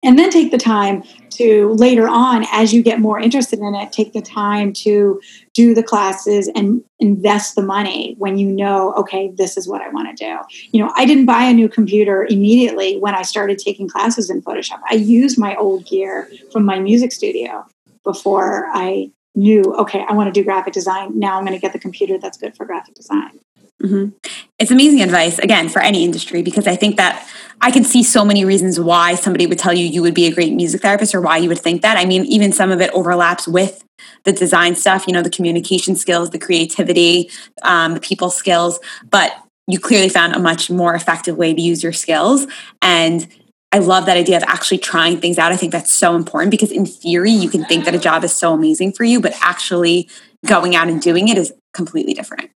And 0.03 0.19
then 0.19 0.31
take 0.31 0.53
the 0.53 0.59
time 0.59 1.03
to 1.39 1.73
later 1.75 2.09
on 2.09 2.45
as 2.53 2.75
you 2.75 2.83
get 2.83 2.99
more 2.99 3.19
interested 3.19 3.61
in 3.61 3.75
it 3.75 3.93
take 3.93 4.13
the 4.13 4.21
time 4.21 4.73
to 4.73 5.21
do 5.55 5.73
the 5.73 5.85
classes 5.85 6.51
and 6.55 6.83
invest 6.99 7.55
the 7.55 7.63
money 7.63 8.17
when 8.19 8.37
you 8.39 8.49
know 8.49 8.93
okay 8.95 9.31
this 9.37 9.57
is 9.57 9.69
what 9.69 9.81
i 9.81 9.89
want 9.89 10.17
to 10.17 10.25
do. 10.25 10.39
You 10.73 10.85
know 10.85 10.93
i 10.97 11.07
didn't 11.07 11.27
buy 11.27 11.45
a 11.45 11.55
new 11.55 11.69
computer 11.69 12.27
immediately 12.29 12.99
when 12.99 13.15
i 13.15 13.23
started 13.23 13.59
taking 13.59 13.89
classes 13.89 14.29
in 14.31 14.43
photoshop. 14.43 14.81
I 14.91 14.95
used 14.95 15.39
my 15.39 15.55
old 15.55 15.87
gear 15.87 16.29
from 16.53 16.65
my 16.65 16.81
music 16.81 17.13
studio 17.13 17.65
before 18.05 18.69
i 18.73 19.11
knew 19.37 19.63
okay 19.79 20.05
i 20.09 20.13
want 20.13 20.33
to 20.33 20.39
do 20.39 20.45
graphic 20.45 20.75
design. 20.75 21.19
Now 21.19 21.39
i'm 21.39 21.45
going 21.45 21.57
to 21.57 21.63
get 21.63 21.73
the 21.73 21.79
computer 21.79 22.19
that's 22.19 22.37
good 22.37 22.57
for 22.57 22.67
graphic 22.67 22.95
design. 22.95 23.39
Mm-hmm. 23.81 24.17
It's 24.59 24.73
amazing 24.73 25.03
advice, 25.03 25.39
again, 25.39 25.69
for 25.69 25.81
any 25.81 26.05
industry, 26.05 26.43
because 26.43 26.67
I 26.67 26.75
think 26.75 26.97
that 26.97 27.29
I 27.61 27.71
can 27.71 27.85
see 27.85 28.03
so 28.03 28.25
many 28.25 28.45
reasons 28.45 28.81
why 28.81 29.15
somebody 29.15 29.47
would 29.47 29.59
tell 29.59 29.73
you 29.73 29.85
you 29.85 30.03
would 30.03 30.15
be 30.15 30.27
a 30.27 30.33
great 30.33 30.53
music 30.53 30.83
therapist 30.83 31.15
or 31.15 31.21
why 31.21 31.37
you 31.37 31.49
would 31.49 31.61
think 31.61 31.83
that. 31.83 31.97
I 31.97 32.05
mean, 32.05 32.25
even 32.27 32.53
some 32.53 32.73
of 32.73 32.81
it 32.81 32.91
overlaps 32.93 33.47
with 33.47 33.85
the 34.25 34.33
design 34.33 34.75
stuff, 34.75 35.07
you 35.07 35.13
know, 35.13 35.23
the 35.23 35.31
communication 35.31 35.95
skills, 35.95 36.31
the 36.31 36.39
creativity, 36.39 37.31
um, 37.63 37.95
the 37.95 38.01
people 38.01 38.31
skills, 38.31 38.81
but 39.11 39.33
you 39.69 39.79
clearly 39.79 40.09
found 40.09 40.35
a 40.35 40.39
much 40.39 40.71
more 40.71 40.95
effective 40.95 41.37
way 41.37 41.55
to 41.55 41.61
use 41.61 41.83
your 41.83 41.93
skills. 41.93 42.47
And 42.83 43.29
I 43.71 43.79
love 43.79 44.07
that 44.07 44.17
idea 44.17 44.39
of 44.39 44.43
actually 44.45 44.79
trying 44.79 45.21
things 45.21 45.39
out. 45.39 45.53
I 45.53 45.57
think 45.57 45.73
that's 45.73 45.93
so 45.93 46.17
important 46.17 46.51
because 46.51 46.73
in 46.73 46.87
theory, 46.87 47.31
you 47.31 47.49
can 47.49 47.65
think 47.65 47.85
that 47.85 47.95
a 47.95 47.99
job 47.99 48.25
is 48.25 48.35
so 48.35 48.55
amazing 48.55 48.93
for 48.93 49.05
you, 49.05 49.21
but 49.21 49.35
actually 49.41 50.09
going 50.47 50.75
out 50.75 50.89
and 50.89 51.01
doing 51.01 51.29
it 51.29 51.39
is 51.39 51.53
completely 51.75 52.15
different. 52.15 52.51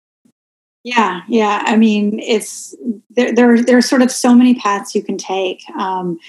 Yeah, 0.83 1.21
yeah. 1.27 1.63
I 1.65 1.75
mean, 1.75 2.19
it's 2.19 2.75
there. 3.11 3.33
There, 3.33 3.61
there 3.61 3.77
are 3.77 3.83
sort 3.83 4.01
of 4.01 4.11
so 4.11 4.33
many 4.33 4.55
paths 4.55 4.95
you 4.95 5.03
can 5.03 5.17
take, 5.17 5.61
um, 5.77 6.19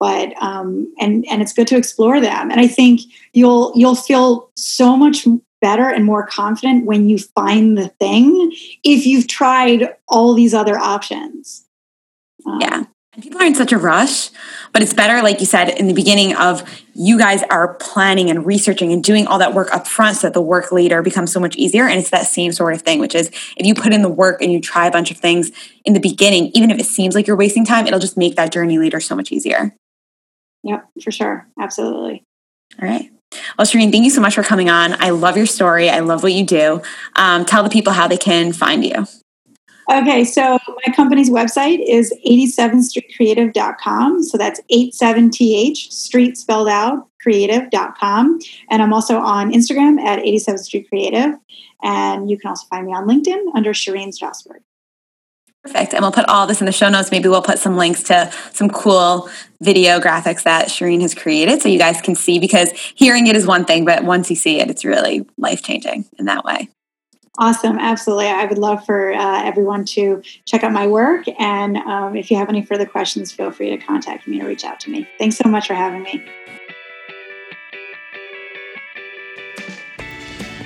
but 0.00 0.32
um, 0.42 0.92
and 0.98 1.26
and 1.30 1.42
it's 1.42 1.52
good 1.52 1.66
to 1.68 1.76
explore 1.76 2.20
them. 2.20 2.50
And 2.50 2.58
I 2.58 2.68
think 2.68 3.02
you'll 3.34 3.72
you'll 3.74 3.94
feel 3.94 4.50
so 4.56 4.96
much 4.96 5.26
better 5.60 5.88
and 5.90 6.04
more 6.04 6.26
confident 6.26 6.86
when 6.86 7.08
you 7.08 7.18
find 7.18 7.76
the 7.76 7.88
thing 8.00 8.52
if 8.82 9.04
you've 9.04 9.26
tried 9.26 9.94
all 10.08 10.32
these 10.32 10.54
other 10.54 10.78
options. 10.78 11.66
Um, 12.46 12.60
yeah, 12.60 12.84
people 13.22 13.40
are 13.40 13.44
in 13.44 13.54
such 13.54 13.72
a 13.72 13.78
rush, 13.78 14.30
but 14.72 14.82
it's 14.82 14.92
better, 14.92 15.22
like 15.22 15.40
you 15.40 15.46
said 15.46 15.68
in 15.70 15.88
the 15.88 15.94
beginning, 15.94 16.34
of 16.36 16.62
you 16.94 17.18
guys 17.18 17.42
are 17.50 17.74
planning 17.74 18.30
and 18.30 18.44
researching 18.44 18.92
and 18.92 19.02
doing 19.02 19.26
all 19.26 19.38
that 19.38 19.54
work 19.54 19.74
up 19.74 19.86
front 19.86 20.16
so 20.16 20.26
that 20.26 20.34
the 20.34 20.42
work 20.42 20.72
later 20.72 21.02
becomes 21.02 21.32
so 21.32 21.40
much 21.40 21.56
easier. 21.56 21.84
And 21.84 21.98
it's 21.98 22.10
that 22.10 22.26
same 22.26 22.52
sort 22.52 22.74
of 22.74 22.82
thing, 22.82 22.98
which 22.98 23.14
is 23.14 23.28
if 23.56 23.66
you 23.66 23.74
put 23.74 23.92
in 23.92 24.02
the 24.02 24.08
work 24.08 24.42
and 24.42 24.52
you 24.52 24.60
try 24.60 24.86
a 24.86 24.90
bunch 24.90 25.10
of 25.10 25.16
things 25.16 25.50
in 25.84 25.92
the 25.92 26.00
beginning, 26.00 26.50
even 26.54 26.70
if 26.70 26.78
it 26.78 26.86
seems 26.86 27.14
like 27.14 27.26
you're 27.26 27.36
wasting 27.36 27.64
time, 27.64 27.86
it'll 27.86 27.98
just 27.98 28.16
make 28.16 28.36
that 28.36 28.52
journey 28.52 28.78
later 28.78 29.00
so 29.00 29.14
much 29.14 29.32
easier. 29.32 29.74
Yep, 30.64 30.88
for 31.02 31.10
sure. 31.10 31.48
Absolutely. 31.58 32.24
All 32.80 32.88
right. 32.88 33.10
Well, 33.58 33.66
Shireen, 33.66 33.90
thank 33.90 34.04
you 34.04 34.10
so 34.10 34.20
much 34.20 34.34
for 34.34 34.42
coming 34.42 34.70
on. 34.70 34.94
I 35.00 35.10
love 35.10 35.36
your 35.36 35.46
story. 35.46 35.90
I 35.90 36.00
love 36.00 36.22
what 36.22 36.32
you 36.32 36.44
do. 36.44 36.82
Um, 37.16 37.44
tell 37.44 37.62
the 37.62 37.70
people 37.70 37.92
how 37.92 38.08
they 38.08 38.16
can 38.16 38.52
find 38.52 38.84
you. 38.84 39.06
Okay, 39.90 40.22
so 40.24 40.58
my 40.86 40.92
company's 40.94 41.30
website 41.30 41.82
is 41.86 42.12
87streetcreative.com. 42.26 44.22
So 44.22 44.36
that's 44.36 44.60
87th 44.70 45.76
street 45.76 46.36
spelled 46.36 46.68
out 46.68 47.08
creative.com. 47.22 48.38
And 48.70 48.82
I'm 48.82 48.92
also 48.92 49.18
on 49.18 49.52
Instagram 49.52 49.98
at 50.00 50.18
87th 50.20 50.60
Street 50.60 50.88
Creative. 50.88 51.34
And 51.82 52.30
you 52.30 52.38
can 52.38 52.48
also 52.48 52.66
find 52.68 52.86
me 52.86 52.92
on 52.92 53.06
LinkedIn 53.06 53.54
under 53.54 53.72
Shireen 53.72 54.08
Strasberg. 54.08 54.60
Perfect. 55.62 55.92
And 55.92 56.02
we'll 56.02 56.12
put 56.12 56.28
all 56.28 56.46
this 56.46 56.60
in 56.60 56.66
the 56.66 56.72
show 56.72 56.88
notes. 56.88 57.10
Maybe 57.10 57.28
we'll 57.28 57.42
put 57.42 57.58
some 57.58 57.76
links 57.76 58.02
to 58.04 58.32
some 58.52 58.70
cool 58.70 59.28
video 59.60 59.98
graphics 60.00 60.44
that 60.44 60.68
Shireen 60.68 61.00
has 61.00 61.14
created 61.14 61.60
so 61.60 61.68
you 61.68 61.78
guys 61.78 62.00
can 62.00 62.14
see 62.14 62.38
because 62.38 62.70
hearing 62.94 63.26
it 63.26 63.36
is 63.36 63.46
one 63.46 63.64
thing, 63.64 63.84
but 63.84 64.04
once 64.04 64.30
you 64.30 64.36
see 64.36 64.60
it, 64.60 64.70
it's 64.70 64.84
really 64.84 65.26
life 65.36 65.62
changing 65.62 66.04
in 66.18 66.26
that 66.26 66.44
way. 66.44 66.68
Awesome. 67.40 67.78
Absolutely. 67.78 68.26
I 68.26 68.46
would 68.46 68.58
love 68.58 68.84
for 68.84 69.12
uh, 69.12 69.44
everyone 69.44 69.84
to 69.86 70.20
check 70.44 70.64
out 70.64 70.72
my 70.72 70.88
work. 70.88 71.24
And 71.38 71.76
um, 71.76 72.16
if 72.16 72.32
you 72.32 72.36
have 72.36 72.48
any 72.48 72.62
further 72.62 72.84
questions, 72.84 73.30
feel 73.30 73.52
free 73.52 73.70
to 73.70 73.76
contact 73.76 74.26
me 74.26 74.42
or 74.42 74.46
reach 74.46 74.64
out 74.64 74.80
to 74.80 74.90
me. 74.90 75.08
Thanks 75.18 75.36
so 75.36 75.48
much 75.48 75.68
for 75.68 75.74
having 75.74 76.02
me. 76.02 76.24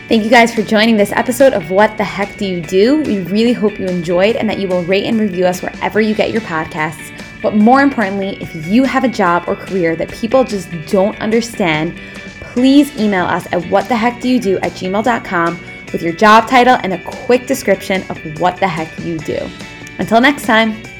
Thank 0.09 0.25
you 0.25 0.31
guys 0.31 0.55
for 0.55 0.62
joining 0.62 0.97
this 0.97 1.12
episode 1.12 1.53
of 1.53 1.70
What 1.70 1.97
the 1.99 2.05
Heck 2.05 2.39
Do 2.39 2.47
You 2.47 2.62
Do? 2.62 3.03
We 3.03 3.20
really 3.25 3.53
hope 3.53 3.79
you 3.79 3.87
enjoyed 3.87 4.37
and 4.37 4.49
that 4.49 4.59
you 4.59 4.66
will 4.66 4.83
rate 4.85 5.05
and 5.05 5.20
review 5.20 5.47
us 5.47 5.61
wherever 5.62 6.01
you 6.01 6.14
get 6.14 6.33
your 6.33 6.43
podcasts. 6.43 7.11
But 7.43 7.55
more 7.55 7.83
importantly, 7.83 8.39
if 8.41 8.66
you 8.66 8.85
have 8.85 9.05
a 9.05 9.09
job 9.09 9.45
or 9.47 9.57
career 9.57 9.95
that 9.97 10.11
people 10.11 10.45
just 10.45 10.70
don't 10.87 11.18
understand, 11.20 11.99
please 12.41 12.95
email 12.99 13.25
us 13.25 13.47
at 13.47 13.62
whattheheckdoyoudo 13.64 14.59
at 14.62 14.73
gmail.com 14.73 15.72
with 15.93 16.03
your 16.03 16.12
job 16.12 16.49
title 16.49 16.78
and 16.82 16.93
a 16.93 17.03
quick 17.03 17.47
description 17.47 18.03
of 18.11 18.40
what 18.40 18.57
the 18.59 18.68
heck 18.68 18.99
you 19.01 19.18
do. 19.18 19.38
Until 19.99 20.20
next 20.20 20.45
time. 20.45 20.91